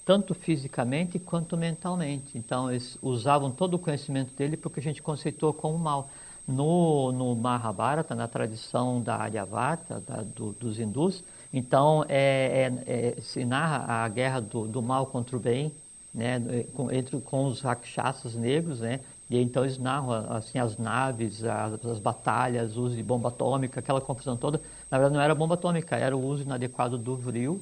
tanto 0.06 0.34
fisicamente 0.34 1.18
quanto 1.18 1.58
mentalmente. 1.58 2.38
Então, 2.38 2.70
eles 2.70 2.98
usavam 3.02 3.52
todo 3.52 3.76
o 3.76 3.80
conhecimento 3.80 4.36
dele 4.36 4.58
porque 4.58 4.80
a 4.80 4.84
gente 4.84 5.02
conceitou 5.02 5.54
como 5.54 5.78
mal. 5.78 6.10
No, 6.46 7.14
no 7.14 7.34
Mahabharata, 7.38 8.14
na 8.14 8.28
tradição 8.28 9.02
da 9.02 9.16
Aryavata, 9.16 10.02
da, 10.02 10.24
do, 10.24 10.52
dos 10.52 10.78
hindus, 10.78 11.24
então 11.54 12.04
é, 12.10 12.70
é, 12.86 13.16
é, 13.18 13.22
se 13.22 13.46
narra 13.46 14.04
a 14.04 14.08
guerra 14.10 14.42
do, 14.42 14.68
do 14.68 14.82
mal 14.82 15.06
contra 15.06 15.38
o 15.38 15.40
bem, 15.40 15.72
né, 16.14 16.66
com, 16.74 16.92
entre, 16.92 17.18
com 17.22 17.46
os 17.46 17.62
rakshasas 17.62 18.36
negros, 18.36 18.82
né, 18.82 19.00
e 19.34 19.42
então 19.42 19.64
eles 19.64 19.80
narram 19.80 20.12
assim, 20.30 20.60
as 20.60 20.78
naves, 20.78 21.44
as, 21.44 21.84
as 21.84 21.98
batalhas, 21.98 22.78
o 22.78 22.84
uso 22.84 22.96
de 22.96 23.02
bomba 23.02 23.30
atômica, 23.30 23.80
aquela 23.80 24.00
confusão 24.00 24.38
toda. 24.38 24.62
Na 24.92 25.00
verdade, 25.00 25.16
não 25.16 25.22
era 25.22 25.34
bomba 25.34 25.56
atômica, 25.56 25.96
era 25.96 26.16
o 26.16 26.24
uso 26.24 26.44
inadequado 26.44 27.00
do 27.00 27.16
vril, 27.16 27.60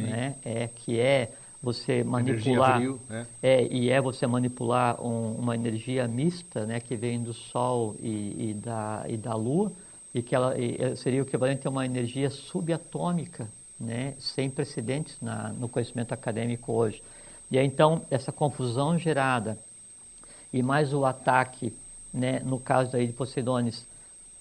né? 0.00 0.36
é, 0.42 0.66
que 0.66 0.98
é 0.98 1.30
você 1.62 2.02
manipular. 2.02 2.78
Vril, 2.78 2.98
né? 3.06 3.26
é, 3.42 3.66
e 3.66 3.90
é 3.90 4.00
você 4.00 4.26
manipular 4.26 4.98
um, 5.04 5.34
uma 5.34 5.54
energia 5.54 6.08
mista 6.08 6.64
né, 6.64 6.80
que 6.80 6.96
vem 6.96 7.22
do 7.22 7.34
Sol 7.34 7.96
e, 8.00 8.52
e, 8.52 8.54
da, 8.54 9.04
e 9.06 9.18
da 9.18 9.34
Lua, 9.34 9.70
e 10.14 10.22
que 10.22 10.34
ela 10.34 10.58
e 10.58 10.78
é, 10.80 10.96
seria 10.96 11.20
o 11.20 11.26
equivalente 11.26 11.66
a 11.66 11.70
uma 11.70 11.84
energia 11.84 12.30
subatômica, 12.30 13.46
né, 13.78 14.14
sem 14.18 14.48
precedentes 14.48 15.18
na, 15.20 15.50
no 15.50 15.68
conhecimento 15.68 16.14
acadêmico 16.14 16.72
hoje. 16.72 17.02
E 17.50 17.58
aí, 17.58 17.66
então, 17.66 18.06
essa 18.10 18.32
confusão 18.32 18.98
gerada 18.98 19.58
e 20.52 20.62
mais 20.62 20.92
o 20.92 21.04
ataque, 21.04 21.72
né, 22.12 22.40
no 22.40 22.58
caso 22.58 22.92
daí 22.92 23.06
de 23.06 23.12
Poseidones, 23.12 23.86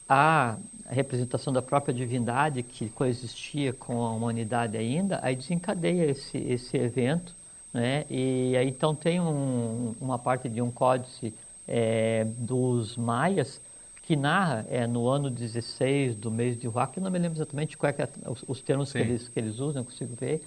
à 0.08 0.58
representação 0.90 1.54
da 1.54 1.62
própria 1.62 1.94
divindade 1.94 2.64
que 2.64 2.90
coexistia 2.90 3.74
com 3.74 4.04
a 4.04 4.12
humanidade 4.12 4.76
ainda, 4.76 5.20
aí 5.22 5.36
desencadeia 5.36 6.10
esse, 6.10 6.38
esse 6.38 6.78
evento, 6.78 7.36
né, 7.72 8.06
e 8.10 8.56
aí 8.58 8.68
então 8.68 8.96
tem 8.96 9.20
um, 9.20 9.94
uma 10.02 10.18
parte 10.18 10.50
de 10.50 10.62
um 10.62 10.72
códice 10.72 11.34
é, 11.68 12.26
dos 12.38 12.98
maias 12.98 13.62
que 14.02 14.16
narra 14.16 14.66
é, 14.72 14.88
no 14.88 15.08
ano 15.08 15.30
16 15.30 16.16
do 16.16 16.32
mês 16.32 16.60
de 16.60 16.66
eu 16.66 16.74
não 16.98 17.12
me 17.12 17.20
lembro 17.20 17.38
exatamente 17.38 17.78
quais 17.78 17.96
é 18.00 18.10
os, 18.28 18.44
os, 18.48 18.60
termos 18.60 18.92
que 18.92 18.98
eles, 18.98 19.30
que 19.30 19.40
eles 19.40 19.60
usam, 19.60 19.84
não 19.84 19.84
consigo 19.84 20.16
ver, 20.16 20.42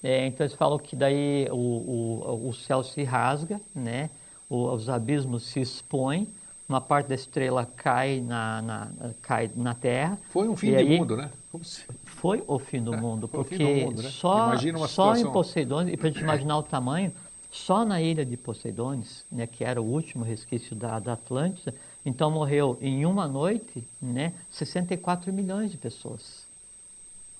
é, 0.00 0.26
então 0.26 0.46
eles 0.46 0.56
falam 0.56 0.78
que 0.78 0.94
daí 0.94 1.48
o, 1.50 1.56
o, 1.56 2.48
o 2.48 2.54
céu 2.54 2.84
se 2.84 3.02
rasga, 3.02 3.60
né? 3.74 4.08
Os 4.50 4.88
abismos 4.88 5.44
se 5.44 5.60
expõem, 5.60 6.26
uma 6.68 6.80
parte 6.80 7.06
da 7.06 7.14
estrela 7.14 7.64
cai 7.64 8.20
na, 8.20 8.62
na, 8.62 8.90
cai 9.22 9.50
na 9.54 9.74
Terra. 9.74 10.18
Foi 10.30 10.48
um 10.48 10.56
fim 10.56 10.76
do 10.76 10.86
mundo, 10.86 11.16
né? 11.16 11.30
Se... 11.62 11.84
Foi 12.04 12.42
o 12.46 12.58
fim 12.58 12.82
do 12.82 12.94
é, 12.94 12.96
mundo, 12.96 13.26
porque 13.26 13.56
do 13.56 13.64
mundo, 13.64 14.02
né? 14.02 14.08
só, 14.10 14.52
só 14.86 15.16
em 15.16 15.30
Poseidones, 15.30 15.94
e 15.94 15.96
para 15.96 16.08
a 16.08 16.10
gente 16.10 16.22
imaginar 16.22 16.58
o 16.58 16.62
tamanho, 16.62 17.12
só 17.50 17.84
na 17.84 18.00
ilha 18.00 18.24
de 18.24 18.36
Poseidones, 18.36 19.24
né, 19.30 19.46
que 19.46 19.64
era 19.64 19.80
o 19.80 19.84
último 19.84 20.24
resquício 20.24 20.76
da, 20.76 20.98
da 21.00 21.14
Atlântida, 21.14 21.74
então 22.06 22.30
morreu 22.30 22.78
em 22.80 23.04
uma 23.04 23.26
noite 23.26 23.84
né, 24.00 24.32
64 24.50 25.32
milhões 25.32 25.72
de 25.72 25.76
pessoas. 25.76 26.48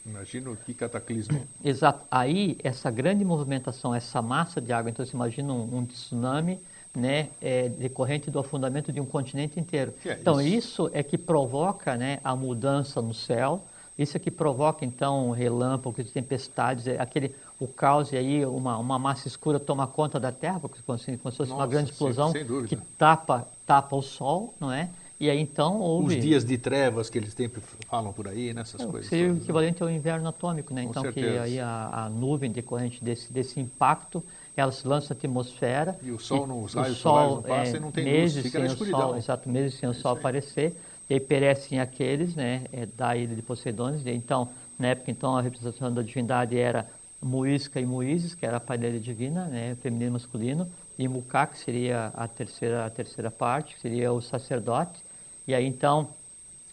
Imagina 0.05 0.57
que 0.57 0.75
cataclismo. 0.75 1.47
Exato. 1.63 2.05
Aí, 2.11 2.59
essa 2.65 2.91
grande 2.91 3.25
movimentação, 3.25 3.95
essa 3.95 4.21
massa 4.21 4.61
de 4.61 4.73
água, 4.73 4.91
então 4.91 5.05
você 5.05 5.15
imagina 5.15 5.53
um, 5.53 5.79
um 5.79 5.87
tsunami 5.87 6.59
né, 6.95 7.29
é, 7.41 7.69
decorrente 7.69 8.31
do 8.31 8.39
afundamento 8.39 8.93
de 8.93 9.01
um 9.01 9.07
continente 9.07 9.59
inteiro. 9.61 9.95
É 10.05 10.13
então, 10.13 10.41
isso? 10.41 10.87
isso? 10.87 10.91
é 10.93 11.03
que 11.03 11.17
provoca 11.17 11.97
né, 11.97 12.19
a 12.25 12.35
mudança 12.35 13.01
no 13.01 13.15
céu, 13.15 13.63
isso 13.99 14.17
é 14.17 14.21
que 14.21 14.31
provoca, 14.31 14.85
então, 14.85 15.31
relâmpagos, 15.31 16.11
tempestades, 16.11 16.87
é 16.87 16.99
aquele, 16.99 17.35
o 17.59 17.69
caos 17.69 18.13
e 18.13 18.17
aí 18.17 18.47
uma, 18.47 18.79
uma 18.79 18.99
massa 18.99 19.29
escura 19.29 19.61
toma 19.61 19.87
conta 19.87 20.19
da 20.19 20.33
Terra, 20.33 20.59
porque 20.59 20.81
como 20.85 20.99
se 20.99 21.17
fosse 21.19 21.41
Nossa, 21.41 21.55
uma 21.55 21.67
grande 21.67 21.91
explosão 21.91 22.33
que 22.67 22.77
tapa, 22.97 23.47
tapa 23.67 23.95
o 23.95 24.03
Sol, 24.03 24.55
não 24.59 24.73
é? 24.73 24.89
E 25.21 25.29
aí 25.29 25.39
então 25.39 25.81
houve... 25.81 26.17
Os 26.17 26.23
dias 26.23 26.47
de 26.47 26.57
trevas 26.57 27.11
que 27.11 27.19
eles 27.19 27.35
sempre 27.35 27.61
falam 27.91 28.11
por 28.11 28.27
aí, 28.27 28.55
nessas 28.55 28.81
é, 28.81 28.87
coisas. 28.87 29.11
Seria 29.11 29.31
o 29.31 29.35
né? 29.35 29.41
equivalente 29.43 29.83
ao 29.83 29.91
inverno 29.91 30.27
atômico, 30.27 30.73
né? 30.73 30.85
Com 30.85 30.91
então 30.91 31.03
certeza. 31.03 31.33
que 31.33 31.39
aí 31.39 31.61
a, 31.61 31.91
a, 32.07 32.09
nuvem 32.09 32.51
decorrente 32.51 33.05
desse, 33.05 33.31
desse 33.31 33.61
impacto, 33.61 34.25
ela 34.61 34.73
se 34.73 34.87
lança 34.87 35.15
na 35.15 35.19
atmosfera. 35.19 35.99
E 36.03 36.11
o 36.11 36.19
sol 36.19 36.47
não, 36.47 36.63
os 36.63 36.75
raios 36.75 36.99
sol, 36.99 37.37
não 37.37 37.43
passa 37.43 37.77
é, 37.77 37.77
e 37.77 37.81
não 37.81 37.91
tem 37.91 38.05
meses 38.05 38.37
luz, 38.37 38.47
fica 38.47 38.59
sem 38.59 38.67
na 38.67 38.73
escuridão. 38.73 39.01
O 39.01 39.03
sol, 39.03 39.17
exato, 39.17 39.49
meses 39.49 39.79
sem 39.79 39.87
é 39.87 39.91
o 39.91 39.95
sol 39.95 40.13
aparecer. 40.13 40.77
E 41.09 41.15
aí 41.15 41.21
perecem 41.21 41.81
aqueles, 41.81 42.37
né, 42.37 42.65
é, 42.73 42.87
da 42.87 43.17
ilha 43.17 43.35
de 43.35 43.43
Poseidones. 43.43 44.07
Então, 44.07 44.49
na 44.79 44.89
época, 44.89 45.11
então, 45.11 45.37
a 45.37 45.43
representação 45.43 45.93
da 45.93 46.03
divindade 46.03 46.57
era 46.57 46.87
Muisca 47.21 47.81
e 47.81 47.87
Muízes, 47.87 48.35
que 48.35 48.47
era 48.47 48.59
a 48.59 48.61
parelha 48.61 49.01
divina, 49.01 49.47
né, 49.47 49.77
feminino 49.83 50.11
e 50.11 50.13
masculino, 50.13 50.71
e 50.99 51.09
Muká, 51.09 51.47
que 51.47 51.59
seria 51.59 52.13
a 52.15 52.29
terceira, 52.29 52.87
a 52.87 52.91
terceira 52.91 53.31
parte, 53.31 53.75
que 53.75 53.81
seria 53.81 54.13
o 54.13 54.21
sacerdote, 54.21 55.03
e 55.47 55.55
aí 55.55 55.67
então, 55.67 56.09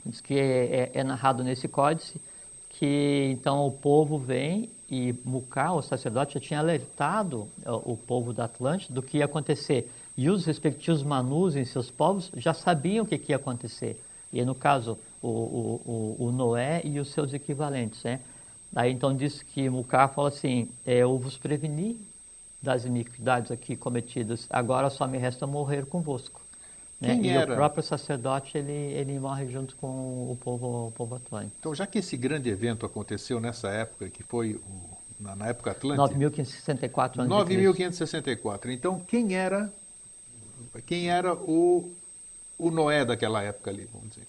diz 0.06 0.22
que 0.22 0.36
é, 0.36 0.66
é, 0.66 0.92
é 0.94 1.04
narrado 1.04 1.44
nesse 1.44 1.68
códice 1.68 2.22
que 2.78 3.30
então 3.32 3.66
o 3.66 3.72
povo 3.72 4.18
vem 4.18 4.70
e 4.90 5.14
Muká, 5.26 5.74
o 5.74 5.82
sacerdote, 5.82 6.36
já 6.36 6.40
tinha 6.40 6.60
alertado 6.60 7.48
o, 7.66 7.94
o 7.94 7.98
povo 7.98 8.34
da 8.34 8.46
Atlântida 8.46 8.94
do 8.94 9.02
que 9.02 9.18
ia 9.18 9.26
acontecer. 9.26 9.92
E 10.16 10.30
os 10.30 10.46
respectivos 10.46 11.04
manus 11.04 11.56
em 11.56 11.66
seus 11.66 11.92
povos 11.92 12.32
já 12.36 12.54
sabiam 12.54 13.04
o 13.04 13.08
que, 13.08 13.18
que 13.18 13.32
ia 13.32 13.36
acontecer. 13.36 14.02
E 14.32 14.44
no 14.44 14.56
caso, 14.56 14.98
o, 15.22 15.28
o, 15.28 16.16
o, 16.20 16.32
Noé 16.32 16.82
e 16.84 17.00
os 17.00 17.10
seus 17.10 17.34
equivalentes. 17.34 18.04
Né? 18.04 18.20
Aí 18.76 18.92
então 18.92 19.16
diz 19.16 19.42
que 19.42 19.70
Muká 19.70 20.08
fala 20.08 20.30
assim: 20.30 20.70
é, 20.86 20.98
Eu 20.98 21.18
vos 21.18 21.38
preveni 21.38 22.00
das 22.62 22.86
iniquidades 22.86 23.52
aqui 23.52 23.76
cometidas, 23.76 24.48
agora 24.50 24.90
só 24.90 25.08
me 25.08 25.18
resta 25.18 25.46
morrer 25.46 25.86
convosco. 25.86 26.47
Né? 27.00 27.20
E 27.22 27.30
era? 27.30 27.54
o 27.54 27.56
próprio 27.56 27.84
sacerdote 27.84 28.58
ele, 28.58 28.72
ele 28.72 29.20
morre 29.20 29.48
junto 29.48 29.76
com 29.76 29.88
o 30.32 30.38
povo, 30.44 30.88
o 30.88 30.92
povo 30.92 31.16
atlântico. 31.16 31.56
Então, 31.60 31.76
já 31.76 31.86
que 31.86 32.00
esse 32.00 32.18
grande 32.18 32.50
evento 32.50 32.86
aconteceu 32.86 33.40
nessa 33.40 33.70
época, 33.70 34.10
que 34.10 34.24
foi 34.24 34.56
o, 34.56 34.64
na, 35.20 35.36
na, 35.36 35.48
época 35.48 35.72
atlântica... 35.72 36.18
9.564 36.18 37.20
anos 37.20 37.48
9.564. 37.48 38.70
Então, 38.72 39.00
quem 39.00 39.36
era, 39.36 39.72
quem 40.88 41.10
era 41.10 41.36
o, 41.36 41.92
o 42.58 42.72
Noé 42.72 43.06
daquela 43.06 43.44
época 43.44 43.70
ali, 43.70 43.88
vamos 43.94 44.10
dizer? 44.10 44.26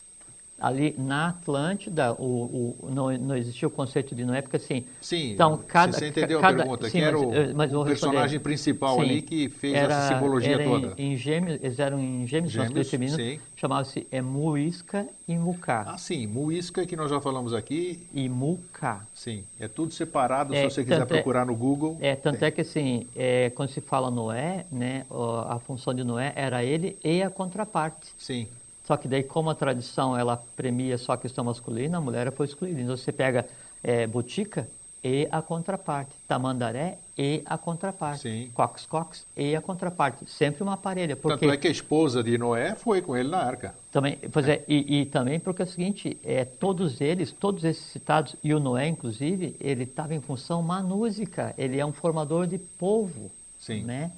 Ali 0.60 0.94
na 0.98 1.28
Atlântida, 1.28 2.12
o, 2.14 2.76
o, 2.80 2.90
não, 2.90 3.16
não 3.16 3.36
existia 3.36 3.68
o 3.68 3.70
conceito 3.70 4.14
de 4.14 4.24
Noé, 4.24 4.42
porque 4.42 4.56
assim... 4.56 4.84
Sim, 5.00 5.32
então, 5.32 5.56
cada, 5.58 5.92
você 5.92 6.08
entendeu 6.08 6.40
cada, 6.40 6.54
a 6.54 6.56
pergunta, 6.58 6.90
sim, 6.90 6.98
que 6.98 7.04
era 7.04 7.18
o, 7.18 7.54
mas, 7.54 7.72
o 7.72 7.84
personagem 7.84 8.40
principal 8.40 8.96
sim, 8.96 9.02
ali 9.02 9.22
que 9.22 9.48
fez 9.48 9.74
era, 9.74 9.94
essa 9.94 10.14
simbologia 10.14 10.54
era 10.54 10.64
toda. 10.64 10.94
Em, 10.98 11.12
em 11.12 11.16
gêmeos, 11.16 11.58
eles 11.62 11.78
eram 11.78 12.00
em 12.00 12.26
gêmeos, 12.26 12.52
gêmeos 12.52 12.90
feminino, 12.90 13.40
chamava-se 13.54 14.06
é, 14.10 14.20
Muisca 14.20 15.06
e 15.28 15.38
Mucá. 15.38 15.84
Ah, 15.86 15.98
sim, 15.98 16.26
Muisca, 16.26 16.84
que 16.84 16.96
nós 16.96 17.08
já 17.08 17.20
falamos 17.20 17.54
aqui. 17.54 18.06
E 18.12 18.28
Mucá. 18.28 19.06
Sim, 19.14 19.44
é 19.60 19.68
tudo 19.68 19.92
separado, 19.92 20.54
é, 20.54 20.58
se 20.58 20.74
você 20.74 20.82
quiser 20.82 21.02
é- 21.02 21.04
procurar 21.04 21.42
é, 21.42 21.44
no 21.44 21.54
Google. 21.54 21.96
É, 22.00 22.16
tanto 22.16 22.40
tem. 22.40 22.48
é 22.48 22.50
que 22.50 22.62
assim, 22.62 23.06
é, 23.14 23.50
quando 23.50 23.68
se 23.70 23.80
fala 23.80 24.10
Noé, 24.10 24.66
né, 24.72 25.06
a 25.48 25.58
função 25.60 25.94
de 25.94 26.02
Noé 26.02 26.32
era 26.34 26.64
ele 26.64 26.98
e 27.04 27.22
a 27.22 27.30
contraparte. 27.30 28.12
Sim. 28.18 28.48
Só 28.88 28.96
que 28.96 29.06
daí, 29.06 29.22
como 29.22 29.50
a 29.50 29.54
tradição 29.54 30.16
ela 30.16 30.42
premia 30.56 30.96
só 30.96 31.12
a 31.12 31.18
questão 31.18 31.44
masculina, 31.44 31.98
a 31.98 32.00
mulher 32.00 32.32
foi 32.32 32.46
excluída. 32.46 32.80
Então, 32.80 32.96
você 32.96 33.12
pega 33.12 33.46
é, 33.84 34.06
Botica, 34.06 34.66
e 35.04 35.28
a 35.30 35.42
contraparte. 35.42 36.14
Tamandaré 36.26 36.96
e 37.16 37.42
a 37.44 37.58
contraparte. 37.58 38.22
Sim. 38.22 38.50
Cox 38.54 38.86
Cox 38.86 39.26
e 39.36 39.54
a 39.54 39.60
contraparte. 39.60 40.24
Sempre 40.26 40.62
uma 40.62 40.74
parelha. 40.78 41.14
Porque 41.14 41.38
Tanto 41.38 41.52
é 41.52 41.58
que 41.58 41.68
a 41.68 41.70
esposa 41.70 42.22
de 42.22 42.38
Noé 42.38 42.74
foi 42.74 43.02
com 43.02 43.14
ele 43.14 43.28
na 43.28 43.38
arca. 43.38 43.74
também, 43.92 44.16
pois 44.32 44.48
é, 44.48 44.64
e, 44.66 45.00
e 45.00 45.04
também 45.04 45.38
porque 45.38 45.60
é 45.60 45.66
o 45.66 45.68
seguinte, 45.68 46.16
é, 46.24 46.46
todos 46.46 47.02
eles, 47.02 47.30
todos 47.30 47.64
esses 47.64 47.84
citados, 47.84 48.36
e 48.42 48.54
o 48.54 48.58
Noé 48.58 48.88
inclusive, 48.88 49.54
ele 49.60 49.84
estava 49.84 50.14
em 50.14 50.20
função 50.22 50.62
manúsica, 50.62 51.54
ele 51.58 51.78
é 51.78 51.84
um 51.84 51.92
formador 51.92 52.46
de 52.46 52.56
povo. 52.56 53.30
Sim. 53.58 53.84
Né? 53.84 54.10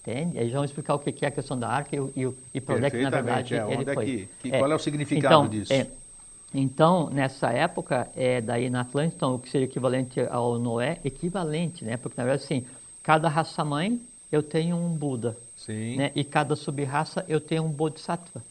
Entende? 0.00 0.38
Aí 0.38 0.48
vamos 0.50 0.70
explicar 0.70 0.94
o 0.94 0.98
que 0.98 1.24
é 1.24 1.28
a 1.28 1.30
questão 1.30 1.58
da 1.58 1.68
arca 1.68 1.94
e, 1.94 1.98
e, 2.22 2.32
e 2.54 2.60
para 2.60 2.76
onde 2.76 2.86
é 2.86 2.90
que 2.90 3.02
na 3.02 3.10
verdade 3.10 3.54
é, 3.54 3.72
ele 3.72 3.90
é 3.90 3.94
foi. 3.94 4.04
que- 4.06 4.28
que- 4.42 4.50
qual 4.58 4.70
é 4.72 4.74
o 4.74 4.78
significado 4.78 5.34
então, 5.44 5.48
disso? 5.48 5.72
é, 5.72 5.86
então, 6.54 7.10
nessa 7.10 7.50
época, 7.50 8.08
é, 8.16 8.40
daí 8.40 8.70
na 8.70 8.80
Atlântida, 8.80 9.16
então, 9.16 9.34
o 9.34 9.38
que 9.38 9.50
seria 9.50 9.66
equivalente 9.66 10.18
ao 10.30 10.58
Noé, 10.58 10.98
equivalente, 11.04 11.84
né? 11.84 11.96
Porque 11.98 12.18
na 12.18 12.24
verdade, 12.24 12.44
assim, 12.44 12.64
cada 13.02 13.28
raça-mãe 13.28 14.00
eu 14.32 14.42
tenho 14.42 14.76
um 14.76 14.88
Buda, 14.88 15.36
Sim. 15.56 15.96
né? 15.96 16.10
E 16.14 16.24
cada 16.24 16.56
sub-raça 16.56 17.22
eu 17.28 17.40
tenho 17.40 17.64
um 17.64 17.68
Bodhisattva, 17.68 18.42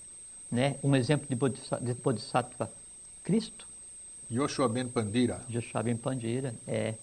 né? 0.52 0.76
Um 0.84 0.96
exemplo 0.96 1.26
de 1.28 1.36
Bodhisa- 1.36 1.80
de 1.82 1.94
Bodhisattva, 1.96 2.70
Cristo, 3.24 3.66
Yoshua 4.30 4.68
Ben 4.68 4.88
Pandira. 4.88 5.42
Joshua 5.50 5.82
Ben 5.82 5.96
Pandira, 5.96 6.54
é, 6.68 6.94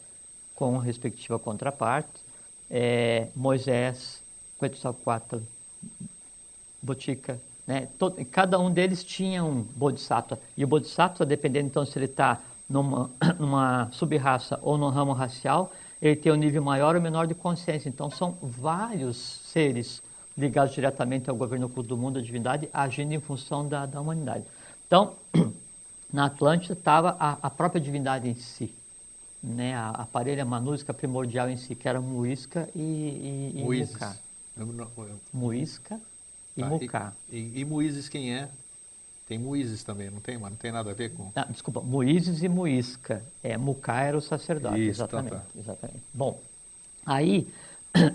com 0.55 0.76
respectiva 0.78 1.38
contraparte, 1.40 2.20
é, 2.70 3.28
Moisés, 3.34 4.22
Quetzalcoatl, 4.69 5.39
Botica, 6.83 7.41
né? 7.67 7.89
Todo- 7.99 8.23
cada 8.27 8.59
um 8.59 8.71
deles 8.71 9.03
tinha 9.03 9.45
um 9.45 9.62
Bodhisattva. 9.62 10.39
E 10.57 10.65
o 10.65 10.67
Bodhisattva, 10.67 11.25
dependendo 11.25 11.67
então 11.67 11.85
se 11.87 11.99
ele 11.99 12.07
está 12.07 12.41
numa, 12.69 13.11
numa 13.39 13.89
sub-raça 13.93 14.59
ou 14.62 14.77
num 14.77 14.89
ramo 14.89 15.12
racial, 15.12 15.73
ele 16.01 16.17
tem 16.17 16.33
um 16.33 16.37
nível 16.37 16.62
maior 16.62 16.95
ou 16.95 17.01
menor 17.01 17.27
de 17.27 17.35
consciência. 17.35 17.89
Então 17.89 18.11
são 18.11 18.37
vários 18.43 19.17
seres 19.17 20.03
ligados 20.37 20.75
diretamente 20.75 21.31
ao 21.31 21.37
governo 21.37 21.69
do 21.69 21.97
mundo, 21.97 22.19
à 22.19 22.23
divindade, 22.23 22.69
agindo 22.73 23.12
em 23.12 23.21
função 23.21 23.67
da, 23.67 23.87
da 23.87 24.01
humanidade. 24.01 24.45
Então, 24.87 25.15
na 26.12 26.27
Atlântida 26.27 26.75
estava 26.75 27.17
a, 27.19 27.39
a 27.43 27.51
própria 27.51 27.81
divindade 27.81 28.29
em 28.29 28.35
si, 28.35 28.75
né? 29.43 29.75
a, 29.75 29.91
a 29.91 30.07
parelha 30.07 30.45
manúsica 30.45 30.93
primordial 30.93 31.49
em 31.49 31.57
si, 31.57 31.75
que 31.75 31.89
era 31.89 32.01
Muisca 32.01 32.69
e, 32.75 32.81
e, 33.55 33.61
e 33.61 33.62
Moíses. 33.62 34.24
Eu 34.57 34.66
não- 34.66 34.88
Muisca 35.32 36.00
e 36.57 36.61
tá, 36.61 36.68
Mucá. 36.68 37.12
E, 37.30 37.61
e 37.61 37.64
Moíses 37.64 38.09
quem 38.09 38.34
é? 38.34 38.48
Tem 39.26 39.38
Moíses 39.38 39.82
também, 39.82 40.11
não 40.11 40.20
tem, 40.20 40.36
mas 40.38 40.50
não 40.50 40.57
tem 40.59 40.70
nada 40.70 40.90
a 40.90 40.94
ver 40.94 41.11
com. 41.14 41.30
Ah, 41.34 41.46
desculpa, 41.48 41.80
Moíses 41.80 42.42
e 42.42 42.48
Muisca. 42.48 43.24
É, 43.42 43.57
Mucá 43.57 44.02
era 44.02 44.16
o 44.16 44.20
sacerdote, 44.20 44.78
Isso, 44.78 44.98
tá, 45.00 45.05
exatamente, 45.18 45.30
tá. 45.34 45.42
exatamente. 45.59 46.02
Bom, 46.12 46.40
aí 47.07 47.48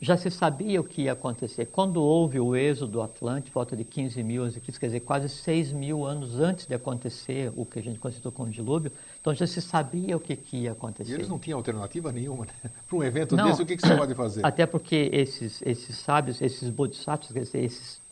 já 0.00 0.16
se 0.16 0.30
sabia 0.30 0.80
o 0.80 0.84
que 0.84 1.02
ia 1.02 1.12
acontecer. 1.12 1.66
Quando 1.66 2.02
houve 2.02 2.38
o 2.40 2.54
êxodo 2.56 3.00
Atlântico, 3.00 3.54
volta 3.54 3.76
de 3.76 3.84
15 3.84 4.22
mil 4.22 4.42
anos, 4.42 4.56
quer 4.58 4.86
dizer, 4.86 5.00
quase 5.00 5.28
6 5.28 5.72
mil 5.72 6.04
anos 6.04 6.34
antes 6.38 6.66
de 6.66 6.74
acontecer 6.74 7.52
o 7.56 7.64
que 7.64 7.78
a 7.78 7.82
gente 7.82 7.98
considerou 7.98 8.32
como 8.32 8.50
dilúvio, 8.50 8.92
então 9.24 9.32
já 9.32 9.46
se 9.46 9.62
sabia 9.62 10.14
o 10.18 10.20
que, 10.20 10.36
que 10.36 10.58
ia 10.58 10.72
acontecer. 10.72 11.10
E 11.10 11.14
eles 11.14 11.30
não 11.30 11.38
tinham 11.38 11.56
alternativa 11.56 12.12
nenhuma, 12.12 12.44
né? 12.44 12.52
Para 12.86 12.98
um 12.98 13.02
evento 13.02 13.34
Não. 13.34 13.48
desse, 13.48 13.62
o 13.62 13.64
que, 13.64 13.74
que 13.74 13.80
você 13.80 13.96
pode 13.96 14.14
fazer? 14.14 14.44
Até 14.44 14.66
porque 14.66 15.08
esses, 15.14 15.62
esses 15.62 15.96
sábios, 15.96 16.42
esses 16.42 16.68
bodhisattvas, 16.68 17.32
quer 17.32 17.40
dizer, 17.40 17.64
esses 17.64 18.02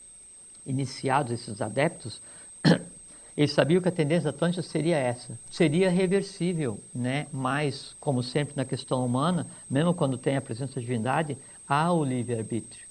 iniciados, 0.65 1.31
esses 1.31 1.61
adeptos, 1.61 2.19
eles 3.37 3.51
sabiam 3.51 3.79
que 3.79 3.87
a 3.87 3.91
tendência 3.91 4.23
da 4.23 4.29
Atlântida 4.31 4.63
seria 4.63 4.97
essa. 4.97 5.37
Seria 5.51 5.87
reversível, 5.91 6.79
né? 6.91 7.27
mas, 7.31 7.95
como 7.99 8.23
sempre 8.23 8.55
na 8.57 8.65
questão 8.65 9.05
humana, 9.05 9.45
mesmo 9.69 9.93
quando 9.93 10.17
tem 10.17 10.35
a 10.35 10.41
presença 10.41 10.73
da 10.73 10.81
divindade, 10.81 11.37
há 11.69 11.93
o 11.93 12.03
livre-arbítrio. 12.03 12.87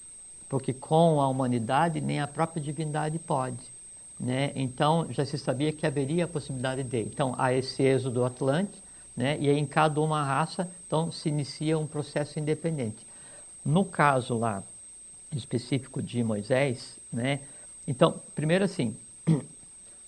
Porque 0.48 0.72
com 0.72 1.20
a 1.20 1.26
humanidade, 1.26 2.00
nem 2.00 2.20
a 2.20 2.28
própria 2.28 2.62
divindade 2.62 3.18
pode. 3.18 3.71
Né? 4.22 4.52
Então, 4.54 5.08
já 5.10 5.26
se 5.26 5.36
sabia 5.36 5.72
que 5.72 5.84
haveria 5.84 6.26
a 6.26 6.28
possibilidade 6.28 6.84
de. 6.84 7.00
Então, 7.00 7.34
há 7.36 7.52
esse 7.52 7.82
êxodo 7.82 8.24
Atlântico, 8.24 8.78
né? 9.16 9.36
e 9.40 9.50
aí 9.50 9.58
em 9.58 9.66
cada 9.66 10.00
uma 10.00 10.22
raça, 10.22 10.70
então, 10.86 11.10
se 11.10 11.28
inicia 11.28 11.76
um 11.76 11.88
processo 11.88 12.38
independente. 12.38 13.04
No 13.64 13.84
caso 13.84 14.38
lá 14.38 14.62
específico 15.34 16.00
de 16.00 16.22
Moisés, 16.22 16.96
né? 17.12 17.40
Então, 17.86 18.20
primeiro 18.34 18.64
assim, 18.64 18.94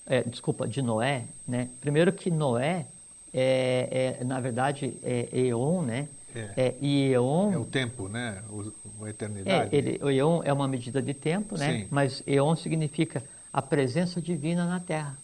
é, 0.06 0.22
desculpa, 0.22 0.68
de 0.68 0.80
Noé, 0.82 1.24
né? 1.46 1.68
Primeiro 1.80 2.12
que 2.12 2.30
Noé 2.30 2.86
é, 3.32 4.16
é, 4.20 4.24
na 4.24 4.38
verdade 4.38 4.96
é 5.02 5.28
Eon, 5.32 5.82
né? 5.82 6.08
É. 6.34 6.50
É, 6.56 6.74
e 6.80 7.12
Eon 7.12 7.52
É 7.52 7.58
o 7.58 7.64
tempo, 7.64 8.08
né? 8.08 8.42
O, 8.50 8.72
a 9.02 9.06
é, 9.06 9.10
eternidade. 9.10 9.74
ele, 9.74 9.98
o 10.02 10.10
Eon 10.10 10.42
é 10.44 10.52
uma 10.52 10.68
medida 10.68 11.00
de 11.00 11.14
tempo, 11.14 11.56
né? 11.56 11.80
Sim. 11.80 11.88
Mas 11.90 12.22
Eon 12.26 12.54
significa 12.54 13.22
a 13.54 13.62
presença 13.62 14.20
divina 14.20 14.66
na 14.66 14.80
Terra. 14.80 15.16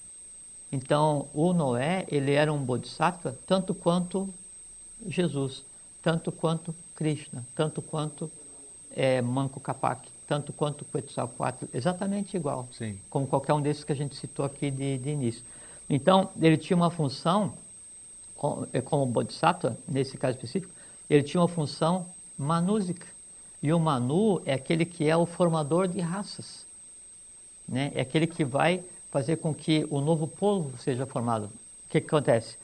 Então, 0.71 1.27
o 1.35 1.53
Noé, 1.53 2.07
ele 2.09 2.31
era 2.31 2.53
um 2.53 2.63
bodhisattva 2.63 3.37
tanto 3.45 3.75
quanto 3.75 4.33
Jesus, 5.05 5.65
tanto 6.01 6.31
quanto 6.31 6.73
Krishna, 6.95 7.45
tanto 7.57 7.83
quanto 7.83 8.31
é, 8.93 9.21
Manco 9.21 9.59
Capac, 9.59 10.09
tanto 10.29 10.53
quanto 10.53 10.85
Quetzalcoatl, 10.85 11.65
exatamente 11.75 12.37
igual, 12.37 12.69
Sim. 12.71 13.01
como 13.11 13.27
qualquer 13.27 13.53
um 13.53 13.61
desses 13.61 13.83
que 13.83 13.91
a 13.91 13.97
gente 13.97 14.15
citou 14.15 14.45
aqui 14.45 14.71
de, 14.71 14.97
de 14.99 15.11
início. 15.11 15.43
Então, 15.89 16.31
ele 16.41 16.57
tinha 16.57 16.77
uma 16.77 16.91
função, 16.91 17.55
é, 18.73 18.81
como 18.81 19.07
bodhisattva, 19.07 19.77
nesse 19.89 20.17
caso 20.17 20.37
específico, 20.37 20.73
ele 21.09 21.25
tinha 21.25 21.41
uma 21.41 21.49
função 21.49 22.07
manúsica. 22.39 23.09
E 23.61 23.73
o 23.73 23.81
Manu 23.81 24.41
é 24.47 24.55
aquele 24.55 24.85
que 24.85 25.09
é 25.09 25.17
o 25.17 25.27
formador 25.27 25.89
de 25.89 25.99
raças. 25.99 26.70
Né? 27.71 27.93
É 27.95 28.03
aquele 28.03 28.27
que 28.29 28.45
vai 28.45 28.85
fazer 29.11 29.39
com 29.39 29.55
que 29.55 29.87
o 29.91 30.01
novo 30.03 30.29
povo 30.29 30.77
seja 30.79 31.07
formado. 31.07 31.47
O 31.47 31.51
que, 31.91 32.01
que 32.03 32.09
acontece? 32.09 32.59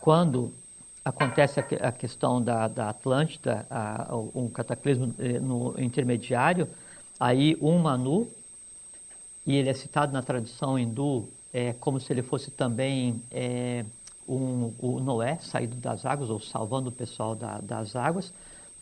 Quando 0.00 0.52
acontece 1.04 1.60
a, 1.60 1.62
que- 1.62 1.76
a 1.76 1.92
questão 1.92 2.42
da, 2.42 2.68
da 2.68 2.90
Atlântida, 2.90 3.66
a- 3.70 4.08
um 4.34 4.48
cataclismo 4.50 5.14
eh, 5.18 5.38
no 5.40 5.74
intermediário, 5.80 6.68
aí 7.18 7.56
um 7.60 7.78
Manu, 7.78 8.34
e 9.46 9.54
ele 9.56 9.68
é 9.68 9.74
citado 9.74 10.12
na 10.12 10.22
tradição 10.22 10.78
hindu 10.78 11.28
é, 11.52 11.72
como 11.74 12.00
se 12.00 12.12
ele 12.12 12.22
fosse 12.22 12.50
também 12.50 13.22
é, 13.30 13.84
um, 14.26 14.72
o 14.78 15.00
Noé 15.00 15.38
saído 15.38 15.76
das 15.76 16.04
águas, 16.04 16.30
ou 16.30 16.40
salvando 16.40 16.88
o 16.88 16.92
pessoal 16.92 17.34
da- 17.36 17.60
das 17.60 17.94
águas. 17.94 18.32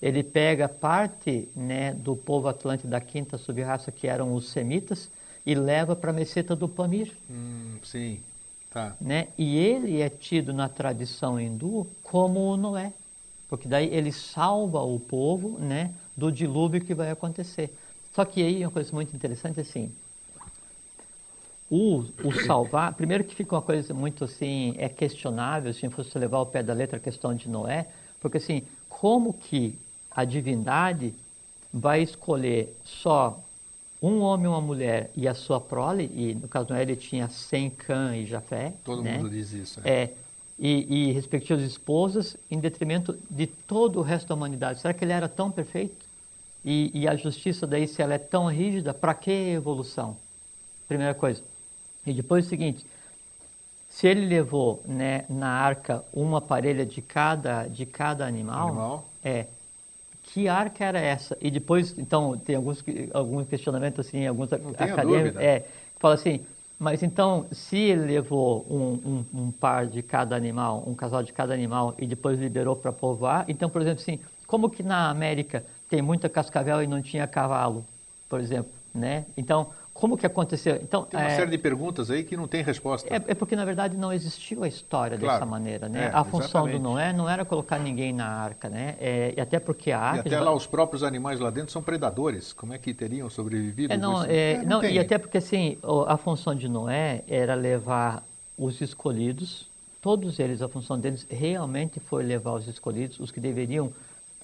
Ele 0.02 0.24
pega 0.24 0.68
parte 0.68 1.48
né, 1.54 1.94
do 1.94 2.16
povo 2.16 2.48
atlântico 2.48 2.88
da 2.88 3.00
quinta 3.00 3.38
subraça, 3.38 3.92
que 3.92 4.08
eram 4.08 4.34
os 4.34 4.48
semitas, 4.48 5.08
e 5.46 5.54
leva 5.54 5.94
para 5.94 6.10
a 6.10 6.14
meseta 6.14 6.56
do 6.56 6.68
Pamir. 6.68 7.12
Hum, 7.30 7.76
sim. 7.84 8.18
Tá. 8.68 8.96
Né? 9.00 9.28
E 9.38 9.56
ele 9.56 10.00
é 10.00 10.08
tido 10.08 10.52
na 10.52 10.68
tradição 10.68 11.38
hindu 11.38 11.86
como 12.02 12.40
o 12.40 12.56
Noé, 12.56 12.92
porque 13.48 13.68
daí 13.68 13.94
ele 13.94 14.10
salva 14.10 14.80
o 14.80 14.98
povo 14.98 15.58
né, 15.58 15.94
do 16.16 16.32
dilúvio 16.32 16.80
que 16.80 16.94
vai 16.94 17.10
acontecer. 17.10 17.72
Só 18.12 18.24
que 18.24 18.42
aí 18.42 18.64
uma 18.64 18.72
coisa 18.72 18.92
muito 18.92 19.14
interessante 19.14 19.60
assim, 19.60 19.92
o, 21.70 22.04
o 22.22 22.32
salvar, 22.44 22.92
primeiro 22.94 23.24
que 23.24 23.34
fica 23.34 23.54
uma 23.54 23.62
coisa 23.62 23.94
muito 23.94 24.24
assim, 24.24 24.74
é 24.76 24.88
questionável 24.88 25.72
se 25.72 25.88
fosse 25.88 26.18
levar 26.18 26.38
ao 26.38 26.46
pé 26.46 26.62
da 26.62 26.74
letra 26.74 26.98
a 26.98 27.00
questão 27.00 27.34
de 27.34 27.48
Noé, 27.48 27.86
porque 28.20 28.36
assim, 28.38 28.62
como 28.88 29.32
que 29.32 29.78
a 30.14 30.24
divindade 30.24 31.14
vai 31.72 32.02
escolher 32.02 32.76
só 32.84 33.40
um 34.02 34.20
homem 34.20 34.46
e 34.46 34.48
uma 34.48 34.60
mulher 34.60 35.10
e 35.16 35.28
a 35.28 35.34
sua 35.34 35.60
prole, 35.60 36.10
e 36.14 36.34
no 36.34 36.48
caso 36.48 36.68
Noé 36.70 36.82
ele 36.82 36.96
tinha 36.96 37.28
Sem, 37.28 37.70
Cã 37.70 38.16
e 38.16 38.26
Jafé, 38.26 38.72
Todo 38.84 39.02
né? 39.02 39.16
mundo 39.16 39.30
diz 39.30 39.52
isso. 39.52 39.80
né? 39.80 39.88
É, 39.88 40.10
e, 40.58 41.08
e 41.08 41.12
respectivas 41.12 41.62
esposas, 41.62 42.36
em 42.50 42.58
detrimento 42.58 43.16
de 43.30 43.46
todo 43.46 43.98
o 44.00 44.02
resto 44.02 44.28
da 44.28 44.34
humanidade. 44.34 44.80
Será 44.80 44.92
que 44.92 45.04
ele 45.04 45.12
era 45.12 45.28
tão 45.28 45.50
perfeito? 45.50 45.94
E, 46.64 46.90
e 46.94 47.08
a 47.08 47.16
justiça 47.16 47.66
daí, 47.66 47.86
se 47.88 48.02
ela 48.02 48.14
é 48.14 48.18
tão 48.18 48.46
rígida, 48.46 48.92
para 48.92 49.14
que 49.14 49.30
evolução? 49.30 50.16
Primeira 50.86 51.14
coisa. 51.14 51.42
E 52.06 52.12
depois 52.12 52.46
o 52.46 52.48
seguinte, 52.48 52.84
se 53.88 54.06
ele 54.06 54.26
levou 54.26 54.82
né, 54.84 55.24
na 55.28 55.48
arca 55.48 56.04
uma 56.12 56.40
parelha 56.40 56.84
de 56.86 57.00
cada, 57.02 57.66
de 57.66 57.84
cada 57.86 58.26
animal, 58.26 58.68
Animal. 58.68 59.08
é, 59.24 59.46
que 60.32 60.48
arca 60.48 60.84
era 60.84 60.98
essa? 60.98 61.36
E 61.40 61.50
depois, 61.50 61.96
então, 61.98 62.38
tem 62.38 62.56
alguns, 62.56 62.82
alguns 63.12 63.48
questionamentos, 63.48 64.06
assim, 64.06 64.26
alguns 64.26 64.50
acadêmicos, 64.50 65.40
é, 65.40 65.60
que 65.60 66.00
falam 66.00 66.14
assim, 66.14 66.40
mas 66.78 67.02
então, 67.02 67.46
se 67.52 67.76
ele 67.76 68.06
levou 68.06 68.66
um, 68.68 69.24
um, 69.34 69.42
um 69.42 69.50
par 69.52 69.86
de 69.86 70.02
cada 70.02 70.34
animal, 70.34 70.82
um 70.86 70.94
casal 70.94 71.22
de 71.22 71.34
cada 71.34 71.52
animal, 71.52 71.94
e 71.98 72.06
depois 72.06 72.40
liberou 72.40 72.74
para 72.74 72.90
povoar, 72.90 73.44
então, 73.46 73.68
por 73.68 73.82
exemplo, 73.82 74.00
assim, 74.00 74.18
como 74.46 74.70
que 74.70 74.82
na 74.82 75.10
América 75.10 75.64
tem 75.90 76.00
muita 76.00 76.30
cascavel 76.30 76.82
e 76.82 76.86
não 76.86 77.02
tinha 77.02 77.26
cavalo, 77.26 77.84
por 78.26 78.40
exemplo, 78.40 78.72
né? 78.94 79.26
Então, 79.36 79.68
como 79.94 80.16
que 80.16 80.24
aconteceu? 80.24 80.76
Então, 80.82 81.04
tem 81.04 81.20
uma 81.20 81.26
é, 81.26 81.36
série 81.36 81.50
de 81.50 81.58
perguntas 81.58 82.10
aí 82.10 82.24
que 82.24 82.36
não 82.36 82.48
tem 82.48 82.62
resposta. 82.62 83.08
É, 83.12 83.16
é, 83.16 83.34
porque, 83.34 83.54
na 83.54 83.64
verdade, 83.64 83.96
não 83.96 84.12
existiu 84.12 84.64
a 84.64 84.68
história 84.68 85.18
Claro. 85.18 85.34
dessa 85.34 85.46
maneira, 85.46 85.88
né? 85.88 86.06
É, 86.06 86.10
a 86.12 86.24
função 86.24 86.62
exatamente. 86.66 86.78
do 86.78 86.82
Noé 86.82 87.12
não 87.12 87.28
era 87.28 87.44
colocar 87.44 87.78
ninguém 87.78 88.12
na 88.12 88.26
arca, 88.26 88.68
né? 88.68 88.96
É, 88.98 89.34
e 89.36 89.40
até 89.40 89.60
porque 89.60 89.92
a 89.92 89.96
E 89.96 90.00
arca... 90.00 90.20
até 90.20 90.40
lá 90.40 90.52
os 90.52 90.66
próprios 90.66 91.02
animais 91.02 91.38
lá 91.38 91.50
dentro 91.50 91.70
são 91.72 91.82
predadores. 91.82 92.52
Como 92.52 92.72
é 92.72 92.78
que 92.78 92.94
teriam 92.94 93.28
sobrevivido? 93.28 93.92
É, 93.92 93.96
não, 93.96 94.24
é, 94.24 94.64
não, 94.64 94.80
tem. 94.80 94.94
e 94.94 94.98
até 94.98 95.18
porque 95.18 95.38
assim, 95.38 95.76
a 96.06 96.16
função 96.16 96.54
de 96.54 96.68
Noé 96.68 97.22
era 97.28 97.54
levar 97.54 98.22
os 98.56 98.80
escolhidos, 98.80 99.68
todos 100.00 100.38
eles, 100.38 100.62
a 100.62 100.68
função 100.68 100.98
deles 100.98 101.26
realmente 101.30 102.00
foi 102.00 102.22
levar 102.22 102.54
os 102.54 102.66
escolhidos, 102.66 103.20
os 103.20 103.30
que 103.30 103.40
deveriam 103.40 103.92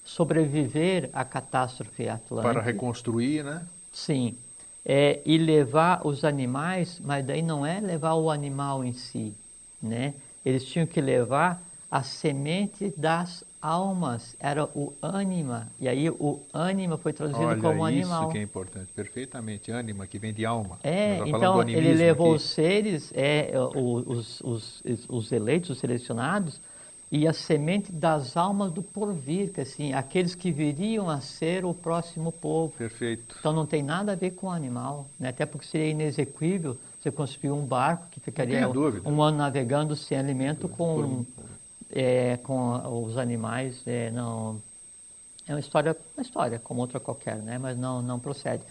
sobreviver 0.04 1.10
à 1.12 1.24
catástrofe 1.24 2.08
atlântica. 2.08 2.52
Para 2.52 2.62
reconstruir, 2.62 3.44
né? 3.44 3.62
Sim. 3.92 4.36
É, 4.90 5.20
e 5.26 5.36
levar 5.36 6.06
os 6.06 6.24
animais, 6.24 6.98
mas 7.04 7.22
daí 7.24 7.42
não 7.42 7.66
é 7.66 7.78
levar 7.78 8.14
o 8.14 8.30
animal 8.30 8.82
em 8.82 8.94
si, 8.94 9.34
né? 9.82 10.14
Eles 10.44 10.64
tinham 10.64 10.86
que 10.86 10.98
levar 10.98 11.60
a 11.90 12.02
semente 12.02 12.92
das 12.96 13.44
almas, 13.60 14.34
era 14.40 14.64
o 14.74 14.94
ânima. 15.02 15.68
E 15.78 15.88
aí 15.88 16.08
o 16.08 16.40
ânima 16.54 16.96
foi 16.96 17.12
traduzido 17.12 17.44
Olha, 17.44 17.60
como 17.60 17.86
isso 17.88 17.98
animal. 18.12 18.28
que 18.30 18.38
é 18.38 18.42
importante. 18.42 18.88
Perfeitamente. 18.94 19.70
Ânima, 19.70 20.06
que 20.06 20.18
vem 20.18 20.32
de 20.32 20.46
alma. 20.46 20.78
É, 20.82 21.18
então 21.26 21.60
ele 21.68 21.92
levou 21.92 22.28
aqui. 22.28 22.36
os 22.36 22.42
seres, 22.50 23.12
é, 23.14 23.52
o- 23.74 24.04
os, 24.06 24.40
os, 24.40 24.82
os 25.08 25.32
eleitos, 25.32 25.70
os 25.70 25.78
selecionados, 25.78 26.60
e 27.10 27.26
a 27.26 27.32
semente 27.32 27.90
das 27.90 28.36
almas 28.36 28.70
do 28.70 28.82
porvir, 28.82 29.50
que 29.50 29.62
assim, 29.62 29.94
aqueles 29.94 30.34
que 30.34 30.52
viriam 30.52 31.08
a 31.08 31.20
ser 31.20 31.64
o 31.64 31.72
próximo 31.72 32.30
povo. 32.30 32.74
Perfeito. 32.76 33.36
Então 33.38 33.52
não 33.52 33.64
tem 33.64 33.82
nada 33.82 34.12
a 34.12 34.14
ver 34.14 34.32
com 34.32 34.48
o 34.48 34.50
animal, 34.50 35.06
né? 35.18 35.30
até 35.30 35.46
porque 35.46 35.66
seria 35.66 35.88
inexequível 35.88 36.76
você 37.00 37.10
construir 37.10 37.50
um 37.50 37.64
barco 37.64 38.08
que 38.10 38.20
ficaria 38.20 38.68
um 39.04 39.22
ano 39.22 39.38
navegando 39.38 39.96
sem 39.96 40.18
alimento 40.18 40.68
com, 40.68 41.24
é, 41.90 42.36
com 42.38 43.04
os 43.04 43.16
animais. 43.16 43.80
é, 43.86 44.10
não, 44.10 44.60
é 45.46 45.52
uma 45.54 45.60
história, 45.60 45.96
uma 46.14 46.22
história 46.22 46.58
como 46.58 46.82
outra 46.82 47.00
qualquer, 47.00 47.36
né? 47.36 47.56
mas 47.56 47.78
não, 47.78 48.02
não 48.02 48.18
procede. 48.18 48.62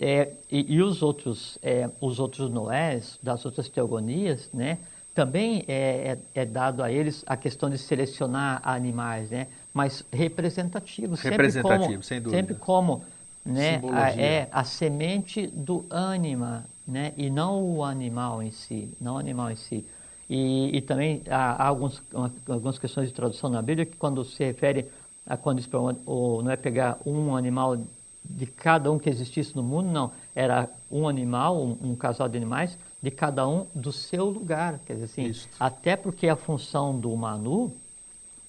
É, 0.00 0.32
e, 0.50 0.74
e 0.74 0.80
os 0.80 1.02
outros, 1.02 1.58
é, 1.60 1.90
os 2.00 2.18
outros 2.18 2.48
Noés, 2.48 3.18
das 3.22 3.44
outras 3.44 3.68
teogonias, 3.68 4.48
né? 4.54 4.78
Também 5.14 5.64
é, 5.66 6.18
é, 6.34 6.42
é 6.42 6.44
dado 6.44 6.82
a 6.82 6.90
eles 6.92 7.24
a 7.26 7.36
questão 7.36 7.68
de 7.68 7.78
selecionar 7.78 8.60
animais, 8.64 9.30
né? 9.30 9.46
mas 9.74 10.04
representativos. 10.12 11.20
sempre 11.20 11.36
Representativo, 11.36 11.92
como- 11.92 12.02
sem 12.02 12.20
dúvida. 12.20 12.40
Sempre 12.42 12.54
como 12.56 13.02
né, 13.44 13.80
a, 13.92 14.10
é 14.20 14.48
a 14.52 14.64
semente 14.64 15.46
do 15.46 15.84
ânima, 15.90 16.64
né, 16.86 17.12
e 17.16 17.30
não 17.30 17.62
o 17.62 17.84
animal 17.84 18.42
em 18.42 18.50
si, 18.50 18.88
não 19.00 19.14
o 19.14 19.18
animal 19.18 19.50
em 19.50 19.56
si. 19.56 19.84
E, 20.28 20.76
e 20.76 20.80
também 20.82 21.22
há, 21.28 21.52
há 21.62 21.66
alguns, 21.68 22.02
uma- 22.12 22.32
algumas 22.48 22.78
questões 22.78 23.08
de 23.08 23.14
tradução 23.14 23.48
na 23.50 23.62
Bíblia 23.62 23.86
que 23.86 23.96
quando 23.96 24.24
se 24.24 24.44
refere 24.44 24.86
a 25.26 25.36
quando 25.36 25.58
diz 25.58 25.66
para 25.66 25.80
o- 25.80 25.96
o- 26.38 26.42
não 26.42 26.50
é 26.50 26.56
pegar 26.56 26.98
um 27.04 27.34
animal 27.36 27.76
de 28.24 28.46
cada 28.46 28.90
um 28.92 28.98
que 28.98 29.08
existisse 29.08 29.54
no 29.56 29.62
mundo, 29.62 29.90
não, 29.90 30.10
era 30.34 30.68
um 30.90 31.08
animal, 31.08 31.56
um, 31.56 31.76
um 31.82 31.94
casal 31.96 32.28
de 32.28 32.36
animais 32.36 32.76
de 33.02 33.10
cada 33.10 33.46
um 33.46 33.66
do 33.74 33.92
seu 33.92 34.24
lugar, 34.24 34.80
quer 34.84 34.94
dizer 34.94 35.04
assim, 35.04 35.48
até 35.58 35.96
porque 35.96 36.28
a 36.28 36.36
função 36.36 36.98
do 36.98 37.14
Manu 37.16 37.72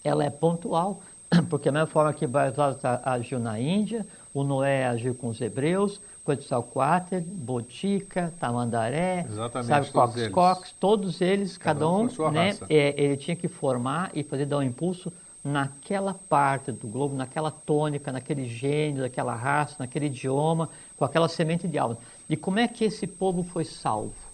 ela 0.03 0.23
é 0.23 0.29
pontual, 0.29 1.01
porque 1.49 1.65
da 1.65 1.79
mesma 1.79 1.87
forma 1.87 2.13
que 2.13 2.25
Barzal 2.25 2.75
agiu 3.03 3.39
na 3.39 3.59
Índia, 3.59 4.05
o 4.33 4.43
Noé 4.43 4.87
agiu 4.87 5.13
com 5.13 5.27
os 5.27 5.39
hebreus, 5.39 6.01
Quetzalcoatl, 6.25 7.21
Botica, 7.21 8.33
Tamandaré, 8.39 9.25
Exatamente, 9.29 9.67
sabe, 9.67 9.89
Cox, 9.91 10.17
eles. 10.17 10.31
Cox, 10.31 10.75
todos 10.79 11.21
eles, 11.21 11.57
Cada 11.57 11.79
cada, 11.79 11.91
um 11.91 12.07
um, 12.07 12.31
né, 12.31 12.57
é, 12.69 13.01
ele 13.01 13.17
tinha 13.17 13.35
que 13.35 13.47
formar 13.47 14.11
e 14.13 14.23
fazer 14.23 14.45
dar 14.45 14.57
um 14.57 14.63
impulso 14.63 15.11
naquela 15.43 16.13
parte 16.13 16.71
do 16.71 16.87
globo, 16.87 17.15
naquela 17.15 17.49
tônica, 17.49 18.11
naquele 18.11 18.45
gênio, 18.45 19.01
naquela 19.03 19.33
raça, 19.33 19.75
naquele 19.79 20.07
idioma, 20.07 20.69
com 20.97 21.05
aquela 21.05 21.29
semente 21.29 21.67
de 21.67 21.77
alma. 21.77 21.97
E 22.29 22.35
como 22.35 22.59
é 22.59 22.67
que 22.67 22.83
esse 22.83 23.07
povo 23.07 23.43
foi 23.43 23.63
salvo? 23.63 24.28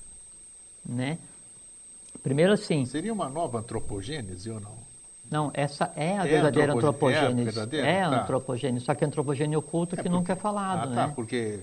Né? 0.85 1.17
Primeiro 2.23 2.53
assim, 2.53 2.85
Seria 2.85 3.13
uma 3.13 3.29
nova 3.29 3.59
antropogênese 3.59 4.49
ou 4.49 4.59
não? 4.59 4.75
não, 5.29 5.51
essa 5.53 5.91
é 5.95 6.17
a 6.17 6.25
É 6.25 6.27
verdadeira 6.29 6.71
é 6.71 6.73
a 6.73 6.77
antropogênese. 6.77 7.43
verdadeira? 7.43 7.87
É 7.87 8.03
a 8.03 8.09
Tá. 8.09 8.21
antropogênese, 8.23 8.85
só 8.85 8.93
que 8.95 9.03
a 9.03 9.07
antropogênese 9.07 9.55
oculta 9.57 9.97
que 9.97 10.07
nunca 10.09 10.33
é 10.33 10.35
falado, 10.35 10.91
ah, 10.91 10.95
tá, 10.95 11.07
né? 11.07 11.13
porque... 11.15 11.59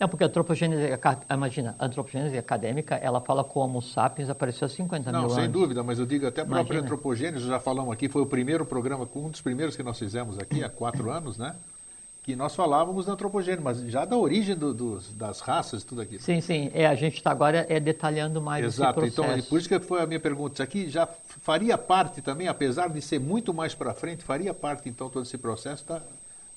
Não, 0.00 0.08
porque 0.08 0.22
a 0.22 0.28
antropogênese, 0.28 0.96
imagina, 1.28 1.74
a 1.76 1.86
antropogênese 1.86 2.38
acadêmica, 2.38 2.94
ela 2.96 3.20
fala 3.20 3.42
como 3.42 3.78
o 3.78 3.82
sapiens 3.82 4.30
apareceu 4.30 4.66
há 4.66 4.68
50 4.68 5.10
Não, 5.10 5.20
mil 5.22 5.30
sem 5.30 5.44
anos. 5.44 5.52
dúvida, 5.52 5.82
mas 5.82 5.98
eu 5.98 6.06
digo 6.06 6.24
até 6.26 6.42
a 6.42 6.44
própria 6.44 6.62
Imagina. 6.62 6.82
antropogênese, 6.82 7.46
já 7.48 7.58
falamos 7.58 7.92
aqui, 7.92 8.08
foi 8.08 8.22
o 8.22 8.26
primeiro 8.26 8.64
programa, 8.64 9.08
um 9.16 9.28
dos 9.28 9.40
primeiros 9.40 9.74
que 9.74 9.82
nós 9.82 9.98
fizemos 9.98 10.38
aqui 10.38 10.62
há 10.62 10.68
quatro 10.68 11.10
anos, 11.10 11.36
né? 11.36 11.52
Que 12.28 12.36
nós 12.36 12.54
falávamos 12.54 13.06
da 13.06 13.14
antropogênese, 13.14 13.62
mas 13.62 13.78
já 13.90 14.04
da 14.04 14.14
origem 14.14 14.54
do- 14.54 14.74
dos, 14.74 15.14
das 15.14 15.40
raças 15.40 15.80
e 15.82 15.86
tudo 15.86 16.02
aquilo. 16.02 16.20
Sim, 16.20 16.42
sim, 16.42 16.70
é, 16.74 16.86
a 16.86 16.94
gente 16.94 17.14
está 17.16 17.30
agora 17.30 17.64
é 17.70 17.80
detalhando 17.80 18.38
mais 18.38 18.62
Exato, 18.66 19.00
esse 19.00 19.08
então 19.14 19.24
processo. 19.24 19.48
por 19.48 19.58
isso 19.58 19.66
que 19.66 19.80
foi 19.80 20.02
a 20.02 20.06
minha 20.06 20.20
pergunta. 20.20 20.52
Isso 20.52 20.62
aqui 20.62 20.90
já 20.90 21.08
faria 21.40 21.78
parte 21.78 22.20
também, 22.20 22.46
apesar 22.46 22.90
de 22.90 23.00
ser 23.00 23.18
muito 23.18 23.54
mais 23.54 23.74
para 23.74 23.94
frente, 23.94 24.22
faria 24.22 24.52
parte 24.52 24.90
então 24.90 25.08
todo 25.08 25.22
esse 25.24 25.38
processo 25.38 25.86
da, 25.86 26.02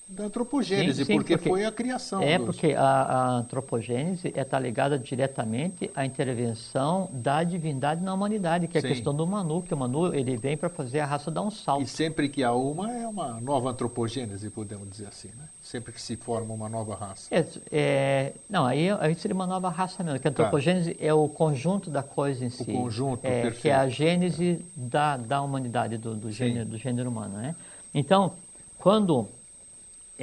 da 0.08 0.24
antropogênese, 0.24 1.04
Sim, 1.04 1.14
porque, 1.16 1.36
porque- 1.36 1.48
foi 1.48 1.64
a 1.64 1.72
criação. 1.72 2.20
É 2.20 2.36
dos- 2.36 2.46
porque 2.46 2.74
a, 2.74 2.82
a 2.82 3.28
antropogênese 3.36 4.28
está 4.36 4.58
ligada 4.58 4.98
diretamente 4.98 5.90
à 5.94 6.04
intervenção 6.04 7.08
da 7.12 7.42
divindade 7.42 8.02
na 8.02 8.12
humanidade, 8.12 8.68
que 8.68 8.76
é 8.76 8.80
a 8.80 8.82
Sim. 8.82 8.88
questão 8.88 9.14
do 9.14 9.26
Manu, 9.26 9.62
que 9.62 9.72
o 9.72 9.76
Manu 9.76 10.14
ele 10.14 10.36
vem 10.36 10.56
para 10.56 10.68
fazer 10.68 11.00
a 11.00 11.06
raça 11.06 11.30
dar 11.30 11.42
um 11.42 11.50
salto. 11.50 11.82
E 11.82 11.86
sempre 11.86 12.28
que 12.28 12.42
há 12.44 12.52
uma, 12.52 12.92
é 12.92 13.06
uma 13.06 13.40
nova 13.40 13.70
antropogênese, 13.70 14.50
podemos 14.50 14.88
dizer 14.90 15.06
assim, 15.06 15.28
né? 15.28 15.48
Sempre 15.62 15.92
que 15.92 16.02
se 16.02 16.16
forma 16.16 16.52
uma 16.52 16.68
nova 16.68 16.94
raça. 16.94 17.34
É, 17.34 17.46
é, 17.70 18.32
não, 18.50 18.66
aí, 18.66 18.90
aí 18.90 19.14
seria 19.14 19.34
uma 19.34 19.46
nova 19.46 19.70
raça 19.70 20.02
mesmo, 20.02 20.18
que 20.20 20.28
a 20.28 20.30
antropogênese 20.30 20.96
é 21.00 21.14
o 21.14 21.26
conjunto 21.28 21.88
da 21.88 22.02
coisa 22.02 22.44
em 22.44 22.50
si. 22.50 22.64
conjunto, 22.64 23.24
é, 23.24 23.42
perfeito. 23.42 23.62
Que 23.62 23.68
é 23.70 23.74
a 23.74 23.88
gênese 23.88 24.62
da, 24.76 25.16
da 25.16 25.40
humanidade, 25.40 25.96
do, 25.96 26.14
do, 26.14 26.30
gênero, 26.30 26.66
do 26.68 26.76
gênero 26.76 27.08
humano. 27.08 27.36
Né? 27.38 27.54
Então, 27.94 28.32
quando 28.78 29.28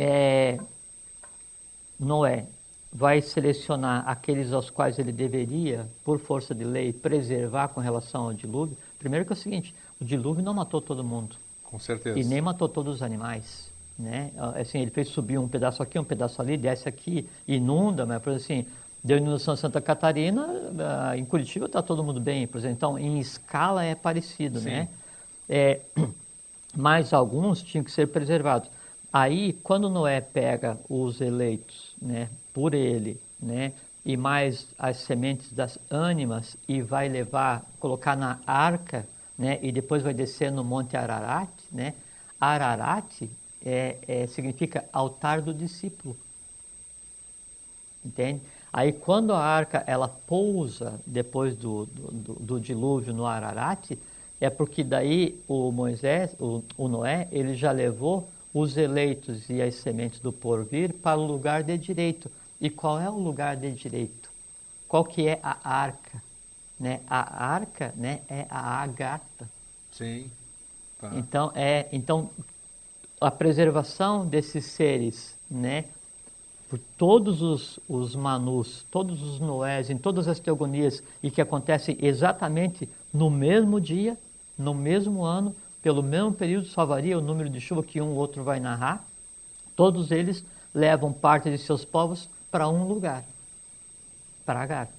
é, 0.02 0.58
Noé 2.00 2.45
vai 2.91 3.22
selecionar 3.22 4.08
aqueles 4.08 4.54
aos 4.54 4.70
quais 4.70 4.97
ele 4.97 5.12
deveria, 5.12 5.86
por 6.06 6.18
força 6.20 6.56
de 6.56 6.64
lei, 6.64 6.93
preservar 6.93 7.68
com 7.68 7.82
relação 7.82 8.24
ao 8.24 8.34
dilúvio, 8.34 8.78
primeiro 8.97 9.26
que 9.26 9.34
é 9.34 9.36
o 9.36 9.38
seguinte, 9.38 9.76
o 10.00 10.06
dilúvio 10.06 10.41
não 10.41 10.54
matou 10.54 10.82
todo 10.82 11.04
mundo. 11.04 11.36
Com 11.66 11.78
certeza. 11.78 12.18
E 12.18 12.24
nem 12.24 12.41
matou 12.41 12.70
todos 12.70 12.95
os 12.95 13.02
animais. 13.04 13.70
Né? 13.97 14.32
Assim, 14.60 14.80
ele 14.80 14.89
fez 14.89 15.10
subir 15.10 15.38
um 15.38 15.50
pedaço 15.50 15.84
aqui, 15.84 16.00
um 16.00 16.06
pedaço 16.06 16.41
ali, 16.41 16.56
desce 16.56 16.88
aqui, 16.88 17.28
inunda, 17.45 18.06
mas 18.06 18.24
por 18.24 18.32
exemplo, 18.32 18.54
assim, 18.54 18.66
deu 19.04 19.18
inundação 19.18 19.54
em 19.54 19.58
Santa 19.58 19.82
Catarina, 19.82 20.47
ah, 20.80 21.18
em 21.18 21.26
Curitiba 21.26 21.66
está 21.66 21.82
todo 21.82 22.02
mundo 22.02 22.22
bem, 22.22 22.47
por 22.47 22.60
exemplo. 22.60 22.78
Então, 22.78 22.97
em 22.97 23.20
escala 23.20 23.84
é 23.84 23.93
parecido, 23.93 24.60
Sim. 24.62 24.70
né? 24.70 24.88
É, 25.50 25.82
mas 26.74 27.12
alguns 27.12 27.62
tinham 27.62 27.84
que 27.84 27.91
ser 27.91 28.08
preservados. 28.08 28.70
Aí, 29.12 29.53
quando 29.53 29.89
Noé 29.89 30.22
pega 30.22 30.80
os 30.89 31.20
eleitos, 31.22 31.95
né, 32.01 32.30
por 32.53 32.74
ele, 32.74 33.20
né, 33.39 33.74
e 34.05 34.16
mais 34.18 34.74
as 34.78 34.97
sementes 34.97 35.51
das 35.51 35.80
ânimas 35.89 36.55
e 36.68 36.82
vai 36.82 37.10
levar, 37.10 37.66
colocar 37.80 38.16
na 38.16 38.41
arca, 38.45 39.07
né, 39.38 39.60
e 39.62 39.72
depois 39.72 40.03
vai 40.03 40.14
descer 40.14 40.51
no 40.51 40.64
Monte 40.64 40.95
Ararat, 40.97 41.49
né? 41.72 41.95
Ararat 42.39 43.24
é, 43.62 43.97
é, 44.07 44.28
significa 44.28 44.88
altar 44.93 45.41
do 45.41 45.53
discípulo, 45.53 46.18
entende? 48.03 48.41
Aí 48.72 48.91
quando 48.93 49.34
a 49.34 49.39
arca 49.43 49.84
ela 49.88 50.07
pousa 50.07 51.01
depois 51.05 51.55
do, 51.55 51.86
do, 51.88 52.34
do- 52.36 52.60
dilúvio 52.60 53.14
no 53.14 53.26
Ararat, 53.26 53.91
é 54.39 54.49
porque 54.49 54.84
daí 54.84 55.43
o 55.47 55.72
Moisés, 55.72 56.36
o, 56.39 56.64
o 56.78 56.88
Noé, 56.88 57.28
ele 57.32 57.55
já 57.55 57.72
levou 57.72 58.32
os 58.54 58.78
eleitos 58.78 59.50
e 59.50 59.62
as 59.62 59.76
sementes 59.76 60.20
do 60.20 60.32
porvir 60.32 60.93
para 60.93 61.20
o 61.20 61.26
lugar 61.26 61.64
de 61.64 61.78
direito. 61.78 62.30
E 62.60 62.70
qual 62.70 63.00
é 63.00 63.10
o 63.10 63.18
lugar 63.18 63.56
de 63.56 63.72
direito? 63.72 64.30
Qual 64.88 65.06
que 65.06 65.28
é 65.28 65.39
a 65.43 65.58
arca? 65.64 66.22
Né? 66.80 67.02
A 67.08 67.45
arca 67.45 67.93
né, 67.95 68.22
é 68.28 68.45
a 68.50 68.82
agata. 68.82 69.50
Sim. 69.91 70.32
Tá. 71.00 71.12
Então, 71.16 71.52
é, 71.56 71.88
então, 71.91 72.30
a 73.22 73.32
preservação 73.32 74.26
desses 74.26 74.66
seres, 74.66 75.36
né, 75.50 75.86
por 76.70 76.80
todos 76.97 77.41
os, 77.41 77.80
os 77.88 78.16
manus, 78.16 78.86
todos 78.91 79.22
os 79.22 79.39
noés, 79.39 79.89
em 79.89 79.97
todas 79.97 80.28
as 80.28 80.39
teogonias, 80.39 81.02
e 81.22 81.32
que 81.32 81.41
acontecem 81.41 81.97
exatamente 82.00 82.88
no 83.14 83.30
mesmo 83.30 83.80
dia, 83.80 84.18
no 84.58 84.74
mesmo 84.74 85.24
ano, 85.24 85.56
pelo 85.82 86.04
mesmo 86.04 86.34
período, 86.34 86.68
só 86.68 86.86
varia 86.86 87.18
o 87.18 87.22
número 87.22 87.50
de 87.50 87.60
chuva 87.62 87.84
que 87.84 88.02
um 88.02 88.10
ou 88.10 88.16
outro 88.16 88.44
vai 88.44 88.60
narrar, 88.60 89.06
todos 89.76 90.12
eles 90.12 90.44
levam 90.74 91.12
parte 91.14 91.50
de 91.50 91.58
seus 91.58 91.84
povos 91.86 92.30
para 92.52 92.68
um 92.68 92.84
lugar. 92.88 93.24
para 94.46 94.62
Agartha. 94.62 94.94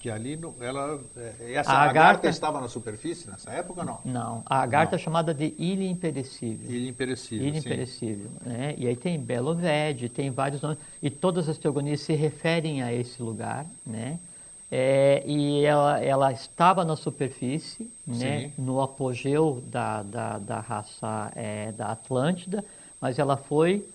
Que 0.00 0.10
ali, 0.10 0.36
ela, 0.60 1.00
é, 1.16 1.52
essa 1.52 1.70
A 1.70 1.82
Agartha, 1.82 1.90
Agartha- 2.00 2.28
estava 2.28 2.60
na 2.60 2.68
superfície 2.68 3.30
nessa 3.30 3.52
época 3.52 3.80
ou 3.82 3.86
não? 3.86 4.00
Não, 4.04 4.42
a 4.46 4.60
Agartha 4.62 4.96
Não. 4.96 5.00
é 5.00 5.04
chamada 5.04 5.32
de 5.34 5.54
Ilha 5.58 5.84
Imperecível. 5.86 6.68
Ilha 6.68 6.88
Imperecível, 6.88 7.46
Ilha. 7.46 7.58
Imperecível. 7.58 8.30
Né? 8.44 8.74
E 8.78 8.88
aí 8.88 8.96
tem 8.96 9.20
Beloved, 9.20 10.08
tem 10.08 10.30
vários 10.30 10.60
nomes, 10.62 10.78
e 11.00 11.08
todas 11.08 11.48
as 11.48 11.56
teogonias 11.56 12.00
se 12.00 12.14
referem 12.14 12.82
a 12.82 12.92
esse 12.92 13.22
lugar. 13.22 13.64
Né? 13.86 14.18
É, 14.74 15.22
e 15.26 15.62
ela, 15.66 16.00
ela 16.02 16.32
estava 16.32 16.82
na 16.82 16.96
superfície, 16.96 17.90
né? 18.06 18.40
Sim. 18.40 18.52
no 18.56 18.80
apogeu 18.80 19.62
da, 19.66 20.02
da, 20.02 20.38
da 20.38 20.60
raça 20.60 21.30
é, 21.36 21.72
da 21.72 21.88
Atlântida, 21.88 22.64
mas 22.98 23.18
ela 23.18 23.36
foi 23.36 23.86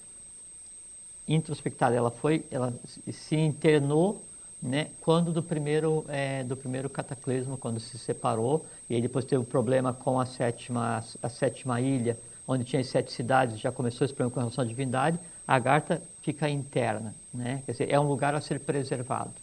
introspectada, 1.27 1.95
ela 1.95 2.11
foi, 2.11 2.45
ela 2.51 2.73
se- 3.11 3.35
internou, 3.35 4.21
né, 4.61 4.87
quando 5.01 5.31
do 5.31 5.43
primeiro, 5.43 6.05
eh, 6.09 6.43
do 6.43 6.55
primeiro 6.55 6.89
cataclismo, 6.89 7.57
quando 7.57 7.79
se 7.79 7.97
separou, 7.97 8.65
e 8.89 8.95
aí 8.95 9.01
depois 9.01 9.25
teve 9.25 9.41
o 9.41 9.45
problema 9.45 9.93
com 9.93 10.19
a 10.19 10.25
sétima, 10.25 11.03
a 11.21 11.29
sétima 11.29 11.81
ilha, 11.81 12.17
onde 12.47 12.63
tinha 12.63 12.79
as 12.79 12.87
sete 12.87 13.11
cidades, 13.11 13.59
já 13.59 13.71
começou 13.71 14.05
esse 14.05 14.13
problema 14.13 14.33
com 14.33 14.39
relação 14.39 14.63
à 14.63 14.67
divindade, 14.67 15.19
a 15.47 15.55
Agartha 15.55 16.01
fica 16.21 16.49
interna, 16.49 17.13
né, 17.33 17.61
quer 17.65 17.71
dizer, 17.73 17.91
é 17.91 17.99
um 17.99 18.07
lugar 18.07 18.33
a 18.35 18.41
ser 18.41 18.59
preservado, 18.59 19.33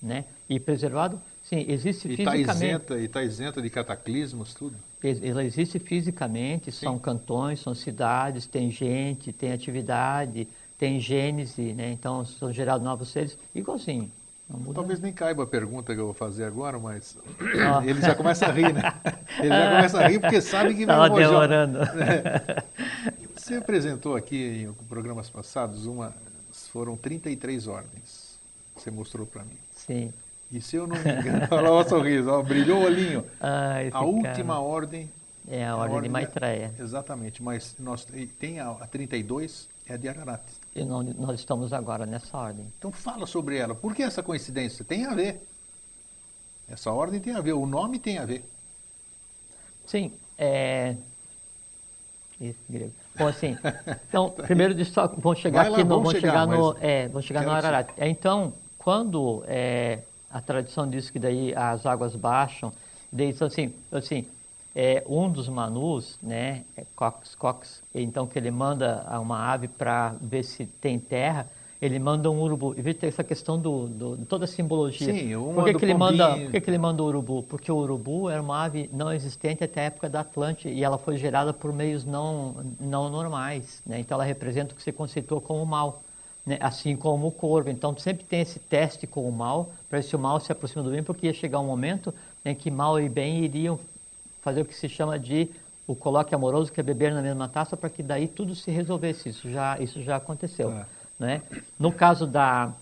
né, 0.00 0.24
e 0.48 0.60
preservado, 0.60 1.20
sim, 1.42 1.64
existe 1.68 2.08
E 2.08 2.14
está 2.14 2.32
fisicamente, 2.32 2.64
isenta, 2.64 2.98
e 2.98 3.08
tá 3.08 3.22
isenta 3.22 3.60
de 3.62 3.68
cataclismos, 3.70 4.54
tudo? 4.54 4.76
Ela 5.22 5.44
existe 5.44 5.78
fisicamente, 5.78 6.72
são 6.72 6.94
Sim. 6.94 7.00
cantões, 7.00 7.60
são 7.60 7.74
cidades, 7.74 8.46
tem 8.46 8.70
gente, 8.70 9.32
tem 9.32 9.52
atividade, 9.52 10.48
tem 10.76 10.98
gênese, 10.98 11.72
né? 11.72 11.90
então 11.92 12.24
são 12.24 12.52
gerados 12.52 12.84
novos 12.84 13.08
seres, 13.08 13.38
igualzinho. 13.54 14.10
Talvez 14.74 14.98
nem 14.98 15.12
caiba 15.12 15.42
a 15.42 15.46
pergunta 15.46 15.94
que 15.94 16.00
eu 16.00 16.06
vou 16.06 16.14
fazer 16.14 16.44
agora, 16.44 16.78
mas 16.78 17.18
Ah. 17.60 17.82
ele 17.84 18.00
já 18.00 18.14
começa 18.14 18.46
a 18.46 18.50
rir, 18.50 18.72
né? 18.72 18.94
Ele 19.38 19.48
já 19.50 19.70
começa 19.70 20.00
a 20.00 20.08
rir 20.08 20.18
porque 20.20 20.40
sabe 20.40 20.74
que 20.74 20.86
vai 20.86 21.10
demorando. 21.10 21.78
Você 23.36 23.56
apresentou 23.56 24.16
aqui 24.16 24.66
em 24.66 24.72
programas 24.86 25.28
passados 25.30 25.86
uma. 25.86 26.14
Foram 26.72 26.96
33 26.96 27.66
ordens. 27.68 28.27
Você 28.78 28.90
mostrou 28.90 29.26
para 29.26 29.42
mim. 29.44 29.56
Sim. 29.74 30.12
E 30.50 30.60
se 30.62 30.76
eu 30.76 30.86
não 30.86 30.96
me 30.96 31.10
engano, 31.10 31.46
olha 31.50 31.70
o 31.72 31.84
sorriso, 31.84 32.30
ó, 32.30 32.42
brilhou 32.42 32.80
o 32.80 32.84
olhinho. 32.84 33.24
Ah, 33.40 33.78
A 33.80 33.90
cara. 33.90 34.04
última 34.04 34.60
ordem. 34.60 35.10
É 35.50 35.66
a 35.66 35.76
ordem 35.76 36.02
de 36.02 36.08
Maitreya. 36.10 36.72
Exatamente, 36.78 37.42
mas 37.42 37.74
nós, 37.78 38.06
tem 38.38 38.60
a, 38.60 38.70
a 38.70 38.86
32, 38.86 39.68
é 39.86 39.94
a 39.94 39.96
de 39.96 40.08
Ararat. 40.08 40.42
E 40.74 40.84
não- 40.84 41.02
nós 41.02 41.40
estamos 41.40 41.72
agora 41.72 42.04
nessa 42.06 42.36
ordem. 42.36 42.66
Então 42.78 42.92
fala 42.92 43.26
sobre 43.26 43.56
ela. 43.56 43.74
Por 43.74 43.94
que 43.94 44.02
essa 44.02 44.22
coincidência? 44.22 44.84
Tem 44.84 45.06
a 45.06 45.14
ver. 45.14 45.40
Essa 46.68 46.92
ordem 46.92 47.18
tem 47.18 47.34
a 47.34 47.40
ver, 47.40 47.54
o 47.54 47.64
nome 47.66 47.98
tem 47.98 48.18
a 48.18 48.26
ver. 48.26 48.44
Sim, 49.86 50.12
é... 50.36 50.94
Ih, 52.40 52.54
grego. 52.68 52.92
Bom, 53.16 53.26
assim, 53.26 53.56
então, 54.08 54.30
primeiro 54.46 54.74
de 54.74 54.84
só, 54.84 55.06
vamos 55.08 55.38
chegar 55.38 55.68
lá, 55.70 55.76
aqui 55.76 55.82
no, 55.82 55.88
vamos 55.88 56.04
vamos 56.08 56.20
chegar, 56.20 56.32
chegar, 56.42 56.46
no, 56.46 56.74
mas 56.74 56.82
é, 56.82 57.08
vamos 57.08 57.24
chegar 57.24 57.40
no 57.40 57.46
quero 57.46 57.56
Ararat. 57.66 57.90
É, 57.96 58.06
Então, 58.08 58.52
quando 58.88 59.44
é, 59.46 59.98
a 60.30 60.40
tradição 60.40 60.88
diz 60.88 61.10
que 61.10 61.18
daí 61.18 61.54
as 61.54 61.84
águas 61.84 62.16
baixam, 62.16 62.72
daí 63.12 63.36
assim, 63.38 63.70
assim 63.92 64.24
é, 64.74 65.04
um 65.06 65.30
dos 65.30 65.46
manus, 65.46 66.18
né, 66.22 66.64
é 66.74 66.84
Cox, 66.96 67.34
Cox, 67.34 67.82
então 67.94 68.26
que 68.26 68.38
ele 68.38 68.50
manda 68.50 69.04
uma 69.20 69.52
ave 69.52 69.68
para 69.68 70.14
ver 70.22 70.42
se 70.42 70.64
tem 70.64 70.98
terra, 70.98 71.46
ele 71.82 71.98
manda 71.98 72.30
um 72.30 72.40
urubu. 72.40 72.74
E 72.78 72.80
veja 72.80 73.00
essa 73.02 73.22
questão 73.22 73.58
do, 73.58 73.88
do 73.88 74.16
de 74.16 74.24
toda 74.24 74.46
a 74.46 74.48
simbologia. 74.48 75.12
Sim, 75.12 75.36
um 75.36 75.52
por 75.52 75.66
que, 75.66 75.74
que 75.74 75.84
o 75.84 75.86
ele 75.86 75.92
manda, 75.94 76.38
por 76.38 76.50
que, 76.50 76.60
que 76.62 76.70
ele 76.70 76.78
manda 76.78 77.02
o 77.02 77.06
urubu? 77.06 77.42
Porque 77.42 77.70
o 77.70 77.76
urubu 77.76 78.30
era 78.30 78.40
uma 78.40 78.64
ave 78.64 78.88
não 78.90 79.12
existente 79.12 79.62
até 79.62 79.82
a 79.82 79.84
época 79.84 80.08
da 80.08 80.20
Atlântida 80.20 80.72
e 80.72 80.82
ela 80.82 80.96
foi 80.96 81.18
gerada 81.18 81.52
por 81.52 81.74
meios 81.74 82.06
não, 82.06 82.56
não 82.80 83.10
normais. 83.10 83.82
Né? 83.84 84.00
Então 84.00 84.14
ela 84.14 84.24
representa 84.24 84.72
o 84.72 84.76
que 84.76 84.82
se 84.82 84.92
conceitua 84.92 85.42
como 85.42 85.66
mal, 85.66 86.02
né? 86.48 86.58
assim 86.60 86.96
como 86.96 87.28
o 87.28 87.30
corvo. 87.30 87.68
Então 87.68 87.96
sempre 87.98 88.24
tem 88.24 88.40
esse 88.40 88.58
teste 88.58 89.06
com 89.06 89.28
o 89.28 89.32
mal, 89.32 89.70
para 89.88 89.98
ver 89.98 90.04
se 90.04 90.16
o 90.16 90.18
mal 90.18 90.40
se 90.40 90.50
aproxima 90.50 90.82
do 90.82 90.90
bem, 90.90 91.02
porque 91.02 91.26
ia 91.26 91.34
chegar 91.34 91.60
um 91.60 91.66
momento 91.66 92.12
em 92.44 92.54
que 92.54 92.70
mal 92.70 92.98
e 92.98 93.08
bem 93.08 93.44
iriam 93.44 93.78
fazer 94.42 94.62
o 94.62 94.64
que 94.64 94.74
se 94.74 94.88
chama 94.88 95.18
de 95.18 95.50
o 95.86 95.94
coloque 95.94 96.34
amoroso, 96.34 96.72
que 96.72 96.80
é 96.80 96.82
beber 96.82 97.12
na 97.12 97.22
mesma 97.22 97.48
taça, 97.48 97.76
para 97.76 97.88
que 97.88 98.02
daí 98.02 98.26
tudo 98.26 98.54
se 98.54 98.70
resolvesse. 98.70 99.28
Isso 99.28 99.50
já, 99.50 99.78
isso 99.78 100.02
já 100.02 100.16
aconteceu. 100.16 100.70
É. 100.70 100.86
Né? 101.18 101.42
No 101.78 101.92
caso 101.92 102.26
da, 102.26 102.72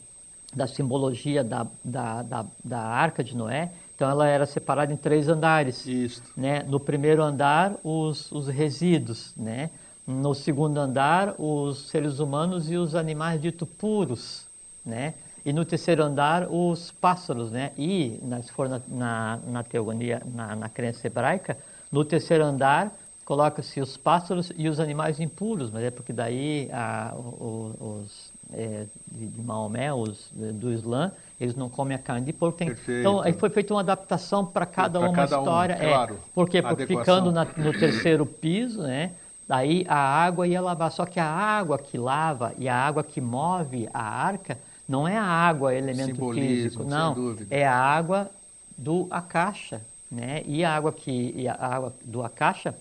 da 0.54 0.66
simbologia 0.66 1.42
da, 1.42 1.66
da, 1.84 2.22
da, 2.22 2.46
da 2.64 2.80
Arca 2.80 3.22
de 3.22 3.36
Noé, 3.36 3.70
então 3.94 4.10
ela 4.10 4.28
era 4.28 4.44
separada 4.44 4.92
em 4.92 4.96
três 4.96 5.28
andares. 5.28 5.86
Isso. 5.86 6.22
Né? 6.36 6.64
No 6.64 6.78
primeiro 6.78 7.22
andar, 7.22 7.74
os, 7.82 8.30
os 8.30 8.48
resíduos. 8.48 9.32
Né? 9.36 9.70
No 10.06 10.34
segundo 10.34 10.78
andar, 10.78 11.34
os 11.38 11.88
seres 11.88 12.20
humanos 12.20 12.70
e 12.70 12.76
os 12.76 12.94
animais 12.94 13.40
dito 13.40 13.66
puros. 13.66 14.46
Né? 14.84 15.14
E 15.44 15.52
no 15.52 15.64
terceiro 15.64 16.02
andar, 16.04 16.46
os 16.48 16.92
pássaros. 16.92 17.50
Né? 17.50 17.72
E, 17.76 18.20
se 18.44 18.52
for 18.52 18.68
na, 18.68 18.80
na, 18.86 19.38
na 19.48 19.62
teogonia, 19.64 20.22
na, 20.32 20.54
na 20.54 20.68
crença 20.68 21.06
hebraica, 21.06 21.56
no 21.90 22.04
terceiro 22.04 22.44
andar, 22.44 22.92
coloca-se 23.24 23.80
os 23.80 23.96
pássaros 23.96 24.52
e 24.56 24.68
os 24.68 24.78
animais 24.78 25.18
impuros, 25.18 25.70
mas 25.72 25.82
é 25.82 25.90
porque 25.90 26.12
daí 26.12 26.68
a, 26.72 27.12
os 27.16 28.30
é, 28.52 28.86
de, 29.10 29.42
Maomé, 29.42 29.92
os 29.92 30.30
eh, 30.40 30.52
do 30.52 30.72
Islã, 30.72 31.10
eles 31.40 31.56
não 31.56 31.68
comem 31.68 31.96
a 31.96 31.98
carne 31.98 32.24
de 32.26 32.32
porco. 32.32 32.58
Tem- 32.58 32.72
então 32.86 33.20
aí 33.20 33.32
foi 33.32 33.50
feita 33.50 33.74
uma 33.74 33.80
adaptação 33.80 34.46
para 34.46 34.64
cada 34.64 35.00
Pra 35.00 35.08
uma 35.08 35.14
cada 35.16 35.38
um, 35.38 35.42
história. 35.42 35.72
é. 35.72 35.88
claro. 35.88 36.18
Por 36.32 36.48
quê? 36.48 36.62
Porque 36.62 36.84
Adequação. 36.84 37.16
ficando 37.16 37.32
na- 37.32 37.44
no 37.56 37.72
terceiro 37.72 38.24
piso, 38.24 38.82
né? 38.82 39.10
Daí 39.48 39.84
a 39.88 39.96
água 39.96 40.46
ia 40.46 40.60
lavar. 40.60 40.90
Só 40.90 41.06
que 41.06 41.20
a 41.20 41.28
água 41.28 41.78
que 41.78 41.96
lava 41.96 42.52
e 42.58 42.68
a 42.68 42.76
água 42.76 43.04
que 43.04 43.20
move 43.20 43.88
a 43.92 44.02
arca 44.02 44.58
não 44.88 45.06
é 45.06 45.16
a 45.16 45.24
água 45.24 45.74
elemento 45.74 46.16
Simbolismo, 46.16 46.46
físico, 46.46 46.84
não. 46.84 47.36
É 47.50 47.66
a 47.66 47.74
água 47.74 48.30
do 48.76 49.06
Akasha, 49.10 49.80
né? 50.10 50.42
E 50.46 50.64
a 50.64 50.74
água 50.74 50.92
que 50.92 51.46
a 51.48 51.66
água 51.66 51.92
do 52.04 52.22
Akasha, 52.22 52.74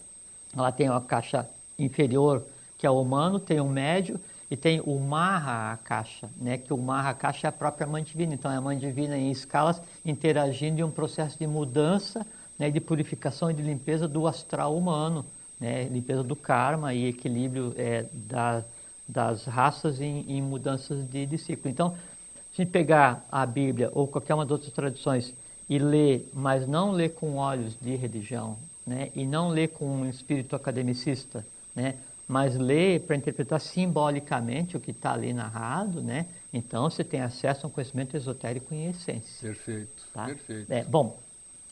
ela 0.55 0.71
tem 0.71 0.89
uma 0.89 1.01
caixa 1.01 1.47
inferior 1.77 2.43
que 2.77 2.85
é 2.85 2.89
o 2.89 3.01
humano, 3.01 3.39
tem 3.39 3.59
o 3.59 3.67
médio 3.67 4.19
e 4.51 4.55
tem 4.55 4.81
o 4.81 4.99
Maha 4.99 5.73
Akasha, 5.73 6.29
né? 6.37 6.57
Que 6.57 6.73
o 6.73 6.77
Maha 6.77 7.09
Akasha 7.09 7.47
é 7.47 7.49
a 7.49 7.51
própria 7.51 7.87
mãe 7.87 8.03
divina. 8.03 8.33
Então 8.33 8.51
é 8.51 8.57
a 8.57 8.61
mãe 8.61 8.77
divina 8.77 9.17
em 9.17 9.31
escalas 9.31 9.81
interagindo 10.05 10.81
em 10.81 10.83
um 10.83 10.91
processo 10.91 11.39
de 11.39 11.47
mudança, 11.47 12.25
né? 12.59 12.69
De 12.69 12.79
purificação 12.79 13.49
e 13.49 13.53
de 13.53 13.63
limpeza 13.63 14.07
do 14.07 14.27
astral 14.27 14.77
humano, 14.77 15.25
né? 15.59 15.85
Limpeza 15.85 16.23
do 16.23 16.35
karma 16.35 16.93
e 16.93 17.05
equilíbrio 17.07 17.73
é, 17.77 18.05
da, 18.11 18.63
das 19.07 19.45
raças 19.45 20.01
em, 20.01 20.25
em 20.27 20.41
mudanças 20.41 21.07
de, 21.09 21.25
de 21.25 21.37
ciclo. 21.37 21.69
Então 21.69 21.95
se 22.55 22.61
a 22.61 22.63
gente 22.63 22.71
pegar 22.71 23.25
a 23.29 23.45
Bíblia 23.45 23.91
ou 23.93 24.07
qualquer 24.07 24.33
uma 24.33 24.45
das 24.45 24.53
outras 24.53 24.71
tradições 24.71 25.33
e 25.69 25.77
ler, 25.77 26.29
mas 26.33 26.65
não 26.65 26.91
ler 26.91 27.09
com 27.09 27.35
olhos 27.35 27.75
de 27.81 27.95
religião, 27.95 28.57
né? 28.87 29.11
e 29.13 29.25
não 29.25 29.49
ler 29.49 29.69
com 29.69 29.85
um 29.85 30.09
espírito 30.09 30.55
academicista, 30.55 31.45
né? 31.75 31.95
mas 32.27 32.55
ler 32.55 33.01
para 33.01 33.15
interpretar 33.17 33.59
simbolicamente 33.59 34.77
o 34.77 34.79
que 34.79 34.91
está 34.91 35.13
ali 35.13 35.33
narrado, 35.33 36.01
né? 36.01 36.27
então 36.53 36.89
você 36.89 37.03
tem 37.03 37.19
acesso 37.21 37.65
a 37.65 37.67
um 37.67 37.71
conhecimento 37.71 38.15
esotérico 38.15 38.73
em 38.73 38.87
essência. 38.89 39.41
Perfeito, 39.41 40.03
Tá? 40.13 40.25
perfeito. 40.25 40.71
É, 40.71 40.83
bom, 40.83 41.17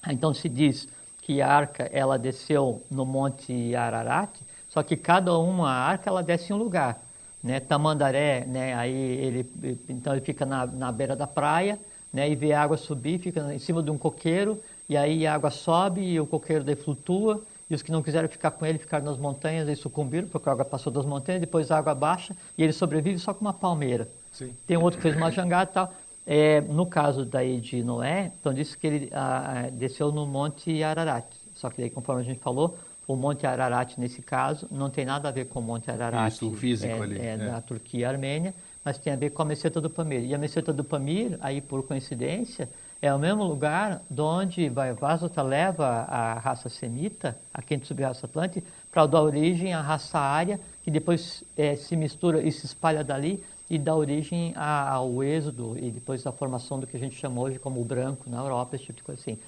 então 0.10 0.34
se 0.34 0.50
diz 0.50 0.88
que 1.26 1.42
a 1.42 1.48
arca 1.48 1.90
ela 1.92 2.20
desceu 2.20 2.84
no 2.92 3.06
Monte 3.06 3.74
Ararat, 3.76 4.30
só 4.68 4.84
que 4.84 4.98
cada 4.98 5.38
uma 5.38 5.72
arca 5.72 6.10
ela 6.10 6.22
desce 6.22 6.52
em 6.52 6.56
um 6.56 6.60
lugar. 6.60 7.00
Né? 7.42 7.60
Tamandaré, 7.60 8.46
né? 8.46 8.74
aí 8.74 8.94
ele, 8.94 9.50
então 9.90 10.14
ele 10.14 10.22
fica 10.22 10.46
na, 10.46 10.66
na 10.66 10.92
beira 10.92 11.16
da 11.16 11.28
praia 11.28 11.80
né? 12.12 12.30
e 12.30 12.36
vê 12.36 12.54
a 12.54 12.62
água 12.62 12.78
subir, 12.78 13.20
fica 13.20 13.54
em 13.54 13.60
cima 13.60 13.82
de 13.82 13.90
um 13.90 13.98
coqueiro, 13.98 14.62
e 14.88 14.98
aí 14.98 15.26
a 15.26 15.34
água 15.34 15.50
sobe 15.50 16.02
e 16.02 16.20
o 16.20 16.26
coqueiro 16.26 16.64
daí 16.64 16.76
flutua, 16.76 17.42
e 17.70 17.76
os 17.76 17.82
que 17.82 17.92
não 17.92 18.04
quiseram 18.04 18.28
ficar 18.28 18.52
com 18.52 18.66
ele 18.66 18.78
ficaram 18.78 19.06
nas 19.06 19.18
montanhas 19.18 19.68
e 19.70 19.76
sucumbiram, 19.76 20.28
porque 20.28 20.48
a 20.50 20.52
água 20.52 20.66
passou 20.66 20.92
das 20.92 21.06
montanhas, 21.06 21.40
depois 21.40 21.72
a 21.72 21.78
água 21.78 21.96
baixa, 21.96 22.36
e 22.58 22.64
ele 22.64 22.74
sobrevive 22.74 23.18
só 23.18 23.34
com 23.34 23.42
uma 23.42 23.54
palmeira. 23.54 24.08
Sim. 24.32 24.54
Tem 24.68 24.76
um 24.76 24.82
outro 24.82 24.98
que 24.98 25.04
fez 25.04 25.16
uma 25.16 25.32
jangada 25.32 25.70
e 25.70 25.74
tal. 25.74 25.94
É, 26.26 26.62
no 26.62 26.86
caso 26.86 27.26
daí 27.26 27.60
de 27.60 27.84
Noé, 27.84 28.32
então 28.40 28.54
disse 28.54 28.78
que 28.78 28.88
ele 28.88 29.10
ah, 29.12 29.70
desceu 29.72 30.12
no 30.12 30.26
Monte 30.26 30.82
Ararat. 30.82 31.26
Só 31.54 31.70
que 31.70 31.82
daí, 31.82 31.90
conforme 31.90 32.22
a 32.22 32.26
gente 32.26 32.40
falou, 32.40 32.78
o 33.08 33.16
Monte 33.16 33.46
Ararat, 33.46 33.98
nesse 33.98 34.22
caso, 34.22 34.68
não 34.72 34.90
tem 34.90 35.06
nada 35.06 35.28
a 35.28 35.32
ver 35.32 35.46
com 35.46 35.60
o 35.60 35.62
Monte 35.62 35.92
Ararat. 35.92 36.34
Isso, 36.34 36.52
físico 36.54 36.94
é, 36.94 37.02
ali, 37.02 37.20
É, 37.20 37.34
é. 37.34 37.38
da 37.38 37.62
Turquia 37.62 38.00
e 38.00 38.06
Armênia, 38.06 38.54
mas 38.84 38.98
tem 38.98 39.12
a 39.12 39.16
ver 39.16 39.32
com 39.32 39.42
a 39.42 39.46
Meseta 39.46 39.82
do 39.82 39.90
Pamir. 39.90 40.24
E 40.24 40.34
a 40.34 40.38
Meseta 40.38 40.72
do 40.72 40.84
Pamir, 40.84 41.38
aí 41.42 41.60
por 41.60 41.84
coincidência, 41.84 42.70
é 43.02 43.14
o 43.14 43.20
mesmo 43.20 43.44
lugar 43.44 44.02
de 44.10 44.22
onde 44.22 44.70
Vaivasvata 44.70 45.42
leva 45.42 45.86
a 45.86 46.40
raça 46.40 46.70
semita, 46.70 47.38
a 47.54 47.62
quinta 47.62 47.86
sub-raça 47.86 48.26
atlântica, 48.26 48.66
para 48.90 49.06
dar 49.06 49.22
origem 49.22 49.74
à 49.74 49.82
raça 49.82 50.18
ária, 50.18 50.58
que 50.82 50.90
depois 50.90 51.44
eh, 51.58 51.76
se 51.76 51.98
mistura 51.98 52.42
e 52.42 52.50
se 52.50 52.66
espalha 52.66 53.04
dali 53.04 53.44
e 53.74 53.80
dá 53.80 53.96
origem 53.96 54.54
ao 54.56 55.24
êxodo 55.24 55.76
e 55.80 55.90
depois 55.90 56.28
a 56.28 56.32
formação 56.32 56.80
do 56.80 56.86
que 56.86 56.96
a 56.96 57.00
gente 57.00 57.16
chama 57.16 57.42
hoje 57.42 57.58
como 57.58 57.82
o 57.82 57.84
branco 57.84 58.30
na 58.30 58.38
Europa, 58.38 58.76
esse 58.76 58.86
tipo 58.86 58.98
de 58.98 59.04
coisa 59.04 59.20
assim. 59.20 59.40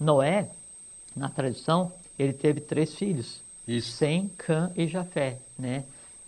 Noé, 0.00 0.48
na 1.14 1.28
tradição, 1.28 1.92
ele 2.18 2.32
teve 2.32 2.60
três 2.60 2.94
filhos, 2.94 3.42
Isso. 3.68 3.92
Sem, 3.92 4.28
Cã 4.38 4.72
e 4.74 4.86
Jafé, 4.86 5.38
né? 5.58 5.84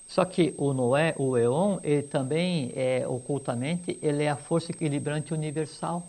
Só 0.06 0.22
que 0.26 0.54
o 0.58 0.74
Noé, 0.74 1.14
o 1.16 1.34
Eon, 1.38 1.78
ele 1.82 2.02
também, 2.02 2.72
é, 2.76 3.08
ocultamente, 3.08 3.98
ele 4.02 4.24
é 4.24 4.28
a 4.28 4.36
força 4.36 4.70
equilibrante 4.70 5.32
universal, 5.32 6.06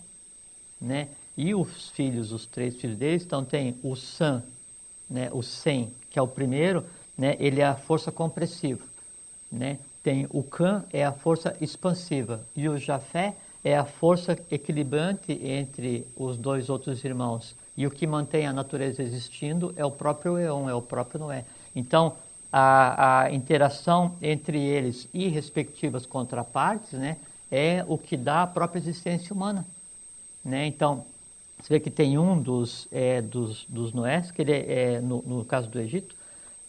né? 0.82 1.08
E 1.38 1.56
os 1.56 1.90
filhos, 1.92 2.34
os 2.34 2.46
três 2.46 2.76
filhos 2.76 2.98
deles, 2.98 3.24
então 3.24 3.46
tem 3.46 3.78
o 3.82 3.96
Sam, 3.96 4.44
né? 5.10 5.30
O 5.32 5.42
Sem, 5.42 5.94
que 6.12 6.20
é 6.20 6.22
o 6.22 6.28
primeiro, 6.28 6.84
né? 7.18 7.38
Ele 7.40 7.62
é 7.62 7.66
a 7.66 7.76
força 7.76 8.12
compressiva, 8.12 8.84
né? 9.50 9.80
Tem 10.08 10.26
o 10.30 10.42
Cã, 10.42 10.86
é 10.94 11.04
a 11.04 11.12
força 11.12 11.54
expansiva, 11.60 12.40
e 12.56 12.70
o 12.70 12.78
Jafé 12.78 13.36
é 13.62 13.78
a 13.78 13.84
força 13.84 14.40
equilibrante 14.50 15.34
entre 15.34 16.08
os 16.16 16.38
dois 16.38 16.70
outros 16.70 17.04
irmãos. 17.04 17.54
E 17.76 17.86
o 17.86 17.92
que 17.92 18.08
mantém 18.08 18.48
a 18.48 18.54
natureza 18.54 19.04
existindo 19.04 19.74
é 19.76 19.84
o 19.84 19.92
próprio 19.92 20.40
Eon, 20.40 20.70
é 20.70 20.74
o 20.74 20.82
próprio 20.82 21.20
Noé. 21.20 21.44
Então, 21.76 22.14
a, 22.50 23.24
a 23.24 23.34
interação 23.34 24.16
entre 24.22 24.58
eles 24.58 25.10
e 25.14 25.28
respectivas 25.28 26.06
contrapartes, 26.06 26.94
né, 26.94 27.18
é 27.52 27.84
o 27.86 27.98
que 27.98 28.16
dá 28.16 28.44
a 28.44 28.48
própria 28.48 28.80
existência 28.80 29.34
humana. 29.34 29.68
Né? 30.42 30.68
Então, 30.68 31.04
você 31.60 31.74
vê 31.74 31.80
que 31.82 31.92
tem 31.92 32.18
um 32.18 32.42
dos, 32.42 32.88
é, 32.94 33.22
dos, 33.22 33.66
dos 33.68 33.92
Noés, 33.92 34.32
que 34.32 34.42
ele 34.42 34.54
é, 34.54 34.94
é 34.94 35.02
no, 35.02 35.22
no, 35.24 35.44
caso 35.44 35.68
do 35.68 35.78
Egito, 35.82 36.16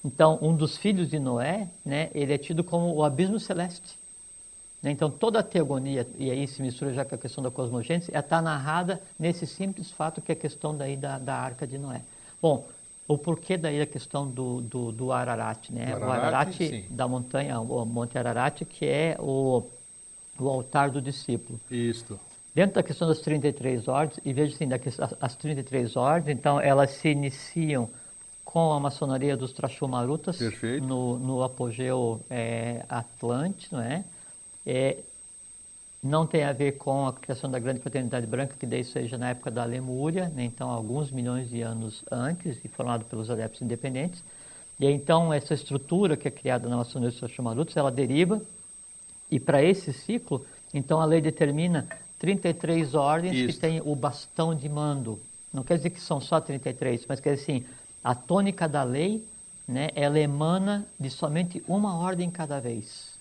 então 0.09 0.38
um 0.40 0.56
dos 0.56 0.78
filhos 0.78 1.11
de 1.11 1.18
Noé, 1.18 1.68
né, 1.84 2.09
ele 2.14 2.32
é 2.32 2.38
tido 2.38 2.64
como 2.64 2.94
o 2.94 3.04
abismo 3.04 3.38
celeste. 3.38 3.98
Né? 4.82 4.90
Então 4.90 5.11
toda 5.11 5.40
a 5.40 5.42
teogonia, 5.42 6.06
e 6.16 6.30
aí 6.30 6.48
se 6.48 6.62
mistura 6.62 6.94
já 6.94 7.04
com 7.04 7.14
a 7.14 7.18
questão 7.18 7.44
da 7.44 7.50
cosmogênese, 7.50 8.11
está 8.14 8.40
narrada 8.40 9.02
nesse 9.18 9.46
simples 9.46 9.90
fato 9.90 10.22
que 10.22 10.32
é 10.32 10.34
a 10.34 10.38
questão 10.38 10.74
daí 10.74 10.96
da, 10.96 11.18
da 11.18 11.34
arca 11.34 11.66
de 11.66 11.76
Noé. 11.76 12.00
Bom, 12.40 12.66
o 13.06 13.18
porquê 13.18 13.59
daí 13.59 13.82
a 13.82 13.86
questão 13.86 14.26
do, 14.26 14.62
do, 14.62 14.92
do 14.92 15.12
Ararat, 15.12 15.70
né? 15.70 15.92
Ararat, 15.92 16.06
o 16.06 16.11
Ararat 16.11 16.86
da 16.88 17.06
montanha, 17.06 17.61
o 17.61 17.84
Monte 17.84 18.16
Ararat, 18.16 18.64
que 18.64 18.86
é 18.86 19.14
o, 19.18 19.62
o 20.38 20.48
altar 20.48 20.90
do 20.90 21.02
discípulo. 21.02 21.61
Isso. 21.70 22.18
Dentro 22.54 22.76
da 22.76 22.82
questão 22.82 23.06
das 23.06 23.18
33 23.20 23.88
ordens, 23.88 24.18
e 24.24 24.32
veja 24.32 24.54
assim, 24.54 24.68
as 25.20 25.36
33 25.36 25.96
ordens, 25.96 26.36
então 26.36 26.59
elas 26.59 26.92
se 26.92 27.09
iniciam 27.09 27.90
com 28.49 28.72
a 28.72 28.80
maçonaria 28.80 29.36
dos 29.36 29.53
Trachumarutas 29.53 30.40
no, 30.80 31.18
no 31.18 31.42
apogeu 31.42 32.18
é, 32.30 32.82
Atlante, 32.88 33.70
não 33.70 33.82
é? 33.82 34.03
é? 34.64 34.96
não 36.03 36.26
tem 36.26 36.44
a 36.44 36.53
ver 36.55 36.78
com 36.78 37.07
a 37.07 37.12
criação 37.12 37.51
da 37.51 37.59
grande 37.59 37.80
fraternidade 37.80 38.26
branca, 38.26 38.55
que 38.59 38.64
daí 38.64 38.82
seja 38.82 39.18
na 39.18 39.28
época 39.28 39.51
da 39.51 39.66
Lemúria, 39.66 40.30
né? 40.30 40.44
então 40.44 40.70
alguns 40.70 41.11
milhões 41.11 41.51
de 41.51 41.61
anos 41.61 42.03
antes, 42.11 42.59
e 42.64 42.68
formado 42.68 43.05
pelos 43.05 43.30
adeptos 43.30 43.61
independentes. 43.61 44.24
E 44.80 44.86
então 44.86 45.30
essa 45.30 45.53
estrutura 45.53 46.16
que 46.16 46.26
é 46.26 46.30
criada 46.30 46.70
na 46.70 46.78
maçonaria 46.78 47.20
dos 47.20 47.30
Chamarutos, 47.30 47.76
ela 47.76 47.90
deriva, 47.90 48.40
e 49.30 49.38
para 49.38 49.62
esse 49.62 49.92
ciclo, 49.92 50.42
então 50.72 51.03
a 51.03 51.05
lei 51.05 51.20
determina 51.20 51.86
33 52.18 52.94
ordens 52.94 53.36
Isso. 53.36 53.46
que 53.49 53.61
têm 53.61 53.82
o 53.84 53.94
bastão 53.94 54.55
de 54.55 54.70
mando. 54.70 55.20
Não 55.53 55.62
quer 55.62 55.76
dizer 55.76 55.90
que 55.90 56.01
são 56.01 56.18
só 56.18 56.40
33, 56.40 57.05
mas 57.07 57.20
quer 57.20 57.34
dizer 57.34 57.42
assim, 57.42 57.66
a 58.03 58.14
tônica 58.14 58.68
da 58.68 58.82
lei, 58.82 59.26
né, 59.66 59.88
ela 59.94 60.18
emana 60.18 60.86
de 60.99 61.11
somente 61.11 61.62
uma 61.68 61.96
ordem 61.96 62.30
cada 62.30 62.61
vez. 62.61 63.18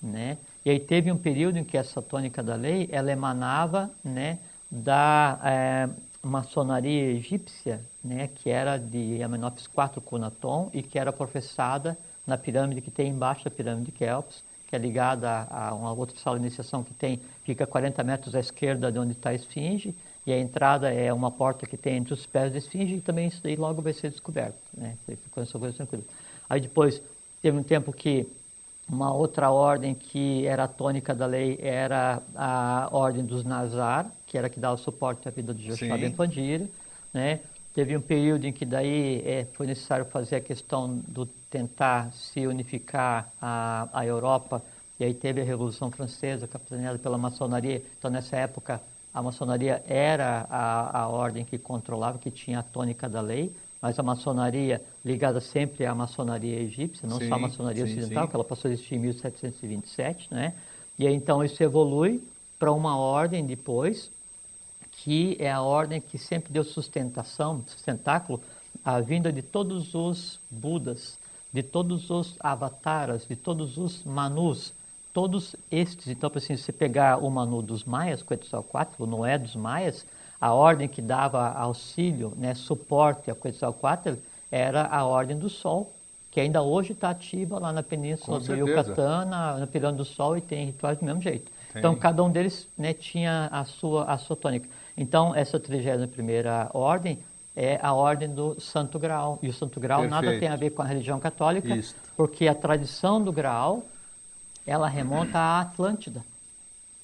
Né? 0.00 0.38
E 0.64 0.70
aí 0.70 0.78
teve 0.78 1.10
um 1.10 1.16
período 1.16 1.58
em 1.58 1.64
que 1.64 1.76
essa 1.76 2.00
tônica 2.00 2.42
da 2.42 2.54
lei, 2.54 2.88
ela 2.92 3.10
emanava 3.10 3.90
né, 4.04 4.38
da 4.70 5.40
é, 5.42 5.88
maçonaria 6.22 7.10
egípcia, 7.12 7.80
né, 8.04 8.28
que 8.28 8.50
era 8.50 8.76
de 8.76 9.22
Amenófis 9.22 9.64
IV 9.64 10.00
Cunaton 10.02 10.70
e 10.72 10.82
que 10.82 10.98
era 10.98 11.12
professada 11.12 11.96
na 12.26 12.36
pirâmide 12.36 12.80
que 12.80 12.90
tem 12.90 13.08
embaixo 13.08 13.44
da 13.44 13.50
pirâmide 13.50 13.86
de 13.86 13.92
Kelps, 13.92 14.42
que 14.68 14.74
é 14.74 14.78
ligada 14.78 15.46
a, 15.50 15.72
uma 15.74 15.92
outra 15.92 16.18
sala 16.18 16.38
de 16.38 16.46
iniciação 16.46 16.82
que 16.82 16.92
tem, 16.92 17.20
fica 17.44 17.66
40 17.66 18.02
metros 18.02 18.34
à 18.34 18.40
esquerda 18.40 18.90
de 18.90 18.98
onde 18.98 19.12
está 19.12 19.30
a 19.30 19.34
esfinge, 19.34 19.94
e 20.26 20.32
a 20.32 20.38
entrada 20.38 20.92
é 20.92 21.12
uma 21.12 21.30
porta 21.30 21.66
que 21.66 21.76
tem 21.76 21.96
entre 21.96 22.12
os 22.12 22.26
pés 22.26 22.50
da 22.50 22.58
esfinge, 22.58 22.96
e 22.96 23.00
também 23.00 23.28
isso 23.28 23.40
daí 23.42 23.54
logo 23.54 23.80
vai 23.80 23.92
ser 23.92 24.10
descoberto, 24.10 24.58
né? 24.76 24.96
Ficou 25.06 25.42
essa 25.42 25.58
coisa 25.58 25.76
tranquila. 25.76 26.02
Aí 26.50 26.60
depois, 26.60 27.00
teve 27.40 27.56
um 27.56 27.62
tempo 27.62 27.92
que 27.92 28.26
uma 28.88 29.12
outra 29.12 29.50
ordem 29.50 29.94
que 29.94 30.46
era 30.46 30.64
a 30.64 30.68
tônica 30.68 31.14
da 31.14 31.26
lei 31.26 31.58
era 31.60 32.22
a 32.34 32.88
ordem 32.90 33.24
dos 33.24 33.44
Nazar, 33.44 34.10
que 34.26 34.36
era 34.36 34.48
que 34.48 34.58
dava 34.58 34.76
suporte 34.76 35.28
à 35.28 35.30
vida 35.30 35.54
de 35.54 35.66
Joshua 35.66 35.96
Ben 35.96 36.10
Pandira, 36.10 36.66
né? 37.14 37.40
Teve 37.72 37.96
um 37.96 38.00
período 38.00 38.46
em 38.46 38.52
que 38.52 38.64
daí 38.64 39.22
é, 39.24 39.46
foi 39.52 39.66
necessário 39.66 40.06
fazer 40.06 40.36
a 40.36 40.40
questão 40.40 40.96
do 41.06 41.26
tentar 41.50 42.10
se 42.12 42.46
unificar 42.46 43.30
a, 43.40 43.88
a 43.92 44.06
Europa, 44.06 44.62
e 44.98 45.04
aí 45.04 45.12
teve 45.12 45.40
a 45.40 45.44
Revolução 45.44 45.90
Francesa, 45.90 46.48
capitaneada 46.48 46.98
pela 46.98 47.18
maçonaria. 47.18 47.82
Então, 47.98 48.10
nessa 48.10 48.36
época, 48.36 48.80
a 49.16 49.22
maçonaria 49.22 49.82
era 49.86 50.46
a, 50.50 51.00
a 51.00 51.08
ordem 51.08 51.42
que 51.42 51.56
controlava, 51.56 52.18
que 52.18 52.30
tinha 52.30 52.58
a 52.58 52.62
tônica 52.62 53.08
da 53.08 53.22
lei, 53.22 53.50
mas 53.80 53.98
a 53.98 54.02
maçonaria 54.02 54.82
ligada 55.02 55.40
sempre 55.40 55.86
à 55.86 55.94
maçonaria 55.94 56.60
egípcia, 56.60 57.08
não 57.08 57.18
sim, 57.18 57.26
só 57.26 57.36
a 57.36 57.38
maçonaria 57.38 57.86
sim, 57.86 57.92
ocidental, 57.92 58.24
sim. 58.24 58.28
que 58.28 58.36
ela 58.36 58.44
passou 58.44 58.70
a 58.70 58.74
existir 58.74 58.96
em 58.96 58.98
1727, 58.98 60.28
né? 60.34 60.52
E 60.98 61.06
aí, 61.06 61.14
então 61.14 61.42
isso 61.42 61.62
evolui 61.62 62.22
para 62.58 62.70
uma 62.70 62.98
ordem 62.98 63.46
depois, 63.46 64.10
que 64.92 65.34
é 65.40 65.50
a 65.50 65.62
ordem 65.62 65.98
que 65.98 66.18
sempre 66.18 66.52
deu 66.52 66.62
sustentação, 66.62 67.64
sustentáculo, 67.66 68.38
à 68.84 69.00
vinda 69.00 69.32
de 69.32 69.40
todos 69.40 69.94
os 69.94 70.38
Budas, 70.50 71.16
de 71.50 71.62
todos 71.62 72.10
os 72.10 72.36
avataras, 72.38 73.26
de 73.26 73.34
todos 73.34 73.78
os 73.78 74.04
Manus, 74.04 74.74
todos 75.16 75.56
estes. 75.70 76.08
Então, 76.08 76.30
assim, 76.34 76.58
se 76.58 76.64
você 76.64 76.72
pegar 76.72 77.24
o 77.24 77.30
Manu 77.30 77.62
dos 77.62 77.84
Maias, 77.84 78.22
Quetzalcoatl, 78.22 79.02
o 79.02 79.06
Noé 79.06 79.38
dos 79.38 79.56
Maias, 79.56 80.04
a 80.38 80.52
ordem 80.52 80.86
que 80.86 81.00
dava 81.00 81.52
auxílio, 81.52 82.34
né, 82.36 82.52
suporte 82.54 83.30
ao 83.30 83.36
Quetzalcoatl 83.36 84.16
era 84.52 84.84
a 84.84 85.06
Ordem 85.06 85.38
do 85.38 85.48
Sol, 85.48 85.90
que 86.30 86.38
ainda 86.38 86.60
hoje 86.60 86.92
está 86.92 87.08
ativa 87.08 87.58
lá 87.58 87.72
na 87.72 87.82
Península 87.82 88.38
do 88.38 88.54
Yucatán, 88.54 89.24
na, 89.24 89.56
na 89.60 89.66
Pirâmide 89.66 89.96
do 89.96 90.04
Sol, 90.04 90.36
e 90.36 90.42
tem 90.42 90.66
rituais 90.66 90.98
do 90.98 91.06
mesmo 91.06 91.22
jeito. 91.22 91.50
Tem. 91.72 91.80
Então, 91.80 91.96
cada 91.96 92.22
um 92.22 92.30
deles 92.30 92.68
né, 92.76 92.92
tinha 92.92 93.48
a 93.50 93.64
sua, 93.64 94.04
a 94.04 94.18
sua 94.18 94.36
tônica. 94.36 94.68
Então, 94.98 95.34
essa 95.34 95.58
31ª 95.58 96.68
Ordem 96.74 97.20
é 97.56 97.80
a 97.82 97.94
Ordem 97.94 98.28
do 98.28 98.60
Santo 98.60 98.98
Graal. 98.98 99.38
E 99.42 99.48
o 99.48 99.52
Santo 99.54 99.80
Graal 99.80 100.02
Perfeito. 100.02 100.26
nada 100.26 100.38
tem 100.38 100.48
a 100.48 100.56
ver 100.56 100.70
com 100.70 100.82
a 100.82 100.84
religião 100.84 101.18
católica, 101.18 101.74
Isso. 101.74 101.96
porque 102.14 102.46
a 102.46 102.54
tradição 102.54 103.18
do 103.22 103.32
Graal, 103.32 103.82
ela 104.66 104.88
remonta 104.88 105.38
à 105.38 105.60
Atlântida. 105.60 106.24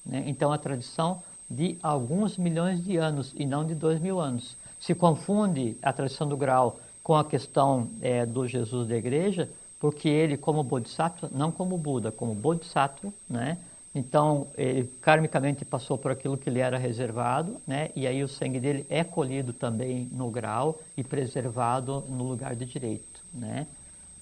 Né? 0.05 0.23
Então, 0.27 0.51
a 0.51 0.57
tradição 0.57 1.21
de 1.49 1.77
alguns 1.81 2.37
milhões 2.37 2.83
de 2.83 2.97
anos 2.97 3.33
e 3.35 3.45
não 3.45 3.65
de 3.65 3.75
dois 3.75 3.99
mil 3.99 4.19
anos. 4.19 4.55
Se 4.79 4.93
confunde 4.93 5.77
a 5.81 5.93
tradição 5.93 6.27
do 6.27 6.35
grau 6.35 6.79
com 7.01 7.15
a 7.15 7.23
questão 7.23 7.89
é, 8.01 8.25
do 8.25 8.47
Jesus 8.47 8.87
da 8.87 8.95
igreja, 8.95 9.49
porque 9.79 10.07
ele, 10.07 10.37
como 10.37 10.63
Bodhisattva, 10.63 11.29
não 11.33 11.51
como 11.51 11.77
Buda, 11.77 12.11
como 12.11 12.33
Bodhisattva, 12.33 13.13
né? 13.29 13.57
Então, 13.95 14.47
ele 14.57 14.89
karmicamente 15.01 15.63
passou 15.63 15.97
por 15.97 16.09
aquilo 16.09 16.37
que 16.37 16.49
lhe 16.49 16.59
era 16.59 16.77
reservado, 16.77 17.57
né? 17.67 17.91
E 17.95 18.07
aí 18.07 18.23
o 18.23 18.27
sangue 18.27 18.59
dele 18.59 18.85
é 18.89 19.03
colhido 19.03 19.53
também 19.53 20.09
no 20.11 20.31
grau 20.31 20.79
e 20.97 21.03
preservado 21.03 22.03
no 22.09 22.23
lugar 22.23 22.55
de 22.55 22.65
direito, 22.65 23.23
né? 23.31 23.67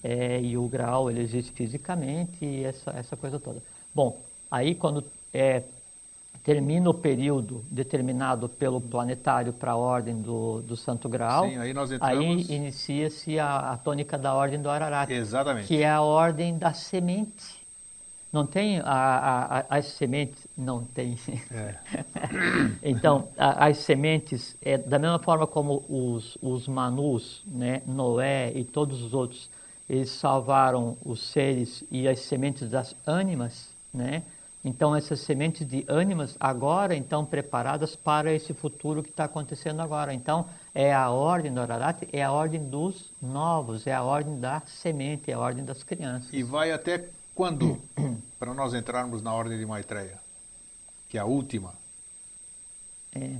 É, 0.02 0.40
e 0.40 0.56
o 0.58 0.66
grau, 0.66 1.10
ele 1.10 1.20
existe 1.20 1.52
fisicamente 1.52 2.44
e 2.44 2.64
essa, 2.64 2.90
essa 2.90 3.16
coisa 3.16 3.38
toda. 3.38 3.62
Bom, 3.94 4.20
aí 4.50 4.74
quando 4.74 5.04
é, 5.32 5.62
termina 6.44 6.90
o 6.90 6.94
período 6.94 7.64
determinado 7.70 8.48
pelo 8.48 8.80
planetário 8.80 9.52
para 9.52 9.72
a 9.72 9.76
ordem 9.76 10.20
do, 10.20 10.60
do 10.62 10.76
Santo 10.76 11.08
Grau, 11.08 11.48
Sim, 11.48 11.58
aí, 11.58 11.72
aí 12.00 12.46
inicia-se 12.48 13.38
a, 13.38 13.72
a, 13.72 13.76
tônica 13.76 14.18
da 14.18 14.34
ordem 14.34 14.60
do 14.60 14.68
Ararat, 14.68 15.08
Exatamente. 15.10 15.68
que 15.68 15.82
é 15.82 15.88
a 15.88 16.00
ordem 16.00 16.58
da 16.58 16.72
semente. 16.72 17.62
Não 18.32 18.46
tem 18.46 18.80
a, 18.80 18.84
a, 19.68 19.76
as 19.76 19.86
sementes, 19.88 20.46
não 20.56 20.82
tem. 20.82 21.18
É. 21.50 21.74
então, 22.82 23.28
as 23.36 23.76
sementes, 23.78 24.56
é, 24.62 24.78
da 24.78 24.98
mesma 24.98 25.18
forma 25.18 25.46
como 25.46 25.84
os, 25.86 26.38
os 26.40 26.66
Manus, 26.66 27.42
né, 27.46 27.82
Noé 27.86 28.50
e 28.54 28.64
todos 28.64 29.02
os 29.02 29.12
outros, 29.12 29.50
eles 29.88 30.10
salvaram 30.10 30.96
os 31.04 31.22
seres 31.30 31.84
e 31.90 32.08
as 32.08 32.20
sementes 32.20 32.70
das 32.70 32.94
ânimas, 33.06 33.68
né? 33.92 34.22
Então, 34.64 34.94
essas 34.94 35.20
sementes 35.20 35.66
de 35.66 35.84
ânimas 35.88 36.36
agora, 36.38 36.94
então, 36.94 37.24
preparadas 37.26 37.96
para 37.96 38.32
esse 38.32 38.54
futuro 38.54 39.02
que 39.02 39.10
está 39.10 39.24
acontecendo 39.24 39.80
agora. 39.82 40.14
Então, 40.14 40.46
é 40.72 40.94
a 40.94 41.10
ordem 41.10 41.52
do 41.52 41.60
Ararat, 41.60 42.04
é 42.12 42.22
a 42.22 42.30
ordem 42.30 42.62
dos 42.68 43.10
novos, 43.20 43.88
é 43.88 43.92
a 43.92 44.04
ordem 44.04 44.38
da 44.38 44.60
semente, 44.60 45.32
é 45.32 45.34
a 45.34 45.38
ordem 45.40 45.64
das 45.64 45.82
crianças. 45.82 46.32
E 46.32 46.44
vai 46.44 46.70
até 46.70 47.08
Quando, 47.34 47.80
para 48.38 48.54
nós 48.54 48.72
entrarmos 48.72 49.20
na 49.20 49.34
ordem 49.34 49.58
de 49.58 49.66
Maitreya, 49.66 50.20
que 51.08 51.18
é 51.18 51.20
a 51.20 51.24
última? 51.24 51.74
É, 53.14 53.36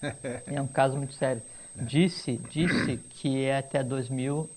é 0.46 0.62
um 0.62 0.66
caso 0.66 0.96
muito 0.96 1.12
sério. 1.12 1.42
Disse, 1.74 2.40
disse 2.50 2.96
que 2.96 3.44
é 3.44 3.58
até 3.58 3.84
2012. 3.84 4.55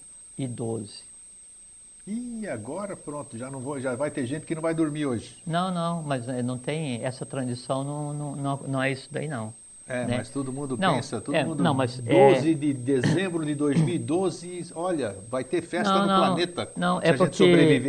E 2.08 2.48
agora 2.48 2.96
pronto, 2.96 3.38
já 3.38 3.52
não 3.52 3.60
vou, 3.60 3.80
já 3.80 3.96
vai 3.96 4.10
ter 4.10 4.26
gente 4.26 4.46
que 4.46 4.56
não 4.56 4.62
vai 4.62 4.74
dormir 4.74 5.06
hoje. 5.06 5.38
Não, 5.46 5.72
não, 5.72 6.02
mas 6.02 6.28
eh, 6.28 6.42
não 6.42 6.58
tem 6.58 7.04
essa 7.04 7.26
transição, 7.26 7.84
não, 7.84 8.14
não, 8.14 8.36
não, 8.36 8.58
não 8.68 8.82
é 8.82 8.92
isso 8.92 9.08
daí 9.12 9.28
não. 9.28 9.54
É, 9.88 10.06
né? 10.06 10.18
mas 10.18 10.30
todo 10.30 10.54
mundo 10.54 10.78
Não, 10.78 10.96
pensa, 10.96 11.20
todo 11.20 11.36
é, 11.36 11.44
mundo. 11.44 11.64
não, 11.64 11.74
mas 11.74 11.98
12 11.98 12.52
é- 12.52 12.54
de 12.54 12.74
dezembro 12.74 13.44
de 13.44 13.56
2012, 13.56 14.72
olha, 14.76 15.18
vai 15.30 15.44
ter 15.44 15.64
festa 15.64 15.92
não, 15.94 16.02
no 16.02 16.08
não, 16.08 16.18
planeta. 16.20 16.72
Não, 16.76 17.02
é 17.02 17.10
a 17.10 17.18
gente 17.18 17.20
porque, 17.20 17.44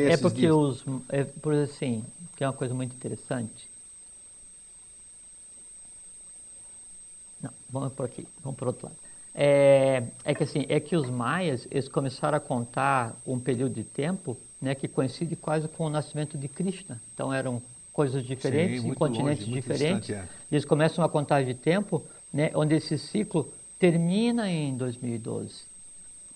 é 0.09 0.16
porque 0.16 0.40
dias. 0.40 0.53
os, 0.55 0.84
é 1.11 1.24
por 1.24 1.53
assim, 1.55 2.03
que 2.36 2.42
é 2.42 2.46
uma 2.46 2.55
coisa 2.55 2.74
muito 2.74 2.94
interessante. 2.94 3.68
Não, 7.42 7.51
vamos 7.68 7.92
por 7.92 8.07
aqui, 8.07 8.26
vamos 8.42 8.59
por 8.59 8.68
outro 8.68 8.86
lado. 8.86 9.10
É, 9.43 10.03
é 10.22 10.34
que 10.34 10.43
assim, 10.43 10.66
é 10.68 10.78
que 10.78 10.95
os 10.95 11.09
maias, 11.09 11.66
eles 11.70 11.88
começaram 11.88 12.36
a 12.36 12.41
contar 12.41 13.18
um 13.26 13.38
período 13.38 13.72
de 13.72 13.84
tempo, 13.84 14.36
né, 14.61 14.74
que 14.74 14.86
coincide 14.86 15.34
quase 15.34 15.66
com 15.66 15.86
o 15.86 15.88
nascimento 15.88 16.36
de 16.36 16.47
Krishna. 16.47 17.01
Então 17.14 17.32
eram 17.32 17.62
coisas 17.91 18.22
diferentes, 18.22 18.82
em 18.82 18.86
muito 18.88 18.99
continentes 18.99 19.47
longe, 19.47 19.59
diferentes. 19.59 20.09
distante, 20.09 20.12
é. 20.12 20.28
Eles 20.53 20.66
começam 20.66 21.03
a 21.03 21.09
contar 21.09 21.43
de 21.43 21.55
tempo, 21.55 22.05
né, 22.30 22.51
onde 22.55 22.74
esse 22.74 22.99
ciclo 22.99 23.51
termina 23.78 24.47
em 24.47 24.76
2012. 24.76 25.62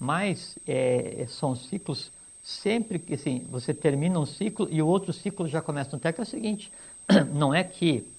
Mas 0.00 0.56
é, 0.66 1.26
são 1.28 1.54
ciclos 1.54 2.10
sempre 2.42 2.98
que 2.98 3.16
assim, 3.16 3.46
você 3.50 3.74
termina 3.74 4.18
um 4.18 4.24
ciclo 4.24 4.66
e 4.70 4.80
o 4.80 4.86
outro 4.86 5.12
ciclo 5.12 5.46
já 5.46 5.60
começa. 5.60 5.90
Tanto 5.90 6.08
é 6.08 6.12
que 6.12 6.22
é 6.22 6.24
o 6.24 6.26
seguinte, 6.26 6.72
não 7.34 7.52
é 7.52 7.62
que 7.62 8.10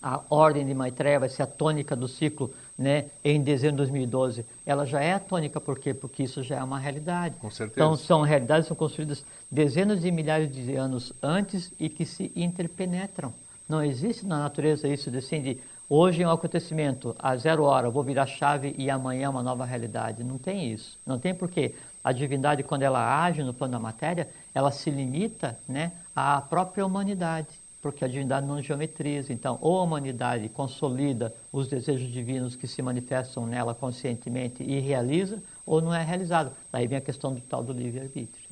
a 0.00 0.22
ordem 0.30 0.64
de 0.64 0.72
Maitreya 0.72 1.18
vai 1.18 1.28
ser 1.28 1.42
a 1.42 1.46
tônica 1.46 1.96
do 1.96 2.06
ciclo 2.06 2.54
né, 2.80 3.04
em 3.22 3.42
dezembro 3.42 3.84
de 3.84 3.90
2012. 3.90 4.42
Ela 4.64 4.86
já 4.86 5.02
é 5.02 5.12
a 5.12 5.20
tônica, 5.20 5.60
por 5.60 5.78
quê? 5.78 5.92
Porque 5.92 6.22
isso 6.22 6.42
já 6.42 6.56
é 6.56 6.64
uma 6.64 6.78
realidade. 6.78 7.36
Com 7.36 7.50
certeza. 7.50 7.78
Então, 7.78 7.94
são 7.94 8.22
realidades 8.22 8.64
que 8.64 8.68
são 8.68 8.76
construídas 8.76 9.22
dezenas 9.50 10.00
de 10.00 10.10
milhares 10.10 10.50
de 10.50 10.74
anos 10.76 11.12
antes 11.22 11.70
e 11.78 11.90
que 11.90 12.06
se 12.06 12.32
interpenetram. 12.34 13.34
Não 13.68 13.84
existe 13.84 14.24
na 14.24 14.38
natureza 14.38 14.88
isso 14.88 15.10
de 15.10 15.18
assim, 15.18 15.42
de 15.42 15.60
hoje 15.90 16.22
é 16.22 16.26
um 16.26 16.30
acontecimento, 16.30 17.14
a 17.18 17.36
zero 17.36 17.64
hora, 17.64 17.90
vou 17.90 18.02
virar 18.02 18.26
chave 18.26 18.74
e 18.78 18.88
amanhã 18.88 19.26
é 19.26 19.28
uma 19.28 19.42
nova 19.42 19.66
realidade. 19.66 20.24
Não 20.24 20.38
tem 20.38 20.72
isso. 20.72 20.98
Não 21.06 21.18
tem 21.18 21.34
porque 21.34 21.74
a 22.02 22.12
divindade, 22.12 22.62
quando 22.62 22.82
ela 22.82 23.22
age 23.22 23.42
no 23.42 23.52
plano 23.52 23.72
da 23.72 23.78
matéria, 23.78 24.26
ela 24.54 24.70
se 24.70 24.90
limita 24.90 25.58
né, 25.68 25.92
à 26.16 26.40
própria 26.40 26.86
humanidade 26.86 27.59
porque 27.80 28.04
a 28.04 28.08
divindade 28.08 28.46
não 28.46 28.62
geometriza. 28.62 29.32
Então, 29.32 29.58
ou 29.60 29.78
a 29.78 29.82
humanidade 29.82 30.48
consolida 30.48 31.34
os 31.52 31.68
desejos 31.68 32.10
divinos 32.10 32.56
que 32.56 32.66
se 32.66 32.82
manifestam 32.82 33.46
nela 33.46 33.74
conscientemente 33.74 34.62
e 34.62 34.78
realiza, 34.80 35.42
ou 35.64 35.80
não 35.80 35.94
é 35.94 36.02
realizado. 36.02 36.52
Daí 36.70 36.86
vem 36.86 36.98
a 36.98 37.00
questão 37.00 37.34
do 37.34 37.40
tal 37.40 37.62
do 37.62 37.72
livre-arbítrio. 37.72 38.50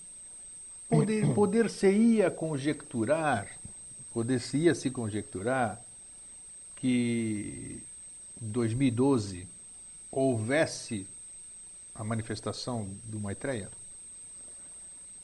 Poder, 0.89 1.35
poder 1.35 1.69
se 1.69 1.91
ia 1.91 2.31
conjecturar, 2.31 3.47
poder 4.13 4.41
se 4.41 4.57
ia 4.57 4.75
se 4.75 4.91
conjecturar 4.91 5.79
que 6.77 7.83
em 8.41 8.49
2012 8.51 9.47
houvesse 10.11 11.07
a 11.95 12.03
manifestação 12.03 12.89
do 13.05 13.21
Maitreya? 13.21 13.69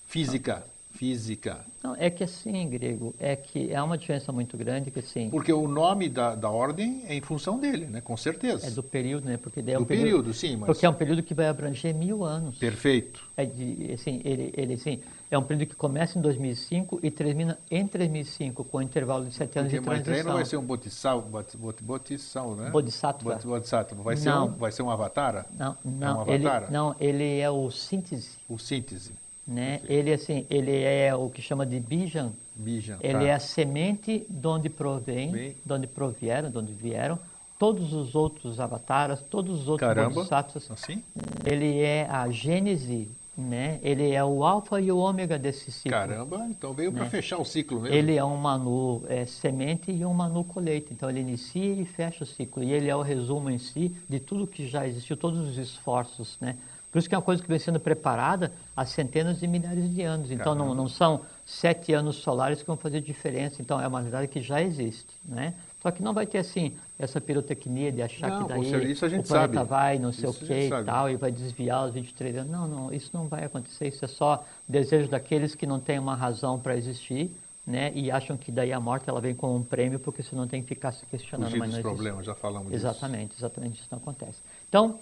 Física, 0.06 0.66
física. 0.94 1.60
Não, 1.82 1.94
é 1.98 2.08
que 2.08 2.24
assim, 2.24 2.66
grego, 2.68 3.14
é 3.18 3.36
que 3.36 3.74
há 3.74 3.84
uma 3.84 3.98
diferença 3.98 4.32
muito 4.32 4.56
grande 4.56 4.90
que 4.90 5.00
assim, 5.00 5.28
Porque 5.28 5.52
o 5.52 5.68
nome 5.68 6.08
da, 6.08 6.34
da 6.34 6.48
ordem 6.48 7.02
é 7.06 7.14
em 7.14 7.20
função 7.20 7.58
dele, 7.58 7.86
né? 7.86 8.00
Com 8.00 8.16
certeza. 8.16 8.66
é 8.66 8.70
do 8.70 8.82
período, 8.82 9.26
né? 9.26 9.36
Porque 9.36 9.60
é 9.66 9.76
um 9.76 9.82
Do 9.82 9.86
período, 9.86 10.32
sim, 10.32 10.56
mas- 10.56 10.66
Porque 10.68 10.86
é 10.86 10.88
um 10.88 10.94
período 10.94 11.22
que 11.22 11.34
vai 11.34 11.48
abranger 11.48 11.94
mil 11.94 12.24
anos. 12.24 12.56
Perfeito. 12.56 13.22
É 13.36 13.44
de, 13.44 13.92
assim, 13.92 14.20
ele, 14.24 14.52
ele 14.56 14.74
assim, 14.74 15.00
é 15.30 15.36
um 15.36 15.42
período 15.42 15.68
que 15.68 15.74
começa 15.74 16.18
em 16.18 16.22
2005 16.22 17.00
e 17.02 17.10
termina 17.10 17.58
em 17.70 17.84
2005, 17.86 18.64
com 18.64 18.78
um 18.78 18.82
intervalo 18.82 19.26
de 19.26 19.34
sete 19.34 19.58
anos 19.58 19.72
Porque 19.72 19.80
de 19.98 20.02
transição. 20.04 20.26
não 20.28 20.34
vai 20.36 20.44
ser 20.44 20.56
um 20.56 20.62
bodhisattva, 20.62 21.28
bodhi- 21.28 21.56
bodhi- 21.58 21.82
bodhisattva, 21.84 22.62
né? 22.64 22.70
Bodhisattva. 22.70 23.32
Bodhi- 23.34 23.46
Bodhisattva. 23.46 24.02
Vai, 24.02 24.16
ser 24.16 24.28
Não. 24.30 24.46
um, 24.46 24.50
vai 24.52 24.72
ser 24.72 24.82
um 24.82 24.90
avatar? 24.90 25.46
Não, 25.58 25.76
um 25.84 25.90
não, 25.90 26.22
ele, 26.28 26.46
avatar? 26.46 26.70
não, 26.72 26.94
ele 27.00 27.38
é 27.40 27.50
o 27.50 27.70
síntese, 27.70 28.30
O 28.48 28.58
síntese. 28.58 29.12
Né? 29.46 29.80
Ele 29.88 30.12
assim, 30.12 30.46
ele 30.50 30.82
é 30.82 31.14
o 31.14 31.28
que 31.28 31.42
chama 31.42 31.64
de 31.66 31.78
bijan. 31.80 32.32
Bijan. 32.56 32.98
Ele 33.00 33.12
tá. 33.20 33.24
é 33.24 33.32
a 33.32 33.38
semente 33.40 34.26
de 34.28 34.46
onde 34.46 34.68
provém, 34.68 35.30
Bem. 35.30 35.56
de 35.64 35.72
onde 35.72 35.86
provieram, 35.86 36.50
de 36.50 36.58
onde 36.58 36.72
vieram 36.72 37.18
todos 37.58 37.92
os 37.92 38.14
outros 38.14 38.58
avataras, 38.60 39.22
todos 39.22 39.62
os 39.62 39.68
outros 39.68 39.88
Caramba. 39.88 40.10
bodhisattvas. 40.14 40.70
Assim? 40.70 41.02
Ele 41.46 41.80
é 41.80 42.06
a 42.10 42.28
gênese, 42.28 43.08
né? 43.36 43.78
Ele 43.82 44.10
é 44.12 44.22
o 44.24 44.44
alfa 44.44 44.80
e 44.80 44.90
o 44.92 44.98
ômega 44.98 45.38
desse 45.38 45.70
ciclo. 45.72 45.92
Caramba, 45.92 46.46
então 46.50 46.72
veio 46.72 46.92
para 46.92 47.04
Né? 47.04 47.10
fechar 47.10 47.38
o 47.38 47.44
ciclo 47.44 47.80
mesmo. 47.80 47.96
Ele 47.96 48.16
é 48.16 48.24
um 48.24 48.36
manu 48.36 49.02
é, 49.08 49.24
semente 49.24 49.90
e 49.90 50.04
um 50.04 50.12
manu 50.12 50.44
colheita. 50.44 50.92
Então 50.92 51.08
ele 51.08 51.20
inicia 51.20 51.74
e 51.74 51.84
fecha 51.84 52.24
o 52.24 52.26
ciclo. 52.26 52.62
E 52.62 52.72
ele 52.72 52.88
é 52.88 52.96
o 52.96 53.02
resumo 53.02 53.48
em 53.50 53.58
si 53.58 53.94
de 54.08 54.18
tudo 54.20 54.46
que 54.46 54.66
já 54.68 54.86
existiu, 54.86 55.16
todos 55.16 55.38
os 55.48 55.56
esforços, 55.56 56.36
né? 56.40 56.56
Por 56.94 57.00
isso 57.00 57.08
que 57.08 57.14
é 57.16 57.18
uma 57.18 57.24
coisa 57.24 57.42
que 57.42 57.48
vem 57.48 57.58
sendo 57.58 57.80
preparada 57.80 58.52
há 58.76 58.86
centenas 58.86 59.40
de 59.40 59.48
milhares 59.48 59.92
de 59.92 60.02
anos. 60.02 60.30
Então 60.30 60.54
não, 60.54 60.72
não 60.76 60.88
são 60.88 61.22
sete 61.44 61.92
anos 61.92 62.14
solares 62.14 62.60
que 62.60 62.66
vão 62.68 62.76
fazer 62.76 63.00
diferença. 63.00 63.60
Então 63.60 63.80
é 63.80 63.88
uma 63.88 63.98
realidade 63.98 64.28
que 64.28 64.40
já 64.40 64.62
existe, 64.62 65.12
né? 65.24 65.54
Só 65.82 65.90
que 65.90 66.00
não 66.00 66.14
vai 66.14 66.24
ter 66.24 66.38
assim 66.38 66.76
essa 66.96 67.20
pirotecnia 67.20 67.90
de 67.90 68.00
achar 68.00 68.30
Não, 68.30 68.46
que 68.46 68.54
com 68.54 68.62
daí 68.62 68.92
isso 68.92 69.04
a 69.04 69.08
gente 69.08 69.24
o 69.24 69.26
planeta 69.26 69.54
sabe. 69.54 69.68
vai, 69.68 69.98
não 69.98 70.12
sei 70.12 70.30
Isso 70.30 70.44
o 70.44 70.46
que 70.46 70.54
e 70.54 70.84
tal, 70.84 71.10
e 71.10 71.16
vai 71.16 71.32
desviar 71.32 71.88
os 71.88 71.94
23 71.94 72.36
anos. 72.36 72.52
Não, 72.52 72.68
não, 72.68 72.92
isso 72.94 73.10
não 73.12 73.26
vai 73.26 73.42
acontecer. 73.42 73.88
Isso 73.88 74.04
é 74.04 74.08
só 74.08 74.46
desejo 74.68 75.08
daqueles 75.08 75.56
que 75.56 75.66
não 75.66 75.80
têm 75.80 75.98
uma 75.98 76.14
razão 76.14 76.60
para 76.60 76.76
existir, 76.76 77.28
né? 77.66 77.90
E 77.92 78.08
acham 78.08 78.36
que 78.36 78.52
daí 78.52 78.72
a 78.72 78.78
morte 78.78 79.10
ela 79.10 79.20
vem 79.20 79.34
como 79.34 79.56
um 79.56 79.64
prêmio, 79.64 79.98
porque 79.98 80.22
você 80.22 80.36
não 80.36 80.46
tem 80.46 80.62
que 80.62 80.68
ficar 80.68 80.92
se 80.92 81.04
questionando. 81.06 81.48
Fugir 81.48 81.58
mas 81.58 81.70
não 81.70 81.78
existe. 81.80 81.92
problemas, 81.92 82.24
já 82.24 82.36
falamos 82.36 82.70
disso. 82.70 82.86
Exatamente, 82.86 83.34
exatamente 83.36 83.80
isso 83.80 83.88
não 83.90 83.98
acontece. 83.98 84.38
Então, 84.68 85.00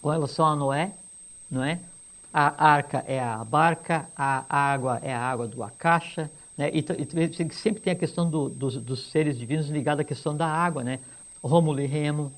com 0.00 0.10
relação 0.10 0.46
a 0.46 0.54
Noé, 0.54 0.92
não 1.50 1.62
é? 1.64 1.80
A 2.32 2.66
arca 2.72 3.02
é 3.06 3.18
a 3.20 3.42
barca, 3.44 4.08
a 4.16 4.44
água 4.48 5.00
é 5.02 5.12
a 5.14 5.20
água 5.20 5.48
do 5.48 5.62
Akasha, 5.62 6.30
né? 6.56 6.70
E, 6.72 6.80
e 6.80 7.52
sempre 7.54 7.80
tem 7.82 7.92
a 7.92 7.96
questão 7.96 8.28
do- 8.28 8.48
dos, 8.48 8.76
dos 8.76 9.10
seres 9.10 9.38
divinos 9.38 9.68
ligada 9.68 10.02
à 10.02 10.04
questão 10.04 10.36
da 10.36 10.46
água, 10.46 10.84
né? 10.84 11.00
Rômulo 11.42 11.80
e 11.80 11.86
Remo, 11.86 12.32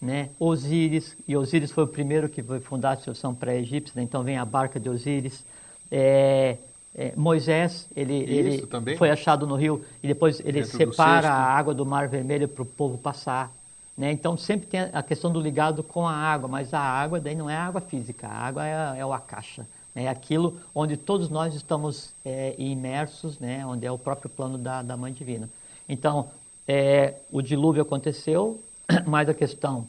né? 0.00 0.30
Osíris, 0.38 1.16
e 1.26 1.36
Osíris 1.36 1.70
foi 1.70 1.84
o 1.84 1.88
primeiro 1.88 2.28
que 2.28 2.42
foi 2.42 2.60
fundar 2.60 2.92
a 2.92 2.96
civilização 2.96 3.34
pré-egípcia, 3.34 3.92
né? 3.96 4.02
então 4.02 4.22
vem 4.22 4.36
a 4.38 4.44
barca 4.44 4.80
de 4.80 4.88
Osíris. 4.88 5.44
É, 5.90 6.58
é, 6.94 7.12
Moisés, 7.16 7.88
ele, 7.94 8.14
Isso, 8.26 8.26
ele 8.30 8.68
foi 8.94 9.10
achado 9.10 9.46
no 9.46 9.56
rio 9.56 9.84
e 10.02 10.06
depois 10.08 10.40
ele 10.40 10.62
Dentro 10.62 10.78
separa 10.78 11.30
a 11.30 11.56
água 11.56 11.74
do 11.74 11.84
Mar 11.86 12.08
Vermelho 12.08 12.48
para 12.48 12.62
o 12.62 12.66
povo 12.66 12.98
passar. 12.98 13.52
Né? 13.96 14.10
Então 14.10 14.36
sempre 14.36 14.66
tem 14.66 14.80
a 14.80 15.02
questão 15.02 15.30
do 15.30 15.40
ligado 15.40 15.82
com 15.82 16.06
a 16.06 16.12
água, 16.12 16.48
mas 16.48 16.74
a 16.74 16.80
água 16.80 17.20
daí 17.20 17.34
não 17.34 17.48
é 17.48 17.56
a 17.56 17.66
água 17.66 17.80
física, 17.80 18.26
a 18.26 18.32
água 18.32 18.66
é, 18.66 18.98
é 18.98 19.06
o 19.06 19.12
akasha, 19.12 19.66
né? 19.94 20.04
é 20.04 20.08
aquilo 20.08 20.58
onde 20.74 20.96
todos 20.96 21.28
nós 21.28 21.54
estamos 21.54 22.12
é, 22.24 22.54
imersos, 22.58 23.38
né? 23.38 23.64
onde 23.64 23.86
é 23.86 23.92
o 23.92 23.98
próprio 23.98 24.28
plano 24.28 24.58
da, 24.58 24.82
da 24.82 24.96
Mãe 24.96 25.12
Divina. 25.12 25.48
Então 25.88 26.28
é, 26.66 27.14
o 27.30 27.40
dilúvio 27.40 27.82
aconteceu, 27.82 28.60
mas 29.06 29.28
a 29.28 29.34
questão 29.34 29.86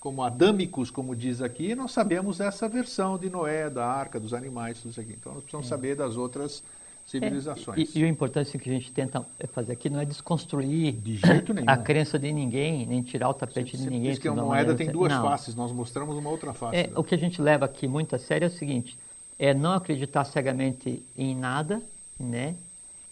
como 0.00 0.22
adâmicos, 0.22 0.90
como 0.90 1.14
diz 1.14 1.40
aqui, 1.40 1.74
nós 1.76 1.92
sabemos 1.92 2.40
essa 2.40 2.68
versão 2.68 3.16
de 3.16 3.30
Noé, 3.30 3.70
da 3.70 3.86
arca, 3.86 4.18
dos 4.18 4.34
animais, 4.34 4.78
tudo 4.80 4.90
isso 4.90 5.00
aqui. 5.00 5.12
Então 5.12 5.34
nós 5.34 5.42
precisamos 5.42 5.68
saber 5.68 5.94
das 5.94 6.16
outras 6.16 6.62
civilizações. 7.10 7.94
É, 7.94 7.98
e, 7.98 8.00
e 8.00 8.04
o 8.04 8.06
importante 8.06 8.48
assim, 8.48 8.58
que 8.58 8.70
a 8.70 8.72
gente 8.72 8.90
tenta 8.92 9.26
fazer 9.52 9.72
aqui 9.72 9.90
não 9.90 10.00
é 10.00 10.04
desconstruir 10.04 10.92
De 10.92 11.16
jeito 11.16 11.52
nenhum. 11.52 11.68
a 11.68 11.76
crença 11.76 12.18
de 12.18 12.32
ninguém, 12.32 12.86
nem 12.86 13.02
tirar 13.02 13.28
o 13.28 13.34
tapete 13.34 13.76
de 13.76 13.90
ninguém. 13.90 14.10
diz 14.10 14.18
que 14.18 14.28
a 14.28 14.32
de 14.32 14.38
uma 14.38 14.46
moeda 14.46 14.68
maneira- 14.72 14.76
tem 14.76 14.90
duas 14.92 15.12
não. 15.12 15.22
faces, 15.22 15.54
nós 15.54 15.72
mostramos 15.72 16.16
uma 16.16 16.30
outra 16.30 16.52
face. 16.52 16.76
É, 16.76 16.86
né? 16.86 16.92
o 16.94 17.02
que 17.02 17.14
a 17.14 17.18
gente 17.18 17.42
leva 17.42 17.64
aqui 17.64 17.88
muito 17.88 18.14
a 18.14 18.18
sério 18.18 18.44
é 18.44 18.48
o 18.48 18.52
seguinte, 18.52 18.96
é 19.38 19.52
não 19.52 19.72
acreditar 19.72 20.24
cegamente 20.24 21.02
em 21.16 21.34
nada, 21.34 21.82
né? 22.18 22.54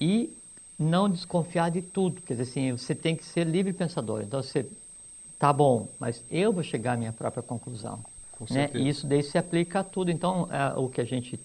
E 0.01 0.33
não 0.79 1.09
desconfiar 1.09 1.71
de 1.71 1.83
tudo. 1.83 2.21
Quer 2.23 2.35
dizer 2.35 2.43
assim, 2.45 2.73
você 2.73 2.95
tem 2.95 3.17
que 3.17 3.25
ser 3.25 3.45
livre 3.45 3.73
pensador. 3.73 4.23
Então 4.23 4.41
você, 4.43 4.65
tá 5.39 5.53
bom, 5.53 5.89
mas 5.99 6.23
eu 6.31 6.53
vou 6.53 6.63
chegar 6.63 6.93
à 6.93 6.97
minha 6.97 7.13
própria 7.13 7.43
conclusão. 7.43 7.99
Né? 8.49 8.71
E 8.75 8.89
isso 8.89 9.07
daí 9.07 9.23
se 9.23 9.37
aplica 9.37 9.81
a 9.81 9.85
tudo. 9.85 10.11
Então, 10.13 10.49
é, 10.53 10.79
o 10.79 10.89
que 10.89 11.01
a 11.01 11.05
gente 11.05 11.41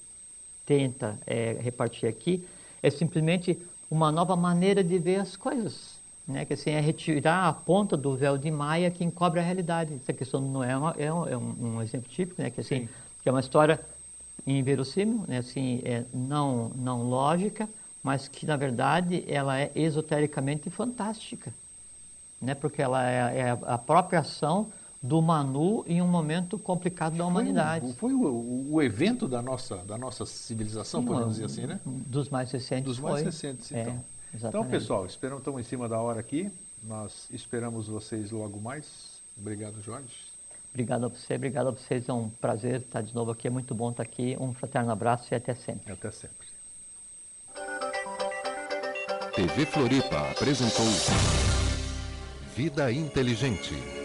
tenta 0.66 1.18
é, 1.26 1.58
repartir 1.60 2.08
aqui 2.08 2.46
é 2.82 2.90
simplesmente 2.90 3.58
uma 3.90 4.12
nova 4.12 4.36
maneira 4.36 4.84
de 4.84 4.98
ver 4.98 5.20
as 5.22 5.36
coisas. 5.36 5.94
Né? 6.28 6.46
Que 6.46 6.54
assim, 6.54 6.72
é 6.72 6.80
retirar 6.80 7.48
a 7.48 7.54
ponta 7.54 7.98
do 7.98 8.16
véu 8.16 8.38
de 8.38 8.50
Maia 8.50 8.90
que 8.90 9.04
encobre 9.04 9.40
a 9.40 9.44
realidade. 9.44 9.94
Essa 9.96 10.14
questão 10.14 10.40
não 10.42 10.64
é, 10.64 10.76
uma- 10.76 10.96
é 10.98 11.14
um, 11.14 11.28
é 11.28 11.38
um- 11.38 11.82
exemplo 11.82 12.10
típico, 12.10 12.42
né? 12.42 12.50
que, 12.50 12.62
assim, 12.62 12.82
Sim. 12.82 12.90
que 13.22 13.30
é 13.30 13.32
uma 13.32 13.42
história 13.42 13.80
inverossímil, 14.48 15.24
né? 15.28 15.38
assim, 15.38 15.82
é 15.84 16.04
não, 16.14 16.70
não 16.76 17.04
lógica, 17.04 17.70
mas 18.02 18.28
que, 18.28 18.46
na 18.46 18.58
verdade, 18.58 19.24
ela 19.28 19.60
é 19.60 19.72
esotericamente 19.76 20.70
fantástica 20.70 21.54
né? 22.44 22.54
porque 22.54 22.82
ela 22.82 23.10
é, 23.10 23.40
é 23.40 23.50
a 23.52 23.78
própria 23.78 24.20
ação 24.20 24.68
do 25.06 25.22
Manu 25.22 25.84
em 25.86 26.02
um 26.02 26.08
momento 26.08 26.58
complicado 26.58 27.18
da 27.18 27.26
humanidade. 27.26 27.92
Foi, 27.96 28.14
o, 28.14 28.20
foi 28.22 28.30
o- 28.30 28.68
o 28.76 28.82
evento 28.82 29.28
da 29.28 29.42
nossa, 29.42 29.76
da 29.80 29.98
nossa 29.98 30.26
civilização, 30.26 31.02
Sim, 31.02 31.08
podemos 31.08 31.34
dizer 31.34 31.46
assim, 31.46 31.66
né? 31.68 31.78
Dos 31.86 32.30
mais 32.30 32.50
recentes 32.50 32.86
Dos 32.86 33.00
mais 33.00 33.16
foi. 33.16 33.24
recentes, 33.26 33.70
É, 33.74 33.82
então. 33.82 34.04
Então, 34.34 34.66
pessoal, 34.66 35.06
esperamos, 35.06 35.42
estamos 35.42 35.60
em 35.60 35.64
cima 35.64 35.90
da 35.90 36.00
hora 36.00 36.22
aqui. 36.22 36.50
Nós 36.86 37.28
esperamos 37.32 37.88
vocês 37.88 38.32
logo 38.32 38.60
mais. 38.62 39.22
Obrigado, 39.38 39.82
Jorge. 39.82 40.08
Obrigado 40.72 41.06
a 41.06 41.10
você, 41.10 41.36
obrigado 41.36 41.68
a 41.68 41.72
vocês. 41.72 42.08
É 42.10 42.14
um 42.14 42.30
prazer 42.30 42.82
estar 42.82 43.02
de 43.02 43.14
novo 43.14 43.30
aqui. 43.32 43.46
É 43.46 43.50
muito 43.52 43.76
bom 43.76 43.92
estar 43.92 44.02
aqui. 44.04 44.36
Um 44.40 44.54
fraterno 44.54 44.90
abraço 44.92 45.28
e 45.32 45.36
até 45.36 45.54
sempre. 45.54 45.92
Até 45.92 46.10
sempre. 46.12 46.48
TV 49.36 49.66
Floripa 49.66 50.32
apresentou 50.32 50.86
Vida 52.56 52.92
Inteligente. 52.92 54.03